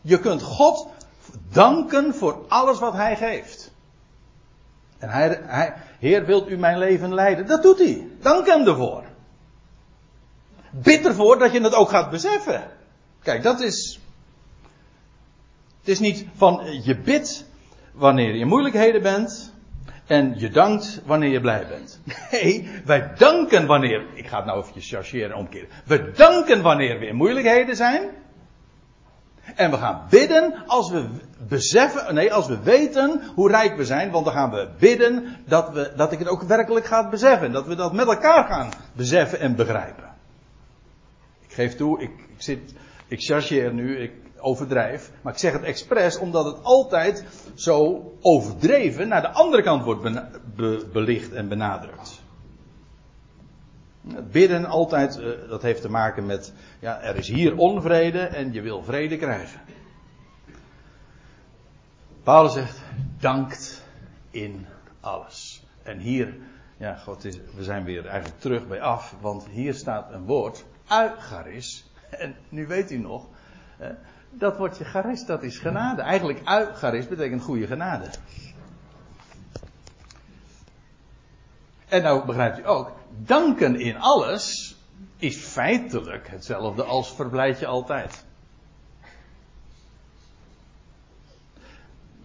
Je 0.00 0.20
kunt 0.20 0.42
God 0.42 0.88
danken 1.48 2.14
voor 2.14 2.44
alles 2.48 2.78
wat 2.78 2.92
Hij 2.92 3.16
geeft. 3.16 3.69
En 5.00 5.08
hij, 5.08 5.40
hij, 5.42 5.74
Heer, 5.98 6.24
wilt 6.24 6.50
u 6.50 6.56
mijn 6.56 6.78
leven 6.78 7.14
leiden? 7.14 7.46
Dat 7.46 7.62
doet 7.62 7.78
hij. 7.78 8.08
Dank 8.20 8.46
hem 8.46 8.66
ervoor. 8.66 9.04
Bid 10.70 11.06
ervoor 11.06 11.38
dat 11.38 11.52
je 11.52 11.60
het 11.60 11.74
ook 11.74 11.88
gaat 11.88 12.10
beseffen. 12.10 12.62
Kijk, 13.22 13.42
dat 13.42 13.60
is. 13.60 14.00
Het 15.78 15.88
is 15.88 15.98
niet 15.98 16.26
van 16.34 16.82
je 16.82 16.98
bidt 16.98 17.46
wanneer 17.92 18.34
je 18.34 18.40
in 18.40 18.48
moeilijkheden 18.48 19.02
bent. 19.02 19.52
En 20.06 20.34
je 20.38 20.50
dankt 20.50 21.02
wanneer 21.04 21.30
je 21.30 21.40
blij 21.40 21.66
bent. 21.66 22.00
Nee, 22.30 22.70
wij 22.84 23.12
danken 23.16 23.66
wanneer. 23.66 24.06
Ik 24.14 24.26
ga 24.26 24.36
het 24.36 24.46
nou 24.46 24.64
even 24.64 24.80
chargeren 24.80 25.30
en 25.30 25.36
omkeren. 25.36 25.68
We 25.84 26.10
danken 26.10 26.62
wanneer 26.62 26.98
we 26.98 27.06
in 27.06 27.16
moeilijkheden 27.16 27.76
zijn. 27.76 28.10
En 29.56 29.70
we 29.70 29.76
gaan 29.76 30.06
bidden 30.10 30.54
als 30.66 30.90
we 30.90 31.06
beseffen, 31.48 32.14
nee, 32.14 32.32
als 32.32 32.46
we 32.46 32.60
weten 32.62 33.20
hoe 33.34 33.50
rijk 33.50 33.76
we 33.76 33.84
zijn, 33.84 34.10
want 34.10 34.24
dan 34.24 34.34
gaan 34.34 34.50
we 34.50 34.68
bidden 34.78 35.36
dat, 35.46 35.70
we, 35.70 35.92
dat 35.96 36.12
ik 36.12 36.18
het 36.18 36.28
ook 36.28 36.42
werkelijk 36.42 36.86
ga 36.86 37.08
beseffen. 37.08 37.52
Dat 37.52 37.66
we 37.66 37.74
dat 37.74 37.92
met 37.92 38.06
elkaar 38.06 38.44
gaan 38.44 38.70
beseffen 38.92 39.40
en 39.40 39.56
begrijpen. 39.56 40.04
Ik 41.40 41.52
geef 41.52 41.76
toe, 41.76 42.02
ik, 42.02 42.10
zit, 42.36 42.74
ik 43.08 43.20
chargeer 43.20 43.72
nu, 43.72 43.98
ik 43.98 44.12
overdrijf, 44.40 45.10
maar 45.22 45.32
ik 45.32 45.38
zeg 45.38 45.52
het 45.52 45.62
expres 45.62 46.18
omdat 46.18 46.44
het 46.44 46.62
altijd 46.62 47.24
zo 47.54 48.04
overdreven 48.20 49.08
naar 49.08 49.22
de 49.22 49.30
andere 49.30 49.62
kant 49.62 49.84
wordt 49.84 50.10
belicht 50.92 51.32
en 51.32 51.48
benadrukt. 51.48 52.19
Bidden 54.30 54.64
altijd, 54.64 55.18
uh, 55.18 55.48
dat 55.48 55.62
heeft 55.62 55.82
te 55.82 55.90
maken 55.90 56.26
met, 56.26 56.52
ja, 56.78 57.00
er 57.00 57.16
is 57.16 57.28
hier 57.28 57.56
onvrede 57.56 58.20
en 58.20 58.52
je 58.52 58.60
wil 58.60 58.82
vrede 58.82 59.16
krijgen. 59.16 59.60
Paulus 62.22 62.52
zegt, 62.52 62.80
dankt 63.18 63.84
in 64.30 64.66
alles. 65.00 65.64
En 65.82 65.98
hier, 65.98 66.36
ja, 66.76 66.96
God 66.96 67.22
we 67.54 67.64
zijn 67.64 67.84
weer 67.84 68.06
eigenlijk 68.06 68.40
terug 68.40 68.66
bij 68.66 68.80
af, 68.80 69.14
want 69.20 69.46
hier 69.46 69.74
staat 69.74 70.12
een 70.12 70.24
woord, 70.24 70.64
uigaris. 70.86 71.90
En 72.10 72.36
nu 72.48 72.66
weet 72.66 72.90
u 72.90 72.98
nog, 72.98 73.26
dat 74.30 74.56
woordje 74.56 74.84
garis, 74.84 75.24
dat 75.24 75.42
is 75.42 75.58
genade. 75.58 76.02
Eigenlijk 76.02 76.40
uigaris 76.44 77.08
betekent 77.08 77.42
goede 77.42 77.66
genade. 77.66 78.10
En 81.88 82.02
nou 82.02 82.26
begrijpt 82.26 82.58
u 82.58 82.66
ook, 82.66 82.92
danken 83.10 83.80
in 83.80 83.96
alles 83.96 84.76
is 85.16 85.36
feitelijk 85.36 86.28
hetzelfde 86.28 86.82
als 86.82 87.12
verblijd 87.12 87.58
je 87.58 87.66
altijd. 87.66 88.24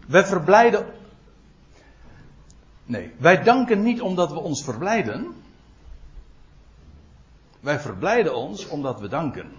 Wij 0.08 0.26
verblijden. 0.26 0.94
Nee, 2.86 3.14
wij 3.18 3.44
danken 3.44 3.84
niet 3.84 4.02
omdat 4.02 4.32
we 4.32 4.40
ons 4.40 4.64
verblijden. 4.64 5.44
Wij 7.60 7.80
verblijden 7.80 8.36
ons 8.36 8.68
omdat 8.68 9.00
we 9.00 9.08
danken. 9.08 9.52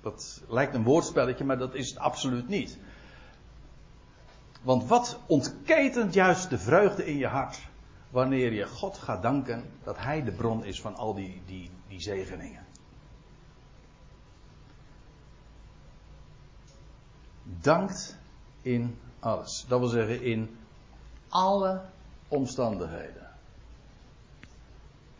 Dat 0.00 0.42
lijkt 0.48 0.74
een 0.74 0.82
woordspelletje, 0.82 1.44
maar 1.44 1.58
dat 1.58 1.74
is 1.74 1.88
het 1.88 1.98
absoluut 1.98 2.48
niet. 2.48 2.78
Want 4.62 4.86
wat 4.86 5.18
ontketent 5.26 6.14
juist 6.14 6.50
de 6.50 6.58
vreugde 6.58 7.06
in 7.06 7.16
je 7.16 7.26
hart 7.26 7.58
wanneer 8.12 8.52
je 8.52 8.66
God 8.66 8.98
gaat 8.98 9.22
danken 9.22 9.70
dat 9.82 9.98
Hij 9.98 10.24
de 10.24 10.32
bron 10.32 10.64
is 10.64 10.80
van 10.80 10.94
al 10.94 11.14
die, 11.14 11.42
die, 11.46 11.70
die 11.88 12.00
zegeningen. 12.00 12.64
Dankt 17.42 18.18
in 18.62 18.98
alles. 19.18 19.64
Dat 19.68 19.78
wil 19.78 19.88
zeggen 19.88 20.22
in 20.22 20.56
alle 21.28 21.84
omstandigheden. 22.28 23.30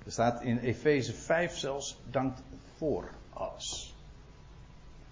Er 0.04 0.12
staat 0.12 0.42
in 0.42 0.58
Efeze 0.58 1.12
5 1.12 1.56
zelfs 1.56 1.98
dankt 2.10 2.42
voor 2.76 3.10
alles. 3.32 3.94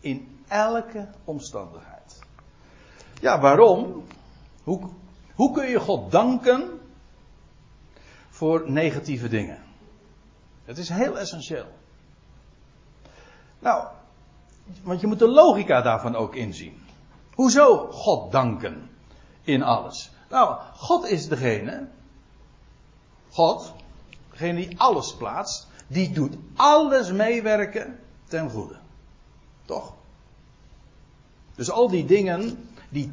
In 0.00 0.44
elke 0.48 1.08
omstandigheid. 1.24 2.18
Ja, 3.20 3.40
waarom? 3.40 4.04
Hoe, 4.62 4.90
hoe 5.34 5.52
kun 5.52 5.68
je 5.68 5.80
God 5.80 6.10
danken 6.10 6.79
voor 8.40 8.70
negatieve 8.70 9.28
dingen? 9.28 9.58
Het 10.64 10.78
is 10.78 10.88
heel 10.88 11.18
essentieel. 11.18 11.66
Nou, 13.58 13.88
want 14.82 15.00
je 15.00 15.06
moet 15.06 15.18
de 15.18 15.28
logica 15.28 15.80
daarvan 15.80 16.16
ook 16.16 16.34
inzien. 16.34 16.82
Hoezo 17.34 17.90
God 17.90 18.32
danken 18.32 18.90
in 19.42 19.62
alles? 19.62 20.10
Nou, 20.28 20.60
God 20.74 21.04
is 21.04 21.28
degene, 21.28 21.88
God, 23.30 23.72
die 24.38 24.78
alles 24.78 25.14
plaatst, 25.16 25.68
die 25.86 26.12
doet 26.12 26.36
alles 26.56 27.12
meewerken 27.12 27.98
ten 28.24 28.50
goede. 28.50 28.78
Toch? 29.64 29.94
Dus 31.54 31.70
al 31.70 31.88
die 31.88 32.04
dingen 32.04 32.68
die 32.88 33.12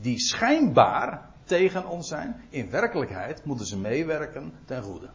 die 0.00 0.18
schijnbaar 0.18 1.33
tegen 1.44 1.86
ons 1.86 2.08
zijn, 2.08 2.44
in 2.48 2.70
werkelijkheid 2.70 3.44
moeten 3.44 3.66
ze 3.66 3.78
meewerken 3.78 4.52
ten 4.64 4.82
goede. 4.82 5.08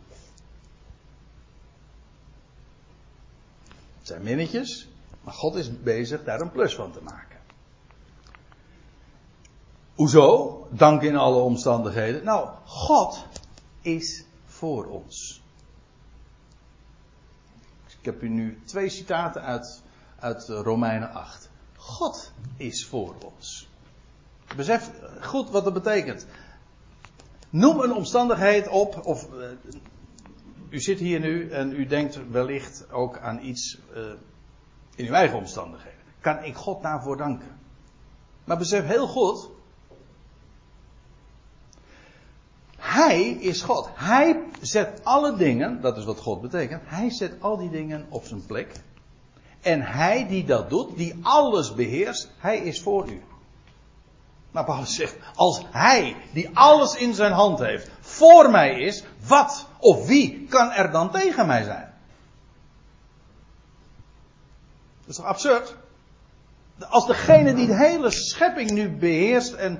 Het 3.97 4.07
zijn 4.07 4.21
minnetjes, 4.21 4.87
maar 5.21 5.33
God 5.33 5.55
is 5.55 5.81
bezig 5.81 6.23
daar 6.23 6.41
een 6.41 6.51
plus 6.51 6.75
van 6.75 6.91
te 6.91 7.01
maken. 7.01 7.37
Hoezo? 9.95 10.67
Dank 10.71 11.01
in 11.01 11.15
alle 11.15 11.41
omstandigheden. 11.41 12.23
Nou, 12.23 12.49
God 12.65 13.25
is 13.81 14.25
voor 14.45 14.85
ons. 14.85 15.41
Ik 17.99 18.05
heb 18.05 18.21
u 18.21 18.29
nu 18.29 18.61
twee 18.65 18.89
citaten 18.89 19.41
uit, 19.41 19.81
uit 20.19 20.47
Romeinen 20.47 21.13
8. 21.13 21.49
God 21.75 22.31
is 22.57 22.85
voor 22.85 23.15
ons. 23.23 23.68
Besef 24.55 24.89
goed 25.21 25.49
wat 25.49 25.63
dat 25.63 25.73
betekent. 25.73 26.25
Noem 27.49 27.79
een 27.79 27.93
omstandigheid 27.93 28.67
op, 28.67 29.05
of 29.05 29.27
uh, 29.33 29.45
u 30.69 30.79
zit 30.79 30.99
hier 30.99 31.19
nu 31.19 31.49
en 31.49 31.71
u 31.71 31.85
denkt 31.85 32.19
wellicht 32.31 32.91
ook 32.91 33.17
aan 33.17 33.39
iets 33.43 33.79
uh, 33.95 34.03
in 34.95 35.05
uw 35.05 35.13
eigen 35.13 35.37
omstandigheden. 35.37 35.99
Kan 36.21 36.43
ik 36.43 36.55
God 36.55 36.81
daarvoor 36.81 37.17
danken? 37.17 37.57
Maar 38.43 38.57
besef 38.57 38.85
heel 38.85 39.07
goed. 39.07 39.49
Hij 42.77 43.29
is 43.29 43.61
God. 43.61 43.89
Hij 43.93 44.43
zet 44.61 45.03
alle 45.03 45.35
dingen, 45.35 45.81
dat 45.81 45.97
is 45.97 46.05
wat 46.05 46.19
God 46.19 46.41
betekent, 46.41 46.81
hij 46.85 47.09
zet 47.09 47.35
al 47.39 47.57
die 47.57 47.69
dingen 47.69 48.05
op 48.09 48.25
zijn 48.25 48.45
plek. 48.45 48.71
En 49.61 49.81
hij 49.81 50.27
die 50.27 50.45
dat 50.45 50.69
doet, 50.69 50.97
die 50.97 51.15
alles 51.21 51.73
beheerst, 51.73 52.31
hij 52.37 52.57
is 52.57 52.81
voor 52.81 53.09
u. 53.09 53.21
Maar 54.51 54.63
Paulus 54.63 54.95
zegt, 54.95 55.17
als 55.35 55.61
hij, 55.71 56.15
die 56.33 56.49
alles 56.53 56.95
in 56.95 57.13
zijn 57.13 57.31
hand 57.31 57.59
heeft, 57.59 57.89
voor 57.99 58.49
mij 58.49 58.79
is, 58.79 59.03
wat 59.27 59.67
of 59.79 60.07
wie 60.07 60.47
kan 60.49 60.71
er 60.71 60.91
dan 60.91 61.11
tegen 61.11 61.47
mij 61.47 61.63
zijn? 61.63 61.93
Dat 64.99 65.09
is 65.09 65.15
toch 65.15 65.25
absurd? 65.25 65.75
Als 66.89 67.07
degene 67.07 67.53
die 67.53 67.67
de 67.67 67.77
hele 67.77 68.11
schepping 68.11 68.71
nu 68.71 68.89
beheerst 68.89 69.53
en 69.53 69.79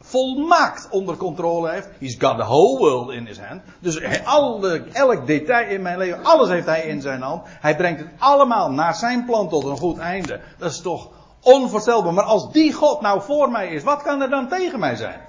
volmaakt 0.00 0.88
onder 0.90 1.16
controle 1.16 1.70
heeft. 1.70 1.88
He's 1.98 2.16
got 2.18 2.38
the 2.38 2.44
whole 2.44 2.78
world 2.78 3.10
in 3.10 3.26
his 3.26 3.38
hand. 3.38 3.62
Dus 3.80 4.24
alle, 4.24 4.84
elk 4.92 5.26
detail 5.26 5.68
in 5.68 5.82
mijn 5.82 5.98
leven, 5.98 6.24
alles 6.24 6.48
heeft 6.48 6.66
hij 6.66 6.82
in 6.82 7.00
zijn 7.00 7.22
hand. 7.22 7.42
Hij 7.46 7.76
brengt 7.76 8.00
het 8.00 8.10
allemaal 8.18 8.70
naar 8.70 8.94
zijn 8.94 9.24
plan 9.24 9.48
tot 9.48 9.64
een 9.64 9.76
goed 9.76 9.98
einde. 9.98 10.40
Dat 10.58 10.70
is 10.70 10.80
toch 10.80 11.10
Onvoorstelbaar. 11.46 12.12
Maar 12.12 12.24
als 12.24 12.52
die 12.52 12.72
God 12.72 13.00
nou 13.00 13.22
voor 13.22 13.50
mij 13.50 13.68
is, 13.68 13.82
wat 13.82 14.02
kan 14.02 14.20
er 14.20 14.30
dan 14.30 14.48
tegen 14.48 14.78
mij 14.78 14.96
zijn? 14.96 15.20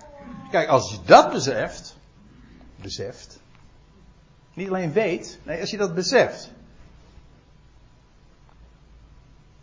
Kijk, 0.51 0.69
als 0.69 0.91
je 0.91 0.97
dat 1.05 1.31
beseft, 1.31 1.97
beseft, 2.81 3.39
niet 4.53 4.67
alleen 4.67 4.91
weet, 4.91 5.39
nee, 5.43 5.61
als 5.61 5.69
je 5.69 5.77
dat 5.77 5.95
beseft. 5.95 6.51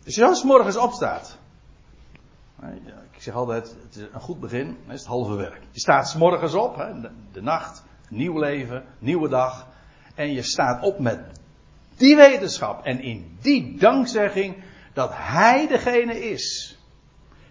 Als 0.05 0.15
je 0.15 0.21
dan 0.21 0.35
s 0.35 0.43
morgens 0.43 0.77
opstaat. 0.77 1.37
Ik 3.11 3.21
zeg 3.21 3.33
altijd, 3.33 3.75
het 3.83 3.95
is 3.95 4.01
een 4.13 4.21
goed 4.21 4.39
begin, 4.39 4.77
dan 4.85 4.93
is 4.93 4.99
het 4.99 5.09
halve 5.09 5.35
werk. 5.35 5.61
Je 5.71 5.79
staat 5.79 6.09
s 6.09 6.15
morgens 6.15 6.53
op, 6.53 6.75
de 7.31 7.41
nacht, 7.41 7.83
nieuw 8.09 8.39
leven, 8.39 8.85
nieuwe 8.99 9.29
dag. 9.29 9.67
En 10.15 10.33
je 10.33 10.41
staat 10.41 10.83
op 10.83 10.99
met 10.99 11.19
die 11.97 12.15
wetenschap 12.15 12.83
en 12.83 13.01
in 13.01 13.37
die 13.41 13.77
dankzegging 13.77 14.63
dat 14.95 15.09
Hij 15.13 15.67
degene 15.67 16.29
is 16.29 16.77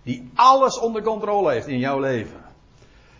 die 0.03 0.31
alles 0.35 0.79
onder 0.79 1.03
controle 1.03 1.53
heeft 1.53 1.67
in 1.67 1.79
jouw 1.79 2.01
leven. 2.01 2.43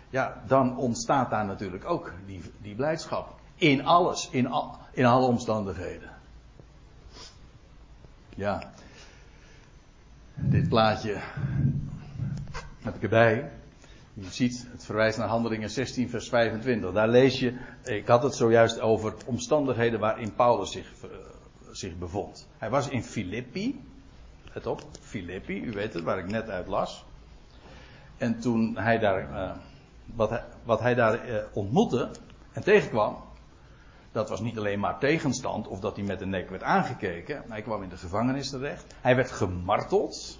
Ja, 0.09 0.41
dan 0.47 0.77
ontstaat 0.77 1.29
daar 1.29 1.45
natuurlijk 1.45 1.85
ook 1.85 2.13
die, 2.25 2.41
die 2.61 2.75
blijdschap. 2.75 3.33
In 3.55 3.85
alles, 3.85 4.29
in, 4.31 4.49
in 4.91 5.05
alle 5.05 5.27
omstandigheden. 5.27 6.09
Ja. 8.35 8.71
Dit 10.35 10.69
plaatje 10.69 11.17
heb 12.81 12.95
ik 12.95 13.03
erbij. 13.03 13.51
Je 14.13 14.29
ziet, 14.29 14.67
het 14.71 14.85
verwijst 14.85 15.17
naar 15.17 15.27
Handelingen 15.27 15.69
16, 15.69 16.09
vers 16.09 16.29
25. 16.29 16.93
Daar 16.93 17.07
lees 17.07 17.39
je, 17.39 17.57
ik 17.83 18.07
had 18.07 18.23
het 18.23 18.35
zojuist 18.35 18.79
over 18.79 19.13
omstandigheden 19.25 19.99
waarin 19.99 20.35
Paulus 20.35 20.71
zich, 20.71 20.91
uh, 21.03 21.11
zich 21.71 21.97
bevond. 21.97 22.47
Hij 22.57 22.69
was 22.69 22.87
in 22.87 23.03
Filippi. 23.03 23.81
Let 24.55 24.67
op, 24.67 24.81
Filippi, 25.01 25.63
u 25.63 25.71
weet 25.71 25.93
het, 25.93 26.03
waar 26.03 26.17
ik 26.17 26.27
net 26.27 26.49
uit 26.49 26.67
las. 26.67 27.05
En 28.17 28.39
toen 28.39 28.77
hij 28.77 28.99
daar, 28.99 29.31
uh, 29.31 29.51
wat, 30.05 30.29
hij, 30.29 30.43
wat 30.63 30.79
hij 30.79 30.93
daar 30.93 31.29
uh, 31.29 31.37
ontmoette 31.53 32.11
en 32.53 32.63
tegenkwam, 32.63 33.17
dat 34.11 34.29
was 34.29 34.39
niet 34.39 34.57
alleen 34.57 34.79
maar 34.79 34.99
tegenstand 34.99 35.67
of 35.67 35.79
dat 35.79 35.95
hij 35.95 36.05
met 36.05 36.19
de 36.19 36.25
nek 36.25 36.49
werd 36.49 36.63
aangekeken. 36.63 37.43
Hij 37.47 37.61
kwam 37.61 37.83
in 37.83 37.89
de 37.89 37.97
gevangenis 37.97 38.49
terecht. 38.49 38.95
Hij 39.01 39.15
werd 39.15 39.31
gemarteld. 39.31 40.39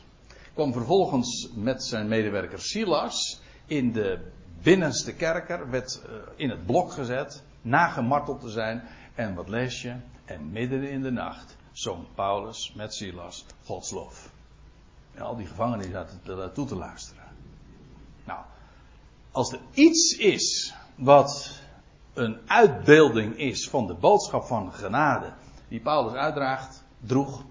Kwam 0.53 0.74
vervolgens 0.74 1.49
met 1.55 1.84
zijn 1.84 2.07
medewerker 2.07 2.59
Silas 2.59 3.41
in 3.66 3.91
de 3.91 4.32
binnenste 4.61 5.13
kerker. 5.13 5.70
Werd 5.70 6.01
in 6.36 6.49
het 6.49 6.66
blok 6.66 6.91
gezet. 6.91 7.43
Nagemarteld 7.61 8.41
te 8.41 8.49
zijn. 8.49 8.84
En 9.16 9.34
wat 9.34 9.49
lees 9.49 9.82
je? 9.82 9.95
En 10.26 10.51
midden 10.51 10.89
in 10.89 11.01
de 11.01 11.11
nacht 11.11 11.54
zong 11.76 12.05
Paulus 12.15 12.73
met 12.76 12.93
Silas 12.93 13.45
Gods 13.65 13.91
lof. 13.91 14.32
En 15.13 15.21
al 15.21 15.36
die 15.36 15.47
gevangenen 15.47 15.91
zaten 15.91 16.19
daartoe 16.23 16.67
te 16.67 16.76
luisteren. 16.76 17.23
Nou, 18.23 18.39
als 19.32 19.51
er 19.51 19.59
iets 19.73 20.17
is 20.17 20.73
wat 20.95 21.61
een 22.13 22.39
uitbeelding 22.47 23.38
is 23.38 23.69
van 23.69 23.88
de 23.88 23.93
boodschap 23.93 24.45
van 24.45 24.73
genade 24.73 25.34
die 25.67 25.80
Paulus 25.80 26.13
uitdraagt, 26.13 26.84
droeg 26.99 27.43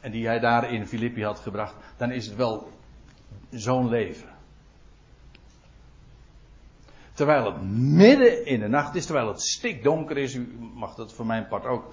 en 0.00 0.10
die 0.10 0.26
hij 0.26 0.38
daar 0.38 0.72
in 0.72 0.86
Filippi 0.86 1.24
had 1.24 1.38
gebracht, 1.38 1.74
dan 1.96 2.10
is 2.10 2.26
het 2.26 2.36
wel 2.36 2.70
zo'n 3.50 3.88
leven. 3.88 4.30
Terwijl 7.12 7.44
het 7.44 7.62
midden 7.72 8.46
in 8.46 8.60
de 8.60 8.68
nacht 8.68 8.94
is, 8.94 9.04
terwijl 9.06 9.28
het 9.28 9.42
stikdonker 9.42 10.18
is, 10.18 10.34
u 10.34 10.70
mag 10.74 10.94
dat 10.94 11.12
voor 11.12 11.26
mijn 11.26 11.48
part 11.48 11.64
ook 11.64 11.92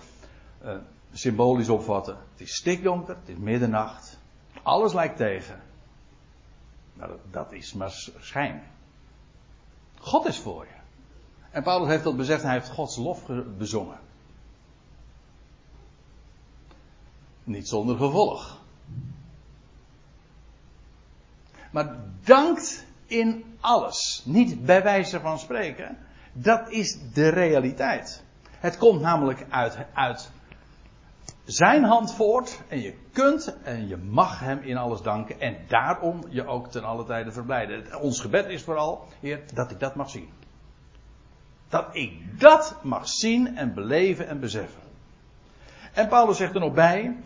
uh, 0.64 0.76
symbolisch 1.14 1.70
opvatten. 1.70 2.18
Het 2.32 2.42
is 2.42 2.56
stikdonker, 2.56 3.16
het 3.16 3.30
is 3.30 3.38
middernacht, 3.38 4.20
alles 4.64 4.94
lijkt 4.94 5.18
tegen. 5.18 5.62
Maar 6.94 7.08
dat, 7.08 7.20
dat 7.32 7.52
is 7.52 7.74
maar 7.74 7.92
schijn. 8.20 8.64
God 10.00 10.26
is 10.26 10.38
voor 10.38 10.66
je. 10.66 10.78
En 11.52 11.64
Paulus 11.64 11.90
heeft 11.90 12.04
dat 12.04 12.18
bezegd, 12.18 12.44
hij 12.44 12.54
heeft 12.54 12.70
Gods 12.70 12.98
lof 12.98 13.26
bezongen. 13.58 14.00
Niet 17.44 17.68
zonder 17.68 17.98
gevolg. 17.98 18.58
Maar 21.72 21.96
dankt 22.24 22.86
in 23.06 23.58
alles. 23.60 24.22
Niet 24.26 24.66
bij 24.66 24.84
wijze 24.84 25.20
van 25.20 25.40
spreken. 25.40 25.98
Dat 26.34 26.70
is 26.70 27.00
de 27.14 27.30
realiteit. 27.30 28.24
Het 28.50 28.78
komt 28.78 29.02
namelijk 29.02 29.46
uit, 29.50 29.78
uit 29.94 30.32
zijn 31.52 31.84
hand 31.84 32.14
voort. 32.14 32.62
En 32.68 32.82
je 32.82 32.96
kunt 33.12 33.58
en 33.64 33.88
je 33.88 33.98
mag 33.98 34.40
hem 34.40 34.60
in 34.60 34.78
alles 34.78 35.02
danken. 35.02 35.40
En 35.40 35.58
daarom 35.68 36.24
je 36.30 36.46
ook 36.46 36.68
ten 36.68 36.84
alle 36.84 37.06
tijde 37.06 37.32
verblijden. 37.32 38.00
Ons 38.02 38.22
gebed 38.22 38.46
is 38.46 38.64
vooral, 38.64 39.06
Heer, 39.20 39.44
dat 39.54 39.72
ik 39.72 39.80
dat 39.80 39.96
mag 39.96 40.10
zien. 40.10 40.30
Dat 41.70 41.86
ik 41.92 42.40
dat 42.40 42.76
mag 42.84 43.08
zien 43.08 43.58
en 43.58 43.74
beleven 43.74 44.28
en 44.28 44.40
beseffen. 44.40 44.82
En 45.94 46.08
Paulus 46.08 46.38
zegt 46.38 46.54
er 46.54 46.60
nog 46.60 46.74
bij. 46.74 47.18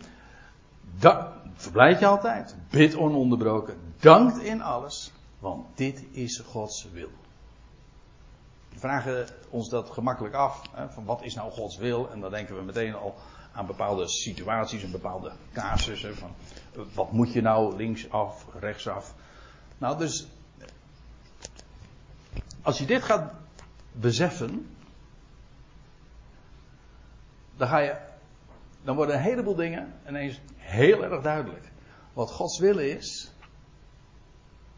Dat, 0.98 1.26
verblijd 1.54 1.98
je 1.98 2.06
altijd. 2.06 2.56
Bid 2.70 2.96
ononderbroken. 2.96 3.76
Dankt 4.00 4.38
in 4.38 4.62
alles. 4.62 5.12
Want 5.38 5.76
dit 5.76 6.04
is 6.12 6.38
Gods 6.38 6.88
wil. 6.92 7.10
We 8.72 8.78
vragen 8.78 9.26
ons 9.50 9.68
dat 9.68 9.90
gemakkelijk 9.90 10.34
af. 10.34 10.62
Hè, 10.72 10.90
van 10.90 11.04
wat 11.04 11.22
is 11.22 11.34
nou 11.34 11.50
Gods 11.50 11.76
wil? 11.76 12.10
En 12.10 12.20
dan 12.20 12.30
denken 12.30 12.56
we 12.56 12.62
meteen 12.62 12.94
al 12.94 13.14
aan 13.54 13.66
bepaalde 13.66 14.08
situaties 14.08 14.82
en 14.82 14.90
bepaalde 14.90 15.32
casussen. 15.52 16.16
Van 16.16 16.34
wat 16.94 17.12
moet 17.12 17.32
je 17.32 17.40
nou 17.40 17.76
linksaf, 17.76 18.46
rechtsaf? 18.60 19.14
Nou, 19.78 19.98
dus. 19.98 20.26
Als 22.62 22.78
je 22.78 22.86
dit 22.86 23.02
gaat 23.02 23.32
beseffen. 23.92 24.76
Dan 27.56 27.68
ga 27.68 27.78
je. 27.78 27.96
Dan 28.82 28.96
worden 28.96 29.14
een 29.14 29.22
heleboel 29.22 29.54
dingen 29.54 29.94
ineens 30.08 30.40
heel 30.56 31.04
erg 31.04 31.22
duidelijk. 31.22 31.72
Wat 32.12 32.30
Gods 32.30 32.58
wil 32.58 32.78
is. 32.78 33.32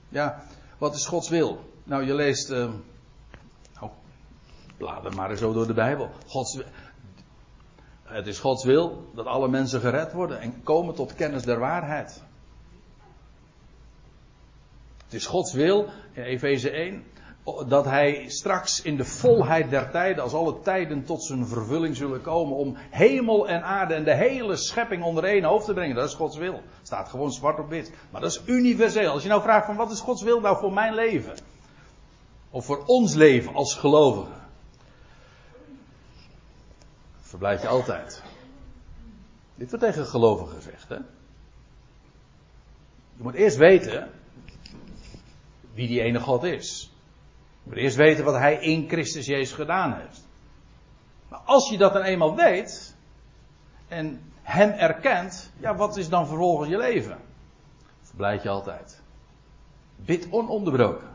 Ja, 0.09 0.45
wat 0.79 0.95
is 0.95 1.07
Gods 1.07 1.29
wil? 1.29 1.73
Nou, 1.85 2.05
je 2.05 2.15
leest. 2.15 2.51
Uh, 2.51 2.73
nou, 3.75 3.91
blader 4.77 5.15
maar 5.15 5.37
zo 5.37 5.53
door 5.53 5.67
de 5.67 5.75
Bijbel. 5.75 6.11
Gods, 6.27 6.59
het 8.07 8.27
is 8.27 8.39
Gods 8.39 8.65
wil 8.65 9.11
dat 9.15 9.27
alle 9.27 9.49
mensen 9.49 9.81
gered 9.81 10.13
worden 10.13 10.41
en 10.41 10.63
komen 10.63 10.95
tot 10.95 11.15
kennis 11.15 11.43
der 11.43 11.59
waarheid. 11.59 12.23
Het 15.05 15.15
is 15.15 15.27
Gods 15.27 15.53
wil, 15.53 15.89
in 16.13 16.23
Efeze 16.23 16.71
1, 16.71 17.05
dat 17.69 17.85
hij 17.85 18.25
straks 18.29 18.83
in 18.83 18.97
de 18.97 19.05
volheid 19.05 19.71
der 19.71 19.91
tijden, 19.91 20.23
als 20.23 20.33
alle 20.33 20.61
tijden 20.61 21.05
tot 21.05 21.25
zijn 21.25 21.47
vervulling 21.47 21.97
zullen 21.97 22.23
komen, 22.23 22.57
om 22.57 22.77
hemel 22.91 23.49
en 23.49 23.63
aarde 23.63 23.95
en 23.95 24.05
de 24.05 24.15
hele 24.15 24.57
schepping 24.57 25.05
onder 25.05 25.25
één 25.25 25.45
hoofd 25.45 25.67
te 25.67 25.73
brengen. 25.73 25.97
Dat 25.97 26.09
is 26.09 26.15
Gods 26.15 26.37
wil. 26.37 26.61
Staat 26.83 27.09
gewoon 27.09 27.33
zwart 27.33 27.59
op 27.59 27.69
wit. 27.69 27.93
Maar 28.11 28.21
dat 28.21 28.31
is 28.31 28.43
universeel. 28.47 29.11
Als 29.11 29.23
je 29.23 29.29
nou 29.29 29.43
vraagt 29.43 29.67
van 29.67 29.77
wat 29.77 29.91
is 29.91 30.01
Gods 30.01 30.23
wil 30.23 30.41
nou 30.41 30.59
voor 30.59 30.73
mijn 30.73 30.95
leven? 30.95 31.35
Of 32.51 32.65
voor 32.65 32.83
ons 32.87 33.15
leven 33.15 33.55
als 33.55 33.75
gelovigen? 33.75 34.36
Verblijf 37.37 37.63
je 37.63 37.69
altijd. 37.69 38.23
Dit 39.55 39.71
wordt 39.71 39.85
tegen 39.85 40.07
gelovigen 40.07 40.55
gezegd, 40.55 40.89
hè? 40.89 40.95
Je 43.17 43.23
moet 43.23 43.35
eerst 43.35 43.57
weten 43.57 44.11
wie 45.75 45.89
die 45.89 46.01
ene 46.01 46.21
God 46.21 46.43
is. 46.43 46.93
Je 47.63 47.71
moet 47.71 47.79
eerst 47.79 47.97
weten 47.97 48.25
wat 48.25 48.35
hij 48.35 48.55
in 48.55 48.89
Christus 48.89 49.27
Jezus 49.27 49.53
gedaan 49.53 49.95
heeft. 49.95 50.29
Maar 51.29 51.39
als 51.39 51.71
je 51.71 51.79
dat 51.79 51.93
dan 51.93 52.03
eenmaal 52.03 52.37
weet 52.37 52.97
en 53.89 54.33
hem 54.43 54.71
erkent, 54.71 55.53
ja, 55.59 55.77
wat 55.77 55.97
is 55.97 56.09
dan 56.09 56.27
vervolgens 56.27 56.69
je 56.69 56.77
leven? 56.77 57.19
Verblijd 58.03 58.43
je 58.43 58.49
altijd. 58.49 59.03
Bid 59.97 60.29
ononderbroken. 60.31 61.09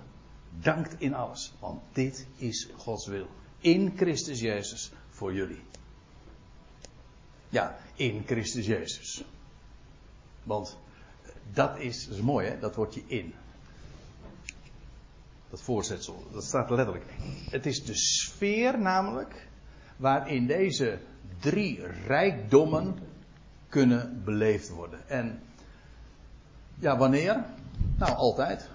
Dankt 0.49 0.95
in 0.99 1.13
alles, 1.13 1.53
want 1.59 1.81
dit 1.91 2.27
is 2.35 2.69
Gods 2.77 3.07
wil. 3.07 3.27
In 3.59 3.93
Christus 3.95 4.39
Jezus 4.39 4.91
voor 5.09 5.33
jullie. 5.33 5.69
Ja, 7.51 7.77
in 7.95 8.23
Christus 8.25 8.65
Jezus. 8.65 9.23
Want 10.43 10.77
dat 11.53 11.77
is, 11.79 12.05
dat 12.05 12.15
is 12.15 12.21
mooi 12.21 12.47
hè, 12.47 12.59
dat 12.59 12.75
wordt 12.75 12.93
je 12.93 13.03
in. 13.07 13.33
Dat 15.49 15.61
voorzetsel, 15.61 16.27
dat 16.31 16.43
staat 16.43 16.69
letterlijk. 16.69 17.05
Het 17.49 17.65
is 17.65 17.83
de 17.83 17.95
sfeer 17.95 18.79
namelijk 18.79 19.47
waarin 19.97 20.47
deze 20.47 20.99
drie 21.39 21.87
rijkdommen 21.87 22.99
kunnen 23.69 24.21
beleefd 24.23 24.69
worden. 24.69 25.09
En 25.09 25.41
ja, 26.79 26.97
wanneer? 26.97 27.45
Nou, 27.97 28.15
altijd. 28.15 28.69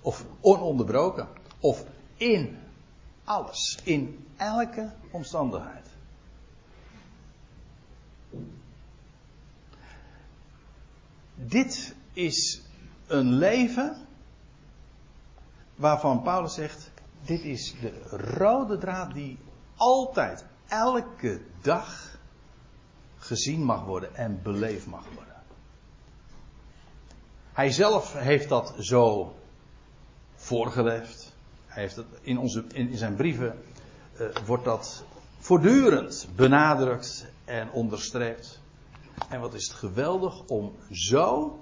Of 0.00 0.24
ononderbroken. 0.40 1.28
Of 1.60 1.84
in 2.16 2.58
alles. 3.24 3.78
In 3.82 4.26
elke 4.36 4.92
omstandigheid. 5.10 5.83
Dit 11.34 11.94
is 12.12 12.62
een 13.06 13.32
leven 13.32 13.96
waarvan 15.74 16.22
Paulus 16.22 16.54
zegt, 16.54 16.90
dit 17.24 17.40
is 17.40 17.74
de 17.80 18.02
rode 18.10 18.78
draad 18.78 19.14
die 19.14 19.38
altijd, 19.76 20.44
elke 20.68 21.40
dag 21.60 22.18
gezien 23.16 23.62
mag 23.62 23.84
worden 23.84 24.14
en 24.14 24.40
beleefd 24.42 24.86
mag 24.86 25.04
worden. 25.14 25.34
Hij 27.52 27.70
zelf 27.70 28.12
heeft 28.12 28.48
dat 28.48 28.74
zo 28.78 29.34
voorgeleefd. 30.34 31.32
Hij 31.66 31.82
heeft 31.82 31.96
het 31.96 32.06
in, 32.20 32.38
onze, 32.38 32.64
in, 32.72 32.96
zijn 32.96 33.16
brieven 33.16 33.62
uh, 34.20 34.28
wordt 34.46 34.64
dat 34.64 35.04
voortdurend 35.38 36.28
benadrukt 36.36 37.26
en 37.44 37.70
onderstreept. 37.70 38.60
En 39.28 39.40
wat 39.40 39.54
is 39.54 39.66
het 39.66 39.76
geweldig 39.76 40.44
om 40.46 40.76
zo 40.90 41.58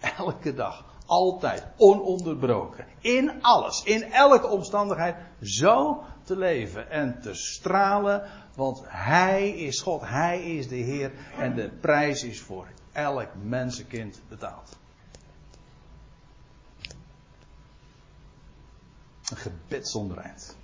elke 0.00 0.54
dag 0.54 0.84
altijd, 1.06 1.66
ononderbroken, 1.76 2.86
in 3.00 3.42
alles, 3.42 3.82
in 3.82 4.12
elke 4.12 4.46
omstandigheid, 4.46 5.16
zo 5.40 6.04
te 6.22 6.36
leven 6.36 6.90
en 6.90 7.20
te 7.20 7.34
stralen, 7.34 8.30
want 8.54 8.82
Hij 8.84 9.50
is 9.50 9.80
God, 9.80 10.00
Hij 10.00 10.56
is 10.56 10.68
de 10.68 10.76
Heer 10.76 11.12
en 11.38 11.54
de 11.54 11.70
prijs 11.80 12.24
is 12.24 12.40
voor 12.40 12.68
elk 12.92 13.28
mensenkind 13.42 14.20
betaald. 14.28 14.76
Een 19.30 19.36
gebed 19.36 19.88
zonder 19.88 20.18
eind. 20.18 20.56